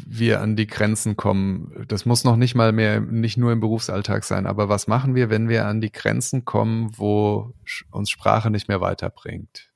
wir 0.05 0.41
an 0.41 0.55
die 0.55 0.67
Grenzen 0.67 1.15
kommen? 1.15 1.85
Das 1.87 2.05
muss 2.05 2.23
noch 2.23 2.35
nicht 2.35 2.53
mal 2.53 2.71
mehr, 2.71 2.99
nicht 2.99 3.37
nur 3.37 3.51
im 3.51 3.59
Berufsalltag 3.59 4.23
sein, 4.23 4.45
aber 4.45 4.69
was 4.69 4.87
machen 4.87 5.15
wir, 5.15 5.29
wenn 5.29 5.49
wir 5.49 5.65
an 5.65 5.81
die 5.81 5.91
Grenzen 5.91 6.45
kommen, 6.45 6.91
wo 6.97 7.53
uns 7.91 8.09
Sprache 8.09 8.51
nicht 8.51 8.67
mehr 8.67 8.81
weiterbringt? 8.81 9.71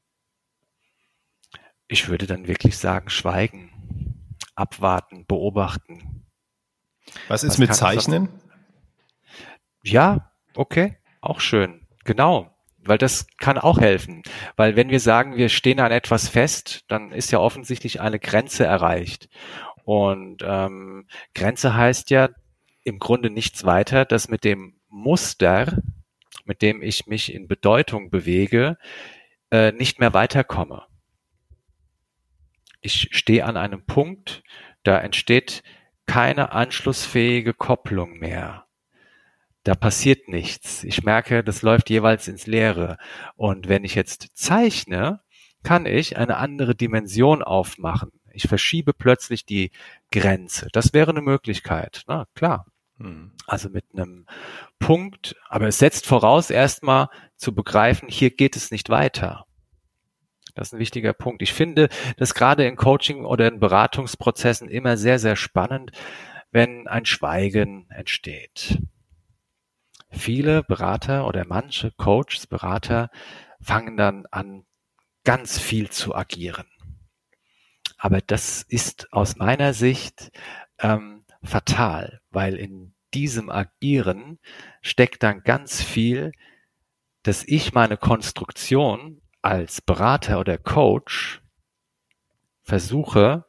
Ich 1.91 2.07
würde 2.07 2.27
dann 2.27 2.47
wirklich 2.47 2.77
sagen, 2.77 3.09
schweigen, 3.09 3.71
abwarten, 4.53 5.25
beobachten. 5.25 6.23
Was 7.27 7.43
ist 7.43 7.53
Was 7.53 7.57
mit 7.57 7.73
Zeichnen? 7.73 8.29
Ja, 9.83 10.31
okay, 10.53 10.97
auch 11.19 11.39
schön. 11.39 11.87
Genau, 12.05 12.55
weil 12.77 12.99
das 12.99 13.25
kann 13.37 13.57
auch 13.57 13.79
helfen. 13.79 14.21
Weil 14.55 14.75
wenn 14.75 14.91
wir 14.91 14.99
sagen, 14.99 15.35
wir 15.35 15.49
stehen 15.49 15.79
an 15.79 15.91
etwas 15.91 16.29
fest, 16.29 16.85
dann 16.89 17.11
ist 17.11 17.31
ja 17.31 17.39
offensichtlich 17.39 17.99
eine 17.99 18.19
Grenze 18.19 18.65
erreicht. 18.65 19.27
Und 19.83 20.43
ähm, 20.45 21.07
Grenze 21.33 21.73
heißt 21.73 22.11
ja 22.11 22.29
im 22.83 22.99
Grunde 22.99 23.31
nichts 23.31 23.65
weiter, 23.65 24.05
dass 24.05 24.29
mit 24.29 24.43
dem 24.43 24.79
Muster, 24.89 25.81
mit 26.45 26.61
dem 26.61 26.83
ich 26.83 27.07
mich 27.07 27.33
in 27.33 27.47
Bedeutung 27.47 28.11
bewege, 28.11 28.77
äh, 29.49 29.71
nicht 29.71 29.99
mehr 29.99 30.13
weiterkomme 30.13 30.88
ich 32.81 33.09
stehe 33.11 33.45
an 33.45 33.57
einem 33.57 33.85
Punkt, 33.85 34.43
da 34.83 34.97
entsteht 34.99 35.63
keine 36.05 36.51
anschlussfähige 36.51 37.53
Kopplung 37.53 38.17
mehr. 38.17 38.65
Da 39.63 39.75
passiert 39.75 40.29
nichts. 40.29 40.83
Ich 40.83 41.03
merke, 41.03 41.43
das 41.43 41.61
läuft 41.61 41.89
jeweils 41.89 42.27
ins 42.27 42.47
Leere. 42.47 42.97
Und 43.35 43.67
wenn 43.67 43.83
ich 43.83 43.93
jetzt 43.93 44.29
zeichne, 44.33 45.21
kann 45.63 45.85
ich 45.85 46.17
eine 46.17 46.37
andere 46.37 46.75
Dimension 46.75 47.43
aufmachen. 47.43 48.11
Ich 48.31 48.47
verschiebe 48.47 48.93
plötzlich 48.93 49.45
die 49.45 49.71
Grenze. 50.11 50.69
Das 50.71 50.93
wäre 50.93 51.11
eine 51.11 51.21
Möglichkeit. 51.21 52.03
Na 52.07 52.25
klar. 52.35 52.65
Hm. 52.99 53.31
Also 53.47 53.69
mit 53.69 53.85
einem 53.93 54.25
Punkt, 54.79 55.35
aber 55.47 55.67
es 55.67 55.79
setzt 55.79 56.05
voraus, 56.05 56.49
erstmal 56.49 57.09
zu 57.35 57.53
begreifen, 57.53 58.09
hier 58.09 58.29
geht 58.29 58.55
es 58.55 58.71
nicht 58.71 58.89
weiter. 58.89 59.45
Das 60.55 60.69
ist 60.69 60.73
ein 60.73 60.79
wichtiger 60.79 61.13
Punkt. 61.13 61.41
Ich 61.41 61.53
finde 61.53 61.89
das 62.17 62.33
gerade 62.33 62.65
in 62.65 62.75
Coaching 62.75 63.25
oder 63.25 63.47
in 63.47 63.59
Beratungsprozessen 63.59 64.69
immer 64.69 64.97
sehr, 64.97 65.19
sehr 65.19 65.35
spannend, 65.35 65.91
wenn 66.51 66.87
ein 66.87 67.05
Schweigen 67.05 67.89
entsteht. 67.89 68.79
Viele 70.11 70.63
Berater 70.63 71.27
oder 71.27 71.45
manche 71.45 71.91
Coaches, 71.91 72.47
Berater 72.47 73.11
fangen 73.61 73.97
dann 73.97 74.25
an, 74.31 74.65
ganz 75.23 75.59
viel 75.59 75.89
zu 75.89 76.15
agieren. 76.15 76.65
Aber 77.97 78.21
das 78.21 78.63
ist 78.63 79.11
aus 79.13 79.35
meiner 79.35 79.73
Sicht 79.73 80.31
ähm, 80.79 81.25
fatal, 81.43 82.21
weil 82.31 82.55
in 82.55 82.93
diesem 83.13 83.49
Agieren 83.49 84.39
steckt 84.81 85.23
dann 85.23 85.43
ganz 85.43 85.83
viel, 85.83 86.31
dass 87.23 87.43
ich 87.43 87.73
meine 87.73 87.97
Konstruktion 87.97 89.18
als 89.41 89.81
Berater 89.81 90.39
oder 90.39 90.57
Coach 90.57 91.41
versuche, 92.61 93.45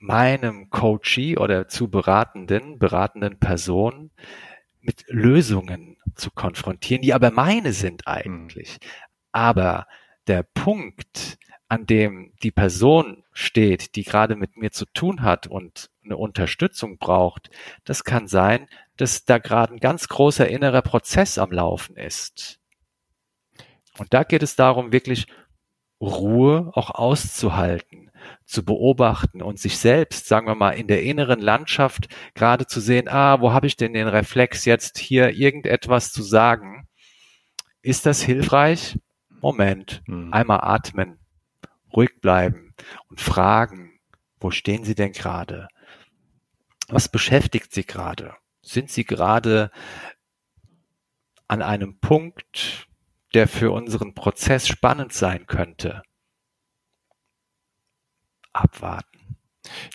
meinem 0.00 0.70
Coachee 0.70 1.36
oder 1.36 1.68
zu 1.68 1.88
beratenden, 1.88 2.78
beratenden 2.78 3.38
Person 3.38 4.10
mit 4.80 5.04
Lösungen 5.08 5.96
zu 6.14 6.30
konfrontieren, 6.30 7.02
die 7.02 7.14
aber 7.14 7.30
meine 7.30 7.72
sind 7.72 8.06
eigentlich. 8.06 8.78
Mhm. 8.80 8.88
Aber 9.32 9.86
der 10.26 10.42
Punkt, 10.42 11.38
an 11.68 11.86
dem 11.86 12.34
die 12.42 12.50
Person 12.50 13.24
steht, 13.32 13.96
die 13.96 14.04
gerade 14.04 14.36
mit 14.36 14.56
mir 14.56 14.70
zu 14.70 14.84
tun 14.86 15.22
hat 15.22 15.46
und 15.46 15.90
eine 16.04 16.16
Unterstützung 16.16 16.98
braucht, 16.98 17.50
das 17.84 18.04
kann 18.04 18.28
sein, 18.28 18.68
dass 18.96 19.24
da 19.24 19.38
gerade 19.38 19.74
ein 19.74 19.80
ganz 19.80 20.08
großer 20.08 20.46
innerer 20.48 20.82
Prozess 20.82 21.38
am 21.38 21.50
Laufen 21.50 21.96
ist. 21.96 22.60
Und 23.98 24.12
da 24.12 24.24
geht 24.24 24.42
es 24.42 24.56
darum, 24.56 24.92
wirklich 24.92 25.26
Ruhe 26.00 26.70
auch 26.74 26.90
auszuhalten, 26.90 28.10
zu 28.44 28.64
beobachten 28.64 29.42
und 29.42 29.58
sich 29.58 29.78
selbst, 29.78 30.26
sagen 30.26 30.46
wir 30.46 30.54
mal, 30.54 30.72
in 30.72 30.86
der 30.86 31.02
inneren 31.02 31.40
Landschaft 31.40 32.08
gerade 32.34 32.66
zu 32.66 32.80
sehen, 32.80 33.08
ah, 33.08 33.40
wo 33.40 33.52
habe 33.52 33.66
ich 33.66 33.76
denn 33.76 33.92
den 33.94 34.08
Reflex 34.08 34.64
jetzt 34.64 34.98
hier 34.98 35.30
irgendetwas 35.30 36.12
zu 36.12 36.22
sagen? 36.22 36.88
Ist 37.82 38.06
das 38.06 38.22
hilfreich? 38.22 38.98
Moment, 39.40 40.02
hm. 40.06 40.32
einmal 40.32 40.60
atmen, 40.62 41.18
ruhig 41.94 42.20
bleiben 42.20 42.74
und 43.08 43.20
fragen, 43.20 44.00
wo 44.40 44.50
stehen 44.50 44.84
Sie 44.84 44.94
denn 44.94 45.12
gerade? 45.12 45.68
Was 46.88 47.08
beschäftigt 47.08 47.72
Sie 47.72 47.84
gerade? 47.84 48.34
Sind 48.62 48.90
Sie 48.90 49.04
gerade 49.04 49.70
an 51.46 51.62
einem 51.62 51.98
Punkt, 51.98 52.88
der 53.34 53.48
für 53.48 53.72
unseren 53.72 54.14
Prozess 54.14 54.66
spannend 54.66 55.12
sein 55.12 55.46
könnte. 55.46 56.02
Abwarten. 58.52 59.36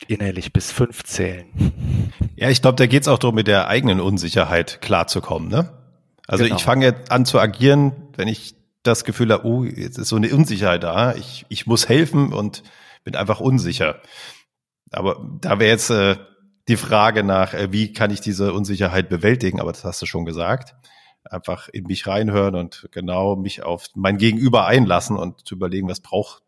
Innerlich 0.08 0.52
bis 0.52 0.72
fünf 0.72 1.04
zählen. 1.04 2.12
Ja, 2.36 2.50
ich 2.50 2.62
glaube, 2.62 2.76
da 2.76 2.86
geht 2.86 3.04
es 3.04 3.08
auch 3.08 3.20
darum, 3.20 3.36
mit 3.36 3.48
der 3.48 3.68
eigenen 3.68 4.00
Unsicherheit 4.00 4.82
klarzukommen. 4.82 5.48
Ne? 5.48 5.72
Also 6.28 6.44
genau. 6.44 6.58
ich 6.58 6.64
fange 6.64 6.86
jetzt 6.86 7.12
an 7.12 7.26
zu 7.26 7.40
agieren, 7.40 8.10
wenn 8.16 8.28
ich 8.28 8.56
das 8.84 9.04
Gefühl 9.04 9.32
habe, 9.32 9.46
oh, 9.46 9.64
jetzt 9.64 9.98
ist 9.98 10.10
so 10.10 10.16
eine 10.16 10.34
Unsicherheit 10.34 10.84
da. 10.84 11.16
Ich, 11.16 11.46
ich 11.50 11.68
muss 11.68 11.88
helfen 11.88 12.34
und 12.34 12.64
bin 13.04 13.16
einfach 13.16 13.40
unsicher. 13.40 14.02
Aber 14.92 15.24
da 15.42 15.60
wäre 15.60 15.70
jetzt 15.70 15.90
äh, 15.92 16.18
die 16.68 16.78
Frage 16.78 17.24
nach, 17.24 17.54
äh, 17.54 17.72
wie 17.72 17.94
kann 17.94 18.12
ich 18.12 18.22
diese 18.22 18.54
Unsicherheit 18.54 19.08
bewältigen? 19.10 19.60
Aber 19.62 19.72
das 19.72 19.86
hast 19.86 20.02
du 20.02 20.06
schon 20.06 20.26
gesagt 20.26 20.76
einfach 21.24 21.70
in 21.70 21.86
mich 21.86 22.08
reinhören 22.08 22.56
und 22.56 22.88
genau 22.92 23.36
mich 23.36 23.64
auf 23.64 23.88
mein 23.96 24.18
Gegenüber 24.18 24.66
einlassen 24.66 25.18
und 25.18 25.48
zu 25.48 25.56
überlegen, 25.56 25.88
was 25.88 26.00
braucht 26.00 26.44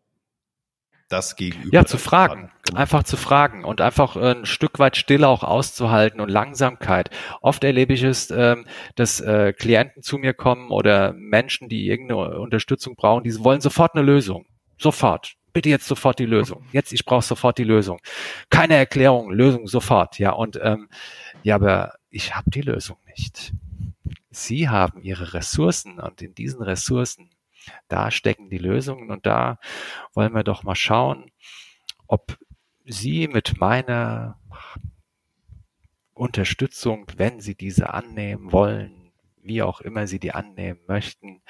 das 1.12 1.36
Gegenüber. 1.36 1.74
Ja, 1.74 1.84
zu 1.84 1.98
fragen. 1.98 2.50
Genau. 2.64 2.80
Einfach 2.80 3.02
zu 3.02 3.16
fragen 3.16 3.64
und 3.64 3.80
einfach 3.80 4.16
ein 4.16 4.46
Stück 4.46 4.78
weit 4.78 4.96
Stille 4.96 5.28
auch 5.28 5.44
auszuhalten 5.44 6.20
und 6.20 6.30
Langsamkeit. 6.30 7.10
Oft 7.42 7.62
erlebe 7.64 7.92
ich 7.92 8.02
es, 8.02 8.30
ähm, 8.30 8.64
dass 8.94 9.20
äh, 9.20 9.52
Klienten 9.52 10.02
zu 10.02 10.16
mir 10.16 10.32
kommen 10.32 10.70
oder 10.70 11.12
Menschen, 11.12 11.68
die 11.68 11.86
irgendeine 11.86 12.38
Unterstützung 12.40 12.96
brauchen, 12.96 13.24
die 13.24 13.44
wollen 13.44 13.60
sofort 13.60 13.94
eine 13.94 14.04
Lösung. 14.04 14.46
Sofort. 14.78 15.34
Bitte 15.52 15.68
jetzt 15.68 15.86
sofort 15.86 16.18
die 16.18 16.24
Lösung. 16.24 16.64
Jetzt, 16.72 16.94
ich 16.94 17.04
brauche 17.04 17.22
sofort 17.22 17.58
die 17.58 17.64
Lösung. 17.64 18.00
Keine 18.48 18.74
Erklärung, 18.74 19.30
Lösung 19.30 19.66
sofort. 19.66 20.18
Ja, 20.18 20.32
und 20.32 20.58
ähm, 20.62 20.88
ja, 21.42 21.56
aber 21.56 21.94
ich 22.08 22.34
habe 22.34 22.50
die 22.50 22.62
Lösung 22.62 22.96
nicht. 23.06 23.52
Sie 24.32 24.68
haben 24.68 25.02
Ihre 25.02 25.34
Ressourcen 25.34 26.00
und 26.00 26.22
in 26.22 26.34
diesen 26.34 26.62
Ressourcen, 26.62 27.30
da 27.88 28.10
stecken 28.10 28.50
die 28.50 28.58
Lösungen 28.58 29.10
und 29.10 29.26
da 29.26 29.58
wollen 30.14 30.34
wir 30.34 30.42
doch 30.42 30.62
mal 30.62 30.74
schauen, 30.74 31.30
ob 32.06 32.38
Sie 32.84 33.28
mit 33.28 33.60
meiner 33.60 34.40
Unterstützung, 36.14 37.06
wenn 37.16 37.40
Sie 37.40 37.54
diese 37.54 37.94
annehmen 37.94 38.50
wollen, 38.50 39.12
wie 39.42 39.62
auch 39.62 39.80
immer 39.80 40.06
Sie 40.06 40.18
die 40.18 40.32
annehmen 40.32 40.80
möchten, 40.88 41.42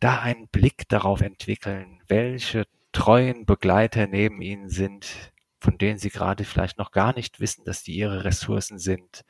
da 0.00 0.20
einen 0.20 0.48
Blick 0.48 0.88
darauf 0.88 1.22
entwickeln, 1.22 2.02
welche 2.08 2.66
treuen 2.92 3.46
Begleiter 3.46 4.06
neben 4.06 4.42
Ihnen 4.42 4.68
sind, 4.68 5.32
von 5.60 5.78
denen 5.78 5.98
sie 5.98 6.10
gerade 6.10 6.44
vielleicht 6.44 6.78
noch 6.78 6.92
gar 6.92 7.14
nicht 7.14 7.40
wissen, 7.40 7.64
dass 7.64 7.82
die 7.82 7.96
ihre 7.96 8.24
Ressourcen 8.24 8.78
sind. 8.78 9.24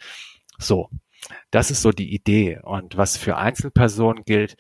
So, 0.59 0.91
das 1.51 1.71
ist 1.71 1.83
so 1.83 1.91
die 1.93 2.15
Idee. 2.15 2.61
Und 2.63 2.97
was 2.97 3.17
für 3.17 3.37
Einzelpersonen 3.37 4.25
gilt, 4.25 4.57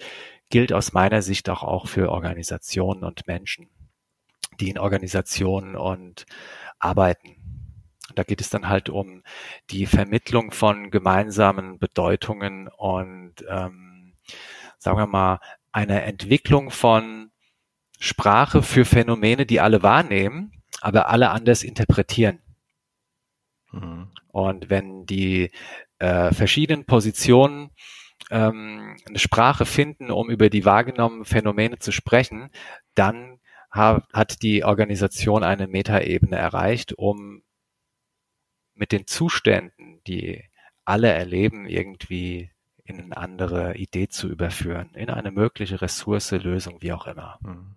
gilt 0.50 0.72
aus 0.72 0.92
meiner 0.92 1.22
Sicht 1.22 1.48
auch, 1.48 1.62
auch 1.62 1.88
für 1.88 2.10
Organisationen 2.10 3.04
und 3.04 3.26
Menschen, 3.26 3.68
die 4.60 4.70
in 4.70 4.78
Organisationen 4.78 5.76
und 5.76 6.26
arbeiten. 6.78 7.36
Da 8.14 8.22
geht 8.22 8.40
es 8.40 8.50
dann 8.50 8.68
halt 8.68 8.88
um 8.88 9.22
die 9.70 9.86
Vermittlung 9.86 10.52
von 10.52 10.90
gemeinsamen 10.90 11.78
Bedeutungen 11.78 12.68
und 12.68 13.34
ähm, 13.48 14.14
sagen 14.78 14.98
wir 14.98 15.06
mal 15.06 15.40
eine 15.72 16.02
Entwicklung 16.02 16.70
von 16.70 17.30
Sprache 17.98 18.62
für 18.62 18.84
Phänomene, 18.84 19.46
die 19.46 19.60
alle 19.60 19.82
wahrnehmen, 19.82 20.62
aber 20.80 21.08
alle 21.08 21.30
anders 21.30 21.62
interpretieren. 21.62 22.40
Mhm. 23.72 24.08
Und 24.28 24.70
wenn 24.70 25.06
die 25.06 25.50
äh, 25.98 26.32
verschiedenen 26.32 26.84
Positionen 26.84 27.70
ähm, 28.30 28.96
eine 29.06 29.18
Sprache 29.18 29.66
finden, 29.66 30.10
um 30.10 30.30
über 30.30 30.50
die 30.50 30.64
wahrgenommenen 30.64 31.24
Phänomene 31.24 31.78
zu 31.78 31.92
sprechen, 31.92 32.50
dann 32.94 33.38
hat 33.70 34.40
die 34.40 34.64
Organisation 34.64 35.44
eine 35.44 35.66
Metaebene 35.66 36.36
erreicht, 36.36 36.94
um 36.94 37.42
mit 38.74 38.90
den 38.90 39.06
Zuständen, 39.06 40.00
die 40.06 40.44
alle 40.86 41.12
erleben, 41.12 41.66
irgendwie 41.66 42.50
in 42.84 43.00
eine 43.00 43.16
andere 43.16 43.76
Idee 43.76 44.08
zu 44.08 44.28
überführen, 44.28 44.90
in 44.94 45.10
eine 45.10 45.30
mögliche 45.30 45.82
Ressource, 45.82 46.30
Lösung, 46.30 46.78
wie 46.80 46.92
auch 46.92 47.06
immer. 47.06 47.38
Hm. 47.42 47.74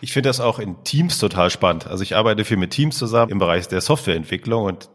Ich 0.00 0.12
finde 0.12 0.28
das 0.28 0.40
auch 0.40 0.58
in 0.58 0.82
Teams 0.84 1.18
total 1.18 1.50
spannend. 1.50 1.86
Also 1.86 2.02
ich 2.02 2.16
arbeite 2.16 2.44
viel 2.44 2.56
mit 2.56 2.72
Teams 2.72 2.98
zusammen 2.98 3.30
im 3.30 3.38
Bereich 3.38 3.68
der 3.68 3.80
Softwareentwicklung 3.80 4.64
und 4.64 4.90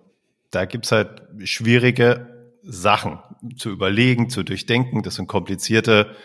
da 0.50 0.66
gibt's 0.66 0.92
halt 0.92 1.22
schwierige 1.44 2.31
Sachen 2.64 3.20
zu 3.58 3.70
überlegen, 3.70 4.30
zu 4.30 4.44
durchdenken. 4.44 5.04
Das 5.04 5.16
sind 5.16 5.28
komplizierte 5.28 6.16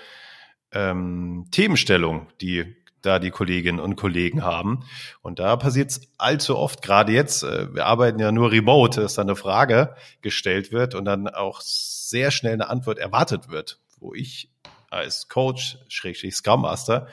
ähm, 0.72 1.46
Themenstellungen, 1.50 2.26
die 2.40 2.76
da 3.02 3.18
die 3.18 3.30
Kolleginnen 3.30 3.78
und 3.78 3.96
Kollegen 3.96 4.42
haben. 4.42 4.84
Und 5.22 5.38
da 5.38 5.56
passiert 5.56 5.90
es 5.90 6.00
allzu 6.18 6.56
oft, 6.56 6.82
gerade 6.82 7.12
jetzt, 7.12 7.42
äh, 7.42 7.72
wir 7.74 7.86
arbeiten 7.86 8.18
ja 8.18 8.32
nur 8.32 8.50
remote, 8.50 9.00
dass 9.00 9.14
da 9.14 9.22
eine 9.22 9.36
Frage 9.36 9.94
gestellt 10.22 10.72
wird 10.72 10.94
und 10.94 11.04
dann 11.04 11.28
auch 11.28 11.60
sehr 11.60 12.30
schnell 12.30 12.54
eine 12.54 12.68
Antwort 12.68 12.98
erwartet 12.98 13.48
wird, 13.48 13.78
wo 13.98 14.12
ich 14.14 14.50
als 14.90 15.28
Coach, 15.28 15.78
Schrägstrich 15.88 16.34
Scrum 16.34 16.62
Master, 16.62 17.08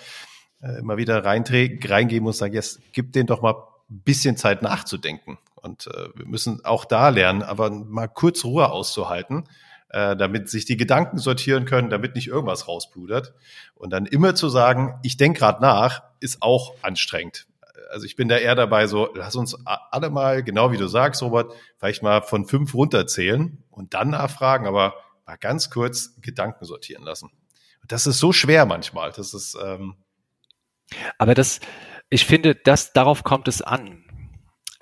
äh, 0.62 0.80
immer 0.80 0.98
wieder 0.98 1.24
reingehen 1.24 2.24
muss 2.24 2.36
und 2.36 2.40
sage, 2.40 2.56
jetzt 2.56 2.80
gib 2.94 3.14
denen 3.14 3.28
doch 3.28 3.42
mal 3.42 3.56
ein 3.90 4.02
bisschen 4.02 4.38
Zeit 4.38 4.62
nachzudenken. 4.62 5.38
Und 5.64 5.88
äh, 5.88 6.10
wir 6.16 6.28
müssen 6.28 6.64
auch 6.64 6.86
da 6.86 7.10
lernen, 7.10 7.42
aber 7.42 7.72
mal 7.72 8.08
kurz 8.08 8.46
Ruhe 8.46 8.72
auszuhalten 8.72 9.48
äh, 9.94 10.18
damit 10.18 10.50
sich 10.50 10.66
die 10.66 10.76
Gedanken 10.76 11.20
sortieren 11.20 11.66
können, 11.66 11.92
damit 11.92 12.16
nicht 12.16 12.28
irgendwas 12.28 12.68
rausbludert. 12.68 13.34
Und 13.76 13.92
dann 13.92 14.08
immer 14.08 14.34
zu 14.34 14.50
sagen, 14.50 15.00
ich 15.04 15.18
denke 15.18 15.40
gerade 15.40 15.62
nach, 15.62 16.02
ist 16.20 16.42
auch 16.42 16.74
anstrengend. 16.82 17.46
Also 17.92 18.08
ich 18.08 18.16
bin 18.16 18.28
da 18.28 18.38
eher 18.38 18.56
dabei, 18.56 18.88
so, 18.88 19.14
lass 19.14 19.36
uns 19.36 19.56
alle 19.66 20.10
mal, 20.10 20.44
genau 20.44 20.72
wie 20.72 20.78
du 20.78 20.88
sagst, 20.88 21.22
Robert, 21.22 21.54
vielleicht 21.78 22.02
mal 22.02 22.24
von 22.24 22.48
fünf 22.48 22.74
runterzählen 22.74 23.64
und 23.70 23.94
dann 23.94 24.10
nachfragen, 24.10 24.66
aber 24.66 24.96
mal 25.28 25.36
ganz 25.36 25.70
kurz 25.70 26.20
Gedanken 26.22 26.66
sortieren 26.66 27.04
lassen. 27.04 27.30
Und 27.82 27.92
das 27.92 28.08
ist 28.08 28.18
so 28.18 28.34
schwer 28.34 28.66
manchmal. 28.66 29.12
Das 29.12 29.36
ist. 29.36 29.56
Ähm 29.64 29.96
aber 31.20 31.36
das, 31.36 31.60
ich 32.10 32.26
finde, 32.26 32.56
das 32.56 32.94
darauf 32.94 33.24
kommt 33.24 33.48
es 33.48 33.62
an 33.62 34.03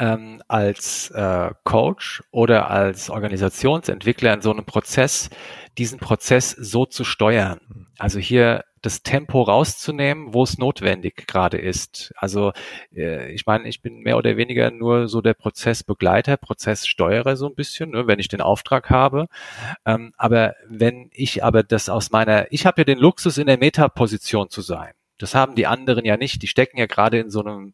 ähm, 0.01 0.41
als 0.47 1.11
äh, 1.11 1.51
Coach 1.63 2.23
oder 2.31 2.71
als 2.71 3.11
Organisationsentwickler 3.11 4.33
in 4.33 4.41
so 4.41 4.51
einem 4.51 4.65
Prozess, 4.65 5.29
diesen 5.77 5.99
Prozess 5.99 6.49
so 6.49 6.87
zu 6.87 7.03
steuern. 7.03 7.59
Also 7.99 8.17
hier 8.17 8.65
das 8.81 9.03
Tempo 9.03 9.43
rauszunehmen, 9.43 10.33
wo 10.33 10.41
es 10.41 10.57
notwendig 10.57 11.27
gerade 11.27 11.59
ist. 11.59 12.13
Also 12.17 12.51
äh, 12.95 13.31
ich 13.31 13.45
meine, 13.45 13.69
ich 13.69 13.83
bin 13.83 13.99
mehr 13.99 14.17
oder 14.17 14.37
weniger 14.37 14.71
nur 14.71 15.07
so 15.07 15.21
der 15.21 15.35
Prozessbegleiter, 15.35 16.35
Prozesssteuerer 16.35 17.37
so 17.37 17.45
ein 17.45 17.53
bisschen, 17.53 17.91
ne, 17.91 18.07
wenn 18.07 18.17
ich 18.17 18.27
den 18.27 18.41
Auftrag 18.41 18.89
habe. 18.89 19.27
Ähm, 19.85 20.13
aber 20.17 20.55
wenn 20.67 21.11
ich 21.13 21.43
aber 21.43 21.61
das 21.61 21.89
aus 21.89 22.09
meiner, 22.09 22.51
ich 22.51 22.65
habe 22.65 22.81
ja 22.81 22.85
den 22.85 22.97
Luxus 22.97 23.37
in 23.37 23.45
der 23.45 23.59
Metaposition 23.59 24.49
zu 24.49 24.61
sein. 24.61 24.93
Das 25.19 25.35
haben 25.35 25.53
die 25.53 25.67
anderen 25.67 26.05
ja 26.05 26.17
nicht. 26.17 26.41
Die 26.41 26.47
stecken 26.47 26.79
ja 26.79 26.87
gerade 26.87 27.19
in 27.19 27.29
so 27.29 27.41
einem 27.41 27.71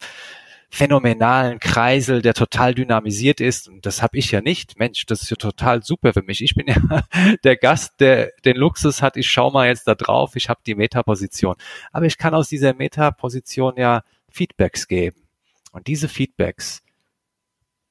phänomenalen 0.70 1.59
Kreisel, 1.59 2.22
der 2.22 2.34
total 2.34 2.76
dynamisiert 2.76 3.39
ist. 3.39 3.68
Und 3.68 3.86
das 3.86 4.01
habe 4.01 4.18
ich 4.18 4.32
ja 4.32 4.41
nicht. 4.41 4.78
Mensch, 4.78 5.05
das 5.05 5.22
ist 5.22 5.30
ja 5.30 5.38
total 5.38 5.84
super 5.84 6.13
für 6.13 6.24
mich. 6.24 6.43
Ich 6.43 6.55
bin 6.55 6.68
ja 6.68 7.03
der 7.43 7.57
Gast, 7.57 7.99
der 7.99 8.32
den 8.45 8.57
Luxus 8.57 9.01
hat, 9.01 9.18
ich 9.18 9.30
schau 9.30 9.51
mal 9.51 9.68
jetzt 9.68 9.88
da 9.88 9.95
drauf, 9.95 10.36
ich 10.36 10.49
habe 10.49 10.59
die 10.65 10.76
Metaposition. 10.76 11.55
Aber 11.91 12.05
ich 12.05 12.18
kann 12.18 12.34
aus 12.34 12.49
dieser 12.49 12.74
Metaposition 12.74 13.78
ja 13.78 14.03
Feedbacks 14.30 14.88
geben. 14.88 15.28
Und 15.72 15.88
diese 15.88 16.09
Feedbacks, 16.09 16.84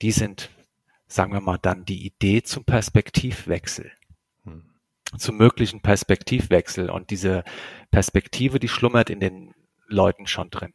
die 0.03 0.13
sind, 0.13 0.51
sagen 1.09 1.33
wir 1.33 1.41
mal, 1.41 1.59
dann 1.59 1.85
die 1.85 2.05
Idee 2.07 2.43
zum 2.43 2.65
Perspektivwechsel. 2.65 3.91
Hm. 4.45 4.65
Zum 5.17 5.37
möglichen 5.37 5.81
Perspektivwechsel. 5.81 6.91
Und 6.91 7.11
diese 7.11 7.45
Perspektive, 7.91 8.59
die 8.59 8.69
schlummert 8.69 9.09
in 9.09 9.21
den 9.21 9.55
Leuten 9.87 10.27
schon 10.27 10.51
drin. 10.51 10.75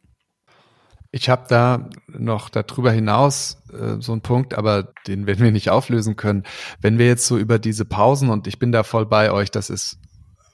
Ich 1.14 1.28
habe 1.28 1.44
da 1.46 1.90
noch 2.08 2.48
darüber 2.48 2.90
hinaus 2.90 3.62
äh, 3.70 4.00
so 4.00 4.12
einen 4.12 4.22
Punkt, 4.22 4.54
aber 4.54 4.94
den 5.06 5.26
werden 5.26 5.44
wir 5.44 5.52
nicht 5.52 5.68
auflösen 5.68 6.16
können. 6.16 6.44
Wenn 6.80 6.98
wir 6.98 7.06
jetzt 7.06 7.26
so 7.26 7.36
über 7.36 7.58
diese 7.58 7.84
Pausen, 7.84 8.30
und 8.30 8.46
ich 8.46 8.58
bin 8.58 8.72
da 8.72 8.82
voll 8.82 9.04
bei 9.04 9.30
euch, 9.30 9.50
das 9.50 9.68
ist 9.68 9.98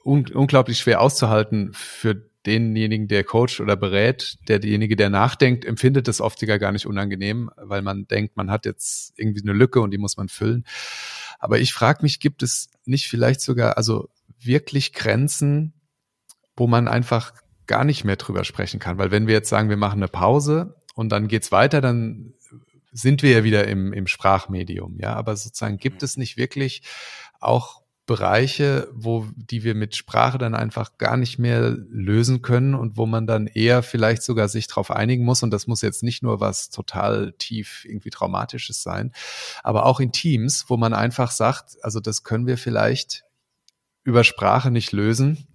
un 0.05 0.27
unglaublich 0.35 0.79
schwer 0.79 1.01
auszuhalten 1.01 1.71
für 1.75 2.29
denjenigen, 2.45 3.07
der 3.07 3.23
coacht 3.23 3.61
oder 3.61 3.77
berät, 3.77 4.39
der 4.49 4.59
derjenige, 4.59 4.97
der 4.97 5.11
nachdenkt, 5.11 5.65
empfindet 5.65 6.09
das 6.09 6.21
oft 6.21 6.45
gar 6.45 6.73
nicht 6.73 6.87
unangenehm, 6.87 7.51
weil 7.57 7.83
man 7.83 8.09
denkt, 8.09 8.37
man 8.37 8.51
hat 8.51 8.67
jetzt 8.67 9.13
irgendwie 9.17 9.43
eine 9.43 9.53
Lücke 9.53 9.81
und 9.81 9.93
die 9.93 9.99
muss 9.99 10.17
man 10.17 10.29
füllen. 10.29 10.65
Aber 11.39 11.61
ich 11.61 11.73
frage 11.73 12.03
mich, 12.03 12.19
gibt 12.19 12.43
es 12.43 12.69
nicht 12.85 13.07
vielleicht 13.07 13.43
sogar, 13.43 13.77
also 13.77 14.09
wirklich 14.41 14.93
Grenzen, 14.93 15.73
wo 16.57 16.67
man 16.67 16.89
einfach 16.89 17.33
gar 17.69 17.85
nicht 17.85 18.05
mehr 18.05 18.17
drüber 18.17 18.43
sprechen 18.43 18.81
kann. 18.81 18.99
Weil 18.99 19.13
wenn 19.13 19.29
wir 19.29 19.35
jetzt 19.35 19.49
sagen, 19.49 19.69
wir 19.69 19.77
machen 19.77 20.01
eine 20.01 20.09
Pause 20.09 20.75
und 20.95 21.11
dann 21.11 21.29
geht's 21.29 21.53
weiter, 21.53 21.81
dann 21.81 22.35
sind 22.91 23.23
wir 23.23 23.31
ja 23.31 23.45
wieder 23.45 23.69
im, 23.69 23.93
im 23.93 24.09
Sprachmedium. 24.09 24.99
Ja, 24.99 25.15
aber 25.15 25.37
sozusagen 25.37 25.77
gibt 25.77 26.03
es 26.03 26.17
nicht 26.17 26.37
wirklich 26.37 26.83
auch 27.39 27.83
Bereiche, 28.07 28.89
wo 28.93 29.27
die 29.37 29.65
wir 29.65 29.75
mit 29.75 29.95
Sprache 29.95 30.39
dann 30.39 30.55
einfach 30.55 30.97
gar 30.97 31.19
nicht 31.19 31.39
mehr 31.39 31.77
lösen 31.91 32.41
können 32.41 32.75
und 32.75 32.97
wo 32.97 33.05
man 33.05 33.27
dann 33.27 33.47
eher 33.47 33.83
vielleicht 33.83 34.23
sogar 34.23 34.49
sich 34.49 34.67
darauf 34.67 34.91
einigen 34.91 35.25
muss. 35.25 35.43
Und 35.43 35.51
das 35.51 35.67
muss 35.67 35.83
jetzt 35.83 36.03
nicht 36.03 36.23
nur 36.23 36.41
was 36.41 36.71
total 36.71 37.35
tief 37.39 37.85
irgendwie 37.85 38.09
traumatisches 38.09 38.83
sein, 38.83 39.13
aber 39.63 39.85
auch 39.85 40.01
in 40.01 40.11
Teams, 40.11 40.65
wo 40.69 40.79
man 40.79 40.95
einfach 40.95 41.31
sagt, 41.31 41.77
also 41.83 42.01
das 42.01 42.25
können 42.25 42.47
wir 42.47 42.57
vielleicht 42.57 43.25
über 44.05 44.25
Sprache 44.25 44.71
nicht 44.71 44.93
lösen. 44.93 45.48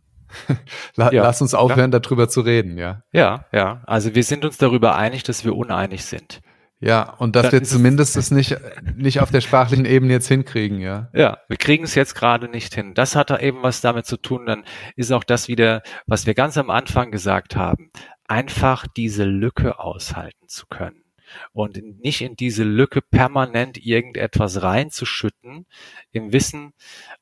La 0.96 1.12
ja, 1.12 1.24
Lass 1.24 1.42
uns 1.42 1.54
aufhören, 1.54 1.92
ja. 1.92 2.00
darüber 2.00 2.30
zu 2.30 2.42
reden, 2.42 2.78
ja. 2.78 3.04
Ja, 3.12 3.46
ja. 3.52 3.82
Also 3.86 4.16
wir 4.16 4.24
sind 4.24 4.46
uns 4.46 4.58
darüber 4.58 4.96
einig, 4.96 5.24
dass 5.24 5.46
wir 5.46 5.56
uneinig 5.56 6.06
sind. 6.06 6.42
Ja, 6.80 7.14
und 7.14 7.36
dass 7.36 7.44
Dann 7.44 7.52
wir 7.54 7.64
zumindest 7.64 8.18
es 8.18 8.30
nicht, 8.30 8.58
nicht 8.96 9.22
auf 9.22 9.32
der 9.32 9.42
sprachlichen 9.42 9.86
Ebene 9.86 10.14
jetzt 10.14 10.28
hinkriegen, 10.28 10.80
ja. 10.80 11.10
Ja, 11.14 11.38
wir 11.48 11.58
kriegen 11.58 11.86
es 11.86 11.96
jetzt 11.96 12.14
gerade 12.14 12.50
nicht 12.50 12.76
hin. 12.76 12.94
Das 12.94 13.16
hat 13.16 13.30
da 13.30 13.40
eben 13.40 13.64
was 13.64 13.80
damit 13.82 14.06
zu 14.06 14.18
tun. 14.18 14.46
Dann 14.46 14.64
ist 14.96 15.12
auch 15.12 15.24
das 15.24 15.48
wieder, 15.48 15.82
was 16.08 16.26
wir 16.26 16.34
ganz 16.34 16.58
am 16.58 16.70
Anfang 16.70 17.12
gesagt 17.12 17.56
haben. 17.56 17.92
Einfach 18.28 18.86
diese 18.88 19.24
Lücke 19.24 19.80
aushalten 19.80 20.48
zu 20.48 20.66
können 20.68 21.04
und 21.52 21.78
nicht 22.02 22.22
in 22.22 22.36
diese 22.36 22.64
Lücke 22.64 23.02
permanent 23.02 23.78
irgendetwas 23.84 24.62
reinzuschütten, 24.62 25.66
im 26.12 26.34
Wissen, 26.34 26.74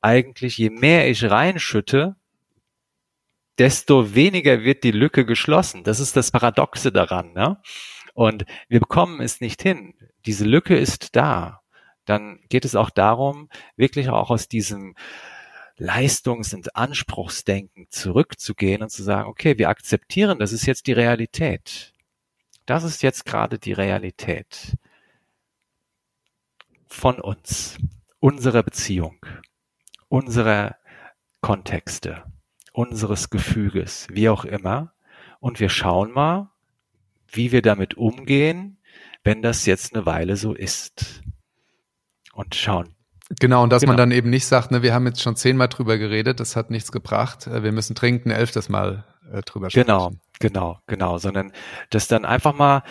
eigentlich 0.02 0.58
je 0.58 0.70
mehr 0.70 1.10
ich 1.10 1.30
reinschütte, 1.30 2.16
desto 3.62 4.16
weniger 4.16 4.64
wird 4.64 4.84
die 4.84 4.90
Lücke 4.90 5.24
geschlossen. 5.24 5.84
Das 5.84 6.00
ist 6.00 6.18
das 6.18 6.32
Paradoxe 6.32 6.92
daran. 6.92 7.34
Ne? 7.34 7.62
Und 8.16 8.46
wir 8.70 8.80
bekommen 8.80 9.22
es 9.22 9.40
nicht 9.40 9.62
hin. 9.62 9.94
Diese 10.26 10.46
Lücke 10.46 10.76
ist 10.76 11.16
da. 11.16 11.62
Dann 12.06 12.40
geht 12.50 12.66
es 12.66 12.76
auch 12.76 12.90
darum, 12.90 13.50
wirklich 13.76 14.10
auch 14.10 14.32
aus 14.32 14.48
diesem 14.48 14.96
Leistungs- 15.78 16.56
und 16.56 16.76
Anspruchsdenken 16.76 17.86
zurückzugehen 17.92 18.82
und 18.82 18.90
zu 18.90 19.04
sagen, 19.04 19.30
okay, 19.30 19.60
wir 19.60 19.70
akzeptieren, 19.70 20.40
das 20.40 20.54
ist 20.54 20.66
jetzt 20.66 20.88
die 20.88 20.94
Realität. 20.94 21.94
Das 22.66 22.84
ist 22.84 23.04
jetzt 23.04 23.28
gerade 23.28 23.60
die 23.60 23.74
Realität 23.74 24.76
von 26.88 27.22
uns, 27.22 27.78
unserer 28.20 28.64
Beziehung, 28.64 29.24
unserer 30.10 30.78
Kontexte 31.42 32.24
unseres 32.72 33.30
Gefüges, 33.30 34.08
wie 34.12 34.30
auch 34.30 34.46
immer. 34.46 34.94
Und 35.40 35.60
wir 35.60 35.70
schauen 35.70 36.12
mal, 36.12 36.50
wie 37.28 37.52
wir 37.52 37.62
damit 37.62 37.96
umgehen, 37.96 38.78
wenn 39.24 39.42
das 39.42 39.66
jetzt 39.66 39.96
eine 39.96 40.06
Weile 40.06 40.38
so 40.38 40.54
ist. 40.54 41.22
Und 42.34 42.56
schauen. 42.56 42.96
Genau, 43.40 43.64
und 43.64 43.72
dass 43.72 43.82
genau. 43.82 43.92
man 43.92 43.98
dann 43.98 44.12
eben 44.12 44.30
nicht 44.30 44.46
sagt, 44.46 44.72
ne, 44.72 44.82
wir 44.82 44.94
haben 44.94 45.06
jetzt 45.06 45.22
schon 45.22 45.36
zehnmal 45.36 45.70
drüber 45.70 45.98
geredet, 45.98 46.40
das 46.40 46.56
hat 46.56 46.70
nichts 46.70 46.92
gebracht, 46.92 47.48
äh, 47.48 47.64
wir 47.64 47.72
müssen 47.72 47.96
trinken, 47.96 48.30
elftes 48.30 48.68
Mal 48.68 49.06
äh, 49.32 49.42
drüber 49.42 49.70
sprechen. 49.70 49.88
Genau, 49.88 50.12
genau, 50.40 50.80
genau, 50.88 51.18
sondern 51.18 51.54
dass 51.90 52.08
dann 52.08 52.26
einfach 52.26 52.54
mal 52.54 52.84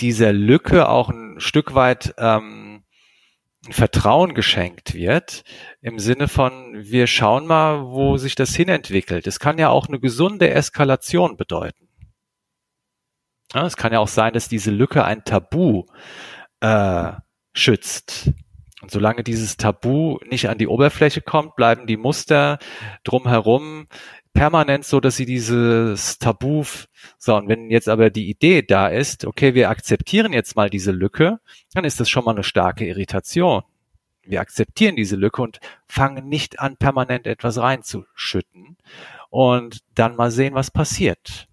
dieser 0.00 0.32
Lücke 0.32 0.88
auch 0.88 1.10
ein 1.10 1.38
Stück 1.38 1.74
weit 1.74 2.14
ähm, 2.18 2.73
Vertrauen 3.70 4.34
geschenkt 4.34 4.94
wird, 4.94 5.42
im 5.80 5.98
Sinne 5.98 6.28
von, 6.28 6.74
wir 6.74 7.06
schauen 7.06 7.46
mal, 7.46 7.86
wo 7.86 8.16
sich 8.16 8.34
das 8.34 8.54
hinentwickelt. 8.54 9.26
Es 9.26 9.38
kann 9.38 9.58
ja 9.58 9.70
auch 9.70 9.88
eine 9.88 10.00
gesunde 10.00 10.50
Eskalation 10.50 11.36
bedeuten. 11.36 11.88
Ja, 13.54 13.64
es 13.64 13.76
kann 13.76 13.92
ja 13.92 14.00
auch 14.00 14.08
sein, 14.08 14.32
dass 14.32 14.48
diese 14.48 14.70
Lücke 14.70 15.04
ein 15.04 15.24
Tabu 15.24 15.84
äh, 16.60 17.12
schützt. 17.52 18.32
Und 18.82 18.90
solange 18.90 19.22
dieses 19.22 19.56
Tabu 19.56 20.18
nicht 20.28 20.48
an 20.48 20.58
die 20.58 20.66
Oberfläche 20.66 21.22
kommt, 21.22 21.56
bleiben 21.56 21.86
die 21.86 21.96
Muster 21.96 22.58
drumherum 23.02 23.86
permanent 24.34 24.84
so, 24.84 25.00
dass 25.00 25.16
sie 25.16 25.24
dieses 25.24 26.18
Tabu, 26.18 26.64
so, 27.18 27.36
und 27.36 27.48
wenn 27.48 27.70
jetzt 27.70 27.88
aber 27.88 28.10
die 28.10 28.28
Idee 28.28 28.62
da 28.62 28.88
ist, 28.88 29.24
okay, 29.24 29.54
wir 29.54 29.70
akzeptieren 29.70 30.32
jetzt 30.32 30.56
mal 30.56 30.68
diese 30.68 30.90
Lücke, 30.90 31.40
dann 31.72 31.84
ist 31.84 32.00
das 32.00 32.10
schon 32.10 32.24
mal 32.24 32.32
eine 32.32 32.44
starke 32.44 32.84
Irritation. 32.86 33.62
Wir 34.22 34.40
akzeptieren 34.40 34.96
diese 34.96 35.16
Lücke 35.16 35.40
und 35.40 35.60
fangen 35.86 36.28
nicht 36.28 36.58
an, 36.60 36.76
permanent 36.76 37.26
etwas 37.26 37.58
reinzuschütten 37.58 38.76
und 39.30 39.80
dann 39.94 40.16
mal 40.16 40.30
sehen, 40.30 40.54
was 40.54 40.70
passiert. 40.70 41.48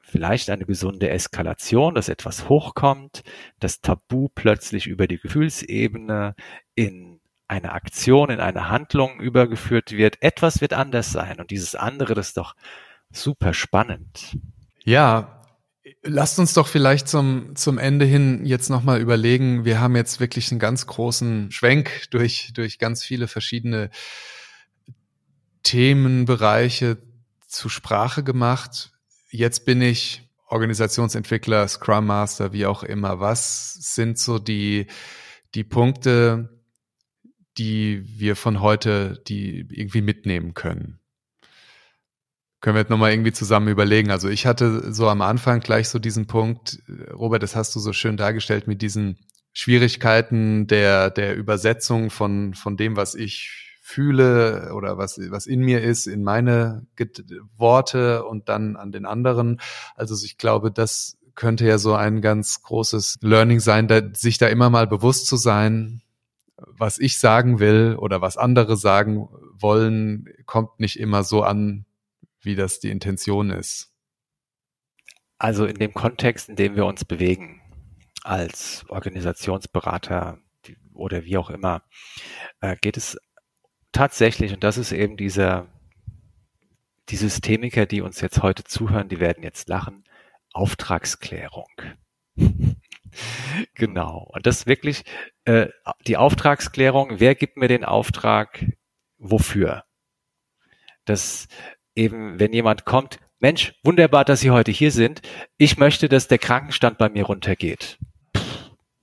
Vielleicht 0.00 0.48
eine 0.48 0.64
gesunde 0.64 1.10
Eskalation, 1.10 1.94
dass 1.94 2.08
etwas 2.08 2.48
hochkommt, 2.48 3.22
das 3.60 3.82
Tabu 3.82 4.28
plötzlich 4.34 4.86
über 4.86 5.06
die 5.06 5.18
Gefühlsebene 5.18 6.34
in 6.74 7.17
eine 7.48 7.72
Aktion, 7.72 8.30
in 8.30 8.40
eine 8.40 8.68
Handlung 8.68 9.20
übergeführt 9.20 9.92
wird. 9.92 10.22
Etwas 10.22 10.60
wird 10.60 10.74
anders 10.74 11.10
sein 11.10 11.40
und 11.40 11.50
dieses 11.50 11.74
andere, 11.74 12.14
das 12.14 12.28
ist 12.28 12.36
doch 12.36 12.54
super 13.10 13.54
spannend. 13.54 14.38
Ja, 14.84 15.42
lasst 16.02 16.38
uns 16.38 16.54
doch 16.54 16.66
vielleicht 16.66 17.08
zum, 17.08 17.56
zum 17.56 17.78
Ende 17.78 18.04
hin 18.04 18.44
jetzt 18.44 18.68
nochmal 18.68 19.00
überlegen. 19.00 19.64
Wir 19.64 19.80
haben 19.80 19.96
jetzt 19.96 20.20
wirklich 20.20 20.50
einen 20.50 20.60
ganz 20.60 20.86
großen 20.86 21.50
Schwenk 21.50 22.10
durch, 22.10 22.52
durch 22.54 22.78
ganz 22.78 23.02
viele 23.02 23.28
verschiedene 23.28 23.90
Themenbereiche 25.62 26.98
zu 27.46 27.68
Sprache 27.68 28.22
gemacht. 28.22 28.92
Jetzt 29.30 29.64
bin 29.64 29.82
ich 29.82 30.22
Organisationsentwickler, 30.46 31.68
Scrum 31.68 32.06
Master, 32.06 32.52
wie 32.52 32.66
auch 32.66 32.82
immer. 32.82 33.20
Was 33.20 33.74
sind 33.74 34.18
so 34.18 34.38
die, 34.38 34.86
die 35.54 35.64
Punkte, 35.64 36.57
die 37.58 38.04
wir 38.06 38.36
von 38.36 38.60
heute, 38.60 39.22
die 39.26 39.66
irgendwie 39.70 40.00
mitnehmen 40.00 40.54
können. 40.54 41.00
Können 42.60 42.76
wir 42.76 42.80
jetzt 42.80 42.90
nochmal 42.90 43.12
irgendwie 43.12 43.32
zusammen 43.32 43.68
überlegen. 43.68 44.10
Also 44.10 44.28
ich 44.28 44.46
hatte 44.46 44.92
so 44.92 45.08
am 45.08 45.22
Anfang 45.22 45.60
gleich 45.60 45.88
so 45.88 45.98
diesen 45.98 46.26
Punkt, 46.26 46.80
Robert, 47.12 47.42
das 47.42 47.54
hast 47.54 47.74
du 47.76 47.80
so 47.80 47.92
schön 47.92 48.16
dargestellt 48.16 48.66
mit 48.66 48.82
diesen 48.82 49.18
Schwierigkeiten 49.52 50.66
der, 50.66 51.10
der 51.10 51.36
Übersetzung 51.36 52.10
von, 52.10 52.54
von 52.54 52.76
dem, 52.76 52.96
was 52.96 53.14
ich 53.14 53.68
fühle 53.80 54.72
oder 54.74 54.98
was, 54.98 55.18
was 55.30 55.46
in 55.46 55.60
mir 55.60 55.80
ist, 55.82 56.06
in 56.06 56.22
meine 56.22 56.86
Worte 57.56 58.24
und 58.24 58.48
dann 58.48 58.76
an 58.76 58.92
den 58.92 59.06
anderen. 59.06 59.60
Also 59.94 60.14
ich 60.24 60.36
glaube, 60.36 60.70
das 60.70 61.16
könnte 61.34 61.66
ja 61.66 61.78
so 61.78 61.94
ein 61.94 62.20
ganz 62.20 62.62
großes 62.62 63.18
Learning 63.22 63.60
sein, 63.60 63.88
da, 63.88 64.02
sich 64.12 64.38
da 64.38 64.48
immer 64.48 64.70
mal 64.70 64.86
bewusst 64.86 65.26
zu 65.26 65.36
sein, 65.36 66.02
was 66.58 66.98
ich 66.98 67.18
sagen 67.18 67.60
will 67.60 67.96
oder 67.98 68.20
was 68.20 68.36
andere 68.36 68.76
sagen 68.76 69.28
wollen, 69.54 70.26
kommt 70.46 70.80
nicht 70.80 70.98
immer 70.98 71.22
so 71.22 71.42
an, 71.42 71.86
wie 72.40 72.56
das 72.56 72.80
die 72.80 72.90
Intention 72.90 73.50
ist. 73.50 73.92
Also 75.38 75.66
in 75.66 75.76
dem 75.76 75.94
Kontext, 75.94 76.48
in 76.48 76.56
dem 76.56 76.76
wir 76.76 76.86
uns 76.86 77.04
bewegen, 77.04 77.60
als 78.24 78.84
Organisationsberater 78.88 80.38
oder 80.92 81.24
wie 81.24 81.36
auch 81.36 81.50
immer, 81.50 81.82
äh, 82.60 82.76
geht 82.80 82.96
es 82.96 83.16
tatsächlich, 83.92 84.52
und 84.52 84.64
das 84.64 84.78
ist 84.78 84.92
eben 84.92 85.16
dieser, 85.16 85.68
die 87.08 87.16
Systemiker, 87.16 87.86
die 87.86 88.00
uns 88.00 88.20
jetzt 88.20 88.42
heute 88.42 88.64
zuhören, 88.64 89.08
die 89.08 89.20
werden 89.20 89.44
jetzt 89.44 89.68
lachen, 89.68 90.04
Auftragsklärung. 90.52 91.70
Genau. 93.74 94.28
Und 94.32 94.46
das 94.46 94.66
wirklich 94.66 95.04
äh, 95.48 95.70
die 96.06 96.18
Auftragsklärung, 96.18 97.20
wer 97.20 97.34
gibt 97.34 97.56
mir 97.56 97.68
den 97.68 97.84
Auftrag, 97.84 98.66
wofür? 99.16 99.84
Das 101.06 101.48
eben, 101.94 102.38
wenn 102.38 102.52
jemand 102.52 102.84
kommt, 102.84 103.18
Mensch, 103.38 103.74
wunderbar, 103.82 104.26
dass 104.26 104.40
Sie 104.40 104.50
heute 104.50 104.72
hier 104.72 104.90
sind. 104.90 105.22
Ich 105.56 105.78
möchte, 105.78 106.08
dass 106.10 106.28
der 106.28 106.38
Krankenstand 106.38 106.98
bei 106.98 107.08
mir 107.08 107.24
runtergeht. 107.24 107.98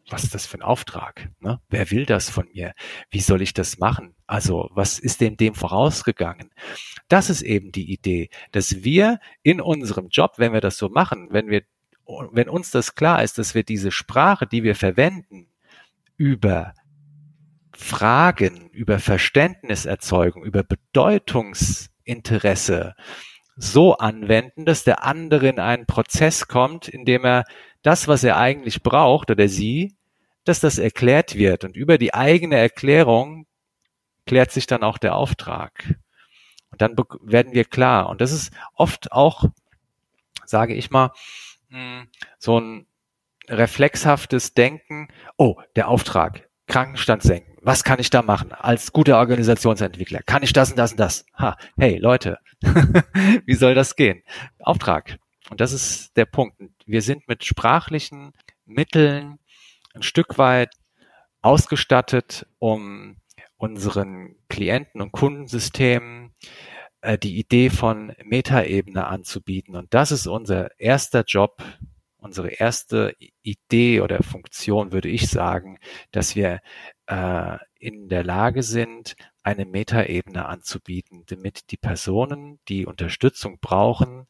was 0.08 0.24
ist 0.24 0.36
das 0.36 0.46
für 0.46 0.60
ein 0.60 0.62
Auftrag? 0.62 1.30
Ne? 1.40 1.60
Wer 1.68 1.90
will 1.90 2.06
das 2.06 2.30
von 2.30 2.48
mir? 2.54 2.74
Wie 3.10 3.22
soll 3.22 3.42
ich 3.42 3.54
das 3.54 3.80
machen? 3.80 4.14
Also, 4.28 4.70
was 4.72 5.00
ist 5.00 5.22
denn 5.22 5.38
dem 5.38 5.56
vorausgegangen? 5.56 6.52
Das 7.08 7.32
ist 7.32 7.42
eben 7.42 7.72
die 7.72 7.92
Idee, 7.92 8.30
dass 8.52 8.84
wir 8.84 9.20
in 9.42 9.62
unserem 9.62 10.10
Job, 10.10 10.34
wenn 10.38 10.54
wir 10.54 10.62
das 10.62 10.78
so 10.78 10.90
machen, 10.90 11.30
wenn 11.32 11.50
wir 11.50 11.64
wenn 12.32 12.50
uns 12.50 12.70
das 12.70 12.94
klar 12.94 13.24
ist, 13.24 13.40
dass 13.40 13.56
wir 13.56 13.64
diese 13.64 13.90
Sprache, 13.90 14.46
die 14.46 14.62
wir 14.62 14.76
verwenden, 14.76 15.48
über 16.18 16.74
Fragen, 17.74 18.70
über 18.70 19.00
Verständniserzeugung, 19.00 20.46
über 20.46 20.64
Bedeutungsinteresse 20.64 22.96
so 23.58 23.98
anwenden, 23.98 24.66
dass 24.66 24.84
der 24.84 25.04
andere 25.04 25.48
in 25.48 25.60
einen 25.60 25.86
Prozess 25.86 26.48
kommt, 26.48 26.88
in 26.88 27.06
dem 27.06 27.26
er 27.26 27.46
das, 27.82 28.08
was 28.08 28.24
er 28.24 28.38
eigentlich 28.38 28.84
braucht 28.84 29.32
oder 29.32 29.48
sie, 29.48 29.96
dass 30.44 30.60
das 30.60 30.78
erklärt 30.78 31.36
wird. 31.36 31.64
Und 31.64 31.76
über 31.76 31.98
die 31.98 32.14
eigene 32.14 32.58
Erklärung 32.58 33.48
klärt 34.26 34.52
sich 34.52 34.68
dann 34.68 34.84
auch 34.84 34.98
der 34.98 35.16
Auftrag. 35.16 35.96
Und 36.72 36.82
dann 36.82 36.96
werden 37.22 37.54
wir 37.54 37.64
klar. 37.64 38.10
Und 38.10 38.22
das 38.22 38.32
ist 38.32 38.52
oft 38.74 39.12
auch, 39.12 39.46
sage 40.46 40.74
ich 40.74 40.92
mal, 40.92 41.12
hm, 41.70 42.08
so 42.38 42.60
ein 42.60 42.88
reflexhaftes 43.50 44.54
Denken, 44.54 45.08
oh, 45.38 45.56
der 45.76 45.88
Auftrag, 45.88 46.50
Krankenstand 46.68 47.24
senken. 47.24 47.56
Was 47.62 47.84
kann 47.84 48.00
ich 48.00 48.10
da 48.10 48.22
machen 48.22 48.52
als 48.52 48.92
guter 48.92 49.18
Organisationsentwickler? 49.18 50.22
Kann 50.26 50.44
ich 50.44 50.54
das 50.54 50.72
und 50.72 50.78
das 50.78 50.92
und 50.92 51.00
das? 51.00 51.26
Ha, 51.38 51.58
hey 51.78 51.98
Leute, 51.98 52.40
wie 53.46 53.54
soll 53.54 53.76
das 53.76 53.96
gehen? 53.96 54.24
Auftrag. 54.60 55.18
Und 55.50 55.62
das 55.62 55.74
ist 55.74 56.16
der 56.18 56.26
Punkt. 56.26 56.58
Wir 56.86 57.02
sind 57.02 57.28
mit 57.28 57.46
sprachlichen 57.46 58.34
Mitteln 58.66 59.40
ein 59.94 60.04
Stück 60.04 60.38
weit 60.38 60.74
ausgestattet, 61.42 62.48
um 62.60 63.18
unseren 63.58 64.36
Klienten 64.50 65.02
und 65.02 65.12
Kundensystemen 65.12 66.34
äh, 67.02 67.18
die 67.18 67.38
Idee 67.38 67.70
von 67.70 68.14
Metaebene 68.24 69.06
anzubieten. 69.06 69.76
Und 69.76 69.94
das 69.94 70.12
ist 70.12 70.28
unser 70.28 70.78
erster 70.80 71.24
Job, 71.26 71.64
unsere 72.26 72.50
erste 72.50 73.16
Idee 73.44 74.02
oder 74.02 74.24
Funktion, 74.24 74.92
würde 74.92 75.10
ich 75.10 75.30
sagen, 75.30 75.78
dass 76.12 76.36
wir 76.36 76.60
äh, 77.06 77.58
in 77.80 78.10
der 78.10 78.24
Lage 78.24 78.64
sind, 78.64 79.16
eine 79.44 79.66
Metaebene 79.66 80.46
anzubieten, 80.48 81.24
damit 81.28 81.72
die 81.72 81.78
Personen, 81.78 82.60
die 82.68 82.86
Unterstützung 82.88 83.60
brauchen, 83.62 84.28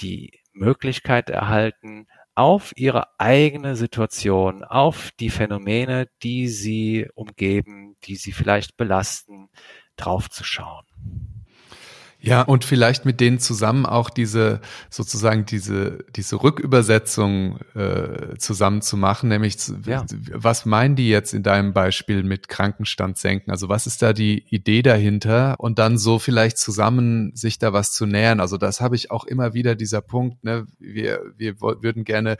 die 0.00 0.40
Möglichkeit 0.52 1.30
erhalten, 1.30 2.06
auf 2.34 2.72
ihre 2.76 3.18
eigene 3.18 3.76
Situation, 3.76 4.62
auf 4.62 5.10
die 5.18 5.30
Phänomene, 5.30 6.08
die 6.22 6.48
sie 6.48 7.08
umgeben, 7.14 7.96
die 8.04 8.16
sie 8.16 8.32
vielleicht 8.32 8.76
belasten, 8.76 9.48
draufzuschauen. 9.96 10.86
Ja, 12.24 12.42
und 12.42 12.64
vielleicht 12.64 13.04
mit 13.04 13.18
denen 13.18 13.40
zusammen 13.40 13.84
auch 13.84 14.08
diese 14.08 14.60
sozusagen 14.90 15.44
diese 15.44 16.04
diese 16.14 16.40
Rückübersetzung 16.40 17.58
äh, 17.74 18.36
zusammen 18.38 18.80
zu 18.80 18.96
machen, 18.96 19.28
nämlich 19.28 19.56
ja. 19.84 20.06
was 20.32 20.64
meinen 20.64 20.94
die 20.94 21.08
jetzt 21.08 21.34
in 21.34 21.42
deinem 21.42 21.72
Beispiel 21.72 22.22
mit 22.22 22.48
Krankenstand 22.48 23.18
senken? 23.18 23.50
Also 23.50 23.68
was 23.68 23.88
ist 23.88 24.02
da 24.02 24.12
die 24.12 24.44
Idee 24.50 24.82
dahinter? 24.82 25.56
Und 25.58 25.80
dann 25.80 25.98
so 25.98 26.20
vielleicht 26.20 26.58
zusammen 26.58 27.34
sich 27.34 27.58
da 27.58 27.72
was 27.72 27.92
zu 27.92 28.06
nähern. 28.06 28.38
Also 28.38 28.56
das 28.56 28.80
habe 28.80 28.94
ich 28.94 29.10
auch 29.10 29.24
immer 29.24 29.52
wieder 29.52 29.74
dieser 29.74 30.00
Punkt. 30.00 30.44
Ne? 30.44 30.66
Wir 30.78 31.20
wir 31.36 31.60
würden 31.60 32.04
gerne 32.04 32.36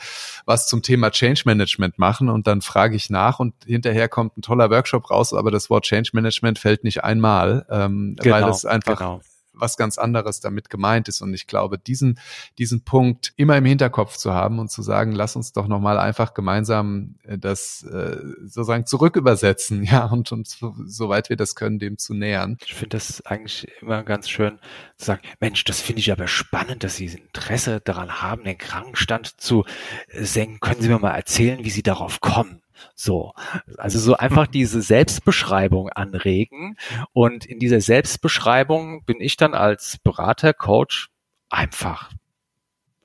was 0.47 0.69
zum 0.69 0.83
Thema 0.83 1.11
Change 1.11 1.43
Management 1.45 1.99
machen 1.99 2.29
und 2.29 2.47
dann 2.47 2.63
frage 2.63 2.95
ich 2.95 3.11
nach 3.11 3.41
und 3.41 3.55
hinterher 3.67 4.09
kommt 4.09 4.39
ein 4.39 4.43
toller 4.43 4.71
Workshop 4.71 5.11
raus, 5.11 5.35
aber 5.35 5.51
das 5.51 5.71
Wort 5.71 5.85
Change 5.87 6.11
Management 6.13 6.61
fällt 6.61 6.85
nicht 6.85 7.03
einmal, 7.03 7.67
ähm, 7.69 8.15
genau, 8.23 8.37
weil 8.37 8.49
es 8.49 8.65
einfach 8.65 8.99
genau 8.99 9.21
was 9.63 9.79
ganz 9.79 9.97
anderes 9.97 10.41
damit 10.41 10.69
gemeint 10.69 11.09
ist. 11.09 11.23
Und 11.23 11.33
ich 11.33 11.47
glaube, 11.47 11.79
diesen, 11.79 12.19
diesen 12.59 12.83
Punkt 12.83 13.33
immer 13.37 13.57
im 13.57 13.65
Hinterkopf 13.65 14.17
zu 14.17 14.35
haben 14.35 14.59
und 14.59 14.71
zu 14.71 14.83
sagen, 14.83 15.13
lass 15.13 15.37
uns 15.37 15.53
doch 15.53 15.69
nochmal 15.69 15.99
einfach 15.99 16.35
gemeinsam 16.35 17.15
äh, 17.23 17.39
das 17.39 17.85
äh, 17.85 18.17
sozusagen 18.43 18.85
zurückübersetzen, 18.85 19.85
ja, 19.85 20.07
und 20.07 20.33
uns, 20.33 20.59
soweit 20.85 21.31
wir 21.31 21.37
das 21.37 21.55
können, 21.55 21.79
dem 21.79 21.97
zu 21.97 22.13
nähern. 22.13 22.59
Ich 22.67 22.75
finde 22.75 22.97
das 22.97 23.25
eigentlich 23.25 23.69
immer 23.81 24.03
ganz 24.03 24.29
schön 24.29 24.59
zu 24.97 25.07
sagen, 25.07 25.23
Mensch, 25.41 25.65
das 25.65 25.81
finde 25.81 26.01
ich 26.01 26.13
aber 26.13 26.27
spannend, 26.27 26.85
dass 26.85 26.97
Sie 26.97 27.07
Interesse 27.07 27.81
daran 27.81 28.21
haben, 28.21 28.45
den 28.45 28.59
Krankenstand 28.59 29.41
zu 29.41 29.65
senken. 30.13 30.61
Können 30.61 30.83
Sie 30.83 30.89
mir 30.89 30.99
mal 30.99 31.15
erzählen, 31.15 31.65
wie 31.65 31.71
Sie 31.71 31.83
darauf 31.83 32.21
kommen? 32.21 32.62
So, 32.95 33.33
also 33.77 33.99
so 33.99 34.17
einfach 34.17 34.47
diese 34.49 34.83
Selbstbeschreibung 34.83 35.89
anregen. 35.91 36.77
Und 37.13 37.45
in 37.45 37.59
dieser 37.59 37.81
Selbstbeschreibung 37.81 39.05
bin 39.05 39.21
ich 39.21 39.37
dann 39.37 39.55
als 39.55 39.99
Berater, 39.99 40.53
Coach 40.53 41.11
einfach 41.51 42.11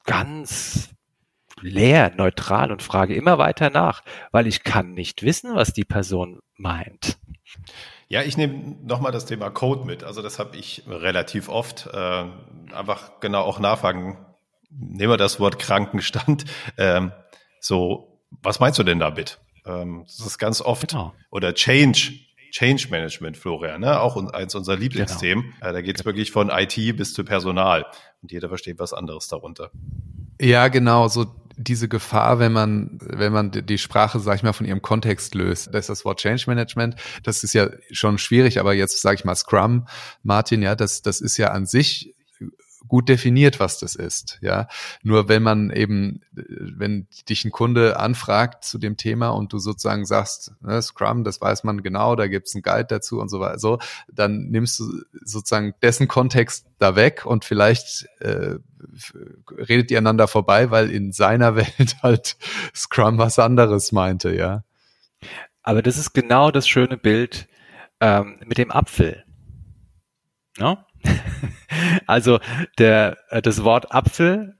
ganz 0.05 0.89
leer, 1.61 2.11
neutral 2.15 2.71
und 2.71 2.83
frage 2.83 3.15
immer 3.15 3.37
weiter 3.37 3.69
nach, 3.69 4.03
weil 4.31 4.47
ich 4.47 4.63
kann 4.63 4.93
nicht 4.93 5.23
wissen, 5.23 5.55
was 5.55 5.73
die 5.73 5.85
Person 5.85 6.39
meint. 6.55 7.17
Ja, 8.07 8.21
ich 8.21 8.37
nehme 8.37 8.77
nochmal 8.83 9.11
das 9.11 9.25
Thema 9.25 9.49
Code 9.49 9.85
mit. 9.85 10.03
Also 10.03 10.21
das 10.21 10.39
habe 10.39 10.55
ich 10.55 10.83
relativ 10.87 11.49
oft. 11.49 11.87
Äh, 11.87 12.25
einfach 12.73 13.19
genau 13.19 13.41
auch 13.41 13.59
nachfragen. 13.59 14.25
Nehmen 14.69 15.11
wir 15.11 15.17
das 15.17 15.39
Wort 15.39 15.59
Krankenstand. 15.59 16.45
Ähm, 16.77 17.11
so, 17.59 18.21
was 18.29 18.59
meinst 18.59 18.79
du 18.79 18.83
denn 18.83 18.99
damit? 18.99 19.39
Ähm, 19.67 20.03
das 20.05 20.25
ist 20.25 20.37
ganz 20.37 20.61
oft. 20.61 20.89
Genau. 20.89 21.13
Oder 21.29 21.53
Change. 21.53 22.19
Change 22.49 22.87
Management, 22.89 23.35
Florian, 23.35 23.81
ne? 23.81 23.99
auch 23.99 24.15
eins 24.33 24.55
unserer 24.55 24.77
Lieblingsthemen. 24.77 25.53
Genau. 25.59 25.69
Äh, 25.69 25.73
da 25.73 25.81
geht 25.81 25.99
es 25.99 26.05
wirklich 26.05 26.31
von 26.31 26.49
IT 26.49 26.75
bis 26.95 27.13
zu 27.13 27.25
Personal. 27.25 27.85
Und 28.21 28.31
jeder 28.31 28.47
versteht 28.47 28.79
was 28.79 28.93
anderes 28.93 29.27
darunter. 29.27 29.69
Ja, 30.39 30.69
genau. 30.69 31.07
So 31.09 31.25
diese 31.57 31.87
Gefahr, 31.89 32.39
wenn 32.39 32.53
man, 32.53 32.99
wenn 33.01 33.33
man 33.33 33.51
die 33.51 33.77
Sprache, 33.77 34.19
sag 34.19 34.35
ich 34.35 34.43
mal, 34.43 34.53
von 34.53 34.65
ihrem 34.65 34.81
Kontext 34.81 35.33
löst. 35.35 35.67
Das 35.73 35.81
ist 35.81 35.89
das 35.89 36.05
Wort 36.05 36.19
Change 36.19 36.43
Management. 36.47 36.95
Das 37.23 37.43
ist 37.43 37.53
ja 37.53 37.69
schon 37.91 38.17
schwierig, 38.19 38.59
aber 38.59 38.73
jetzt 38.73 39.01
sage 39.01 39.15
ich 39.15 39.25
mal 39.25 39.35
Scrum, 39.35 39.87
Martin, 40.23 40.61
ja, 40.61 40.75
das, 40.75 41.01
das 41.01 41.19
ist 41.19 41.37
ja 41.37 41.49
an 41.49 41.65
sich 41.65 42.13
gut 42.87 43.09
definiert, 43.09 43.59
was 43.59 43.79
das 43.79 43.95
ist. 43.95 44.39
Ja, 44.41 44.67
nur 45.03 45.29
wenn 45.29 45.43
man 45.43 45.71
eben, 45.71 46.21
wenn 46.31 47.07
dich 47.29 47.45
ein 47.45 47.51
Kunde 47.51 47.99
anfragt 47.99 48.63
zu 48.63 48.77
dem 48.77 48.97
Thema 48.97 49.29
und 49.29 49.53
du 49.53 49.59
sozusagen 49.59 50.05
sagst, 50.05 50.53
ne, 50.61 50.81
Scrum, 50.81 51.23
das 51.23 51.41
weiß 51.41 51.63
man 51.63 51.83
genau, 51.83 52.15
da 52.15 52.27
gibt's 52.27 52.55
einen 52.55 52.61
Guide 52.61 52.87
dazu 52.87 53.19
und 53.19 53.29
so 53.29 53.39
weiter, 53.39 53.59
so, 53.59 53.79
dann 54.11 54.49
nimmst 54.49 54.79
du 54.79 54.85
sozusagen 55.23 55.73
dessen 55.81 56.07
Kontext 56.07 56.67
da 56.79 56.95
weg 56.95 57.25
und 57.25 57.45
vielleicht 57.45 58.07
äh, 58.19 58.55
redet 59.51 59.91
ihr 59.91 59.97
einander 59.97 60.27
vorbei, 60.27 60.71
weil 60.71 60.91
in 60.91 61.11
seiner 61.11 61.55
Welt 61.55 61.97
halt 62.03 62.37
Scrum 62.75 63.17
was 63.17 63.39
anderes 63.39 63.91
meinte, 63.91 64.35
ja. 64.35 64.63
Aber 65.63 65.81
das 65.81 65.97
ist 65.97 66.13
genau 66.13 66.51
das 66.51 66.67
schöne 66.67 66.97
Bild 66.97 67.47
ähm, 67.99 68.39
mit 68.45 68.57
dem 68.57 68.71
Apfel. 68.71 69.25
No? 70.57 70.77
also 72.07 72.39
der, 72.77 73.17
äh, 73.29 73.41
das 73.41 73.63
Wort 73.63 73.93
Apfel 73.93 74.57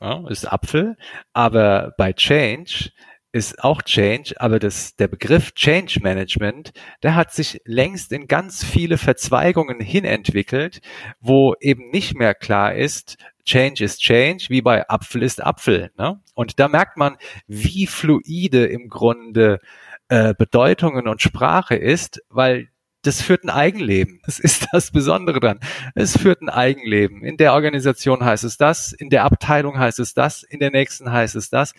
ja, 0.00 0.26
ist 0.28 0.50
Apfel, 0.50 0.96
aber 1.32 1.94
bei 1.96 2.12
Change 2.12 2.90
ist 3.32 3.62
auch 3.62 3.82
Change, 3.82 4.34
aber 4.38 4.58
das, 4.58 4.96
der 4.96 5.08
Begriff 5.08 5.52
Change 5.52 6.00
Management, 6.00 6.72
der 7.02 7.14
hat 7.14 7.32
sich 7.32 7.60
längst 7.66 8.10
in 8.12 8.28
ganz 8.28 8.64
viele 8.64 8.96
Verzweigungen 8.96 9.78
hinentwickelt, 9.78 10.80
wo 11.20 11.54
eben 11.60 11.90
nicht 11.90 12.14
mehr 12.14 12.34
klar 12.34 12.74
ist, 12.74 13.18
Change 13.44 13.84
ist 13.84 14.00
Change, 14.00 14.46
wie 14.48 14.62
bei 14.62 14.88
Apfel 14.88 15.22
ist 15.22 15.44
Apfel. 15.44 15.90
Ne? 15.98 16.20
Und 16.34 16.58
da 16.58 16.68
merkt 16.68 16.96
man, 16.96 17.16
wie 17.46 17.86
fluide 17.86 18.66
im 18.66 18.88
Grunde 18.88 19.60
äh, 20.08 20.34
Bedeutungen 20.34 21.06
und 21.06 21.20
Sprache 21.20 21.76
ist, 21.76 22.22
weil 22.30 22.68
das 23.06 23.22
führt 23.22 23.44
ein 23.44 23.50
Eigenleben. 23.50 24.20
Das 24.24 24.38
ist 24.38 24.66
das 24.72 24.90
Besondere 24.90 25.40
dran. 25.40 25.60
Es 25.94 26.16
führt 26.16 26.42
ein 26.42 26.48
Eigenleben. 26.48 27.22
In 27.22 27.36
der 27.36 27.54
Organisation 27.54 28.24
heißt 28.24 28.44
es 28.44 28.56
das, 28.56 28.92
in 28.92 29.10
der 29.10 29.24
Abteilung 29.24 29.78
heißt 29.78 30.00
es 30.00 30.14
das, 30.14 30.42
in 30.42 30.60
der 30.60 30.70
nächsten 30.70 31.10
heißt 31.10 31.36
es 31.36 31.50
das. 31.50 31.72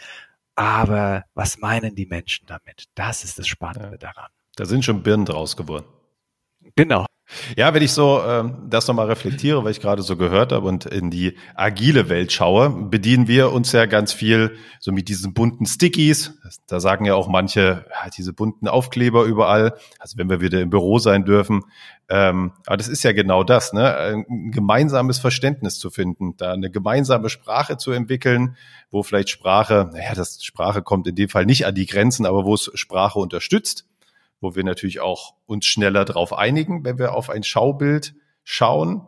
Aber 0.56 1.26
was 1.36 1.60
meinen 1.60 1.96
die 1.96 2.08
Menschen 2.08 2.48
damit? 2.48 2.86
Das 2.96 3.24
ist 3.24 3.38
das 3.38 3.48
Spannende 3.48 3.92
ja. 3.92 3.98
daran. 3.98 4.32
Da 4.56 4.66
sind 4.66 4.84
schon 4.84 5.04
Birnen 5.04 5.26
draus 5.26 5.56
geworden. 5.56 5.86
Genau. 6.76 7.06
Ja, 7.58 7.74
wenn 7.74 7.84
ich 7.84 7.92
so 7.92 8.22
ähm, 8.26 8.68
das 8.70 8.88
nochmal 8.88 9.08
reflektiere, 9.08 9.64
weil 9.64 9.72
ich 9.72 9.82
gerade 9.82 10.02
so 10.02 10.16
gehört 10.16 10.54
habe 10.54 10.66
und 10.66 10.86
in 10.86 11.12
die 11.12 11.38
agile 11.56 12.08
Welt 12.08 12.32
schaue, 12.32 12.70
bedienen 12.70 13.28
wir 13.28 13.52
uns 13.52 13.74
ja 13.74 13.86
ganz 13.86 14.14
viel 14.14 14.56
so 14.80 14.94
mit 14.94 15.10
diesen 15.10 15.34
bunten 15.34 15.66
Stickies. 15.66 16.40
Da 16.68 16.80
sagen 16.80 17.04
ja 17.04 17.16
auch 17.16 17.28
manche, 17.28 17.86
ja, 17.90 18.10
diese 18.16 18.32
bunten 18.32 18.70
Aufkleber 18.70 19.26
überall. 19.26 19.78
Also 20.00 20.18
wenn 20.18 20.30
wir 20.30 20.40
wieder 20.40 20.62
im 20.62 20.70
Büro 20.70 21.00
sein 21.00 21.26
dürfen. 21.26 21.64
Ähm, 22.10 22.54
aber 22.66 22.78
das 22.78 22.88
ist 22.88 23.04
ja 23.04 23.12
genau 23.12 23.44
das, 23.44 23.74
ne? 23.74 23.94
ein 23.98 24.52
gemeinsames 24.52 25.20
Verständnis 25.20 25.78
zu 25.78 25.90
finden, 25.90 26.38
da 26.38 26.54
eine 26.54 26.72
gemeinsame 26.72 27.28
Sprache 27.28 27.76
zu 27.76 27.92
entwickeln, 27.92 28.56
wo 28.90 29.04
vielleicht 29.04 29.30
Sprache, 29.30 29.90
naja, 29.92 30.14
das 30.16 30.42
Sprache 30.42 30.82
kommt 30.82 31.08
in 31.08 31.16
dem 31.16 31.28
Fall 31.28 31.46
nicht 31.46 31.66
an 31.66 31.76
die 31.76 31.86
Grenzen, 31.86 32.26
aber 32.26 32.46
wo 32.46 32.54
es 32.54 32.72
Sprache 32.76 33.20
unterstützt 33.20 33.86
wo 34.40 34.56
wir 34.56 34.64
natürlich 34.64 35.00
auch 35.00 35.36
uns 35.46 35.66
schneller 35.66 36.06
darauf 36.06 36.34
einigen, 36.34 36.84
wenn 36.84 36.98
wir 36.98 37.14
auf 37.14 37.30
ein 37.30 37.44
Schaubild 37.44 38.14
schauen, 38.44 39.08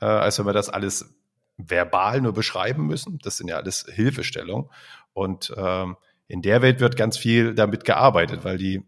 äh, 0.00 0.06
als 0.06 0.38
wenn 0.38 0.46
wir 0.46 0.52
das 0.52 0.68
alles 0.68 1.14
verbal 1.56 2.20
nur 2.20 2.32
beschreiben 2.32 2.86
müssen. 2.86 3.18
Das 3.22 3.36
sind 3.36 3.48
ja 3.48 3.56
alles 3.56 3.86
Hilfestellungen. 3.92 4.68
Und 5.12 5.54
ähm, 5.56 5.96
in 6.26 6.42
der 6.42 6.62
Welt 6.62 6.80
wird 6.80 6.96
ganz 6.96 7.16
viel 7.16 7.54
damit 7.54 7.84
gearbeitet, 7.84 8.44
weil 8.44 8.58
die 8.58 8.82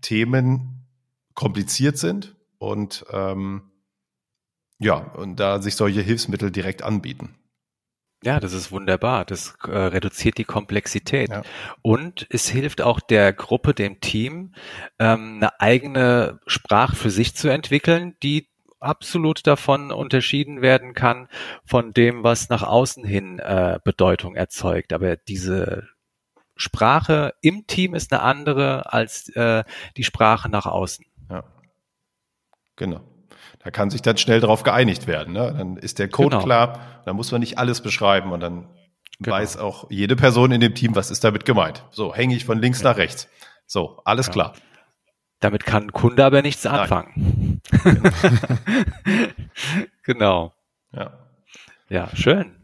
Themen 0.00 0.86
kompliziert 1.34 1.98
sind 1.98 2.36
und 2.58 3.04
ähm, 3.10 3.70
ja, 4.78 4.96
und 4.96 5.36
da 5.36 5.62
sich 5.62 5.76
solche 5.76 6.00
Hilfsmittel 6.00 6.50
direkt 6.50 6.82
anbieten. 6.82 7.36
Ja, 8.24 8.38
das 8.38 8.52
ist 8.52 8.70
wunderbar. 8.70 9.24
Das 9.24 9.56
äh, 9.64 9.70
reduziert 9.70 10.38
die 10.38 10.44
Komplexität. 10.44 11.30
Ja. 11.30 11.42
Und 11.82 12.26
es 12.30 12.48
hilft 12.48 12.80
auch 12.80 13.00
der 13.00 13.32
Gruppe, 13.32 13.74
dem 13.74 14.00
Team, 14.00 14.54
ähm, 15.00 15.38
eine 15.38 15.60
eigene 15.60 16.40
Sprache 16.46 16.94
für 16.94 17.10
sich 17.10 17.34
zu 17.34 17.48
entwickeln, 17.48 18.16
die 18.22 18.48
absolut 18.78 19.46
davon 19.46 19.90
unterschieden 19.92 20.62
werden 20.62 20.94
kann 20.94 21.28
von 21.64 21.92
dem, 21.92 22.22
was 22.22 22.48
nach 22.48 22.62
außen 22.62 23.04
hin 23.04 23.38
äh, 23.38 23.78
Bedeutung 23.84 24.34
erzeugt. 24.36 24.92
Aber 24.92 25.16
diese 25.16 25.88
Sprache 26.54 27.34
im 27.40 27.66
Team 27.66 27.94
ist 27.94 28.12
eine 28.12 28.22
andere 28.22 28.92
als 28.92 29.28
äh, 29.30 29.64
die 29.96 30.04
Sprache 30.04 30.48
nach 30.48 30.66
außen. 30.66 31.04
Ja. 31.28 31.44
Genau. 32.76 33.11
Da 33.64 33.70
kann 33.70 33.90
sich 33.90 34.02
dann 34.02 34.16
schnell 34.16 34.40
darauf 34.40 34.62
geeinigt 34.62 35.06
werden. 35.06 35.34
Ne? 35.34 35.54
Dann 35.56 35.76
ist 35.76 35.98
der 35.98 36.08
Code 36.08 36.30
genau. 36.30 36.44
klar, 36.44 36.80
dann 37.04 37.16
muss 37.16 37.30
man 37.30 37.40
nicht 37.40 37.58
alles 37.58 37.80
beschreiben 37.80 38.32
und 38.32 38.40
dann 38.40 38.68
genau. 39.20 39.36
weiß 39.36 39.58
auch 39.58 39.90
jede 39.90 40.16
Person 40.16 40.52
in 40.52 40.60
dem 40.60 40.74
Team, 40.74 40.94
was 40.94 41.10
ist 41.10 41.24
damit 41.24 41.44
gemeint. 41.44 41.84
So, 41.90 42.14
hänge 42.14 42.34
ich 42.34 42.44
von 42.44 42.60
links 42.60 42.82
ja. 42.82 42.90
nach 42.90 42.96
rechts. 42.96 43.28
So, 43.66 44.00
alles 44.04 44.26
ja. 44.26 44.32
klar. 44.32 44.52
Damit 45.40 45.64
kann 45.64 45.84
ein 45.84 45.92
Kunde 45.92 46.24
aber 46.24 46.42
nichts 46.42 46.66
anfangen. 46.66 47.60
genau. 50.04 50.52
Ja. 50.92 51.18
Ja, 51.88 52.08
schön. 52.14 52.61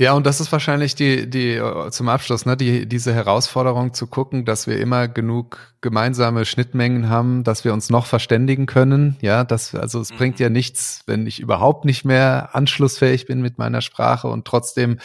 Ja, 0.00 0.14
und 0.14 0.26
das 0.26 0.40
ist 0.40 0.50
wahrscheinlich 0.50 0.94
die, 0.94 1.28
die 1.28 1.60
zum 1.90 2.08
Abschluss, 2.08 2.46
ne, 2.46 2.56
die, 2.56 2.88
diese 2.88 3.14
Herausforderung 3.14 3.92
zu 3.92 4.06
gucken, 4.06 4.44
dass 4.46 4.66
wir 4.66 4.80
immer 4.80 5.06
genug 5.06 5.74
gemeinsame 5.82 6.46
Schnittmengen 6.46 7.10
haben, 7.10 7.44
dass 7.44 7.64
wir 7.64 7.74
uns 7.74 7.90
noch 7.90 8.06
verständigen 8.06 8.64
können. 8.66 9.16
Ja, 9.20 9.44
das, 9.44 9.74
also 9.74 10.00
es 10.00 10.10
mhm. 10.10 10.16
bringt 10.16 10.40
ja 10.40 10.48
nichts, 10.48 11.02
wenn 11.06 11.26
ich 11.26 11.40
überhaupt 11.40 11.84
nicht 11.84 12.04
mehr 12.04 12.54
anschlussfähig 12.54 13.26
bin 13.26 13.42
mit 13.42 13.58
meiner 13.58 13.82
Sprache 13.82 14.28
und 14.28 14.46
trotzdem 14.46 14.98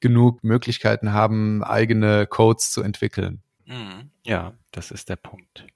genug 0.00 0.42
Möglichkeiten 0.42 1.12
haben, 1.12 1.62
eigene 1.62 2.26
Codes 2.26 2.72
zu 2.72 2.82
entwickeln. 2.82 3.42
Mhm. 3.64 4.10
Ja, 4.24 4.54
das 4.72 4.90
ist 4.90 5.08
der 5.08 5.16
Punkt. 5.16 5.66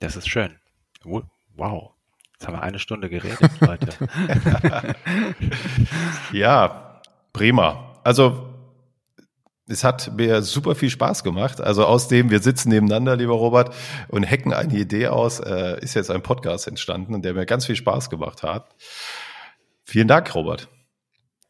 Das 0.00 0.16
ist 0.16 0.28
schön. 0.28 0.56
Wow. 1.04 1.90
Jetzt 2.32 2.46
haben 2.46 2.54
wir 2.56 2.62
eine 2.62 2.78
Stunde 2.78 3.10
geredet, 3.10 3.50
Leute. 3.60 3.88
ja, 6.32 7.00
prima 7.32 7.93
also 8.04 8.54
es 9.66 9.82
hat 9.82 10.12
mir 10.14 10.42
super 10.42 10.74
viel 10.74 10.90
Spaß 10.90 11.24
gemacht. 11.24 11.60
Also 11.60 11.86
aus 11.86 12.08
dem, 12.08 12.30
wir 12.30 12.40
sitzen 12.40 12.68
nebeneinander, 12.68 13.16
lieber 13.16 13.34
Robert, 13.34 13.74
und 14.08 14.30
hacken 14.30 14.52
eine 14.52 14.74
Idee 14.74 15.08
aus, 15.08 15.40
äh, 15.40 15.80
ist 15.80 15.94
jetzt 15.94 16.10
ein 16.10 16.22
Podcast 16.22 16.68
entstanden, 16.68 17.22
der 17.22 17.34
mir 17.34 17.46
ganz 17.46 17.66
viel 17.66 17.76
Spaß 17.76 18.10
gemacht 18.10 18.42
hat. 18.42 18.74
Vielen 19.84 20.08
Dank, 20.08 20.34
Robert. 20.34 20.68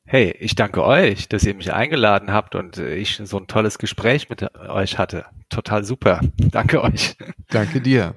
Hey, 0.07 0.37
ich 0.39 0.55
danke 0.55 0.85
euch, 0.85 1.29
dass 1.29 1.45
ihr 1.45 1.55
mich 1.55 1.73
eingeladen 1.73 2.31
habt 2.31 2.55
und 2.55 2.77
ich 2.79 3.21
so 3.25 3.39
ein 3.39 3.47
tolles 3.47 3.79
Gespräch 3.79 4.29
mit 4.29 4.55
euch 4.69 4.99
hatte. 4.99 5.25
Total 5.49 5.83
super. 5.83 6.21
Danke 6.37 6.83
euch. 6.83 7.17
Danke 7.49 7.81
dir. 7.81 8.15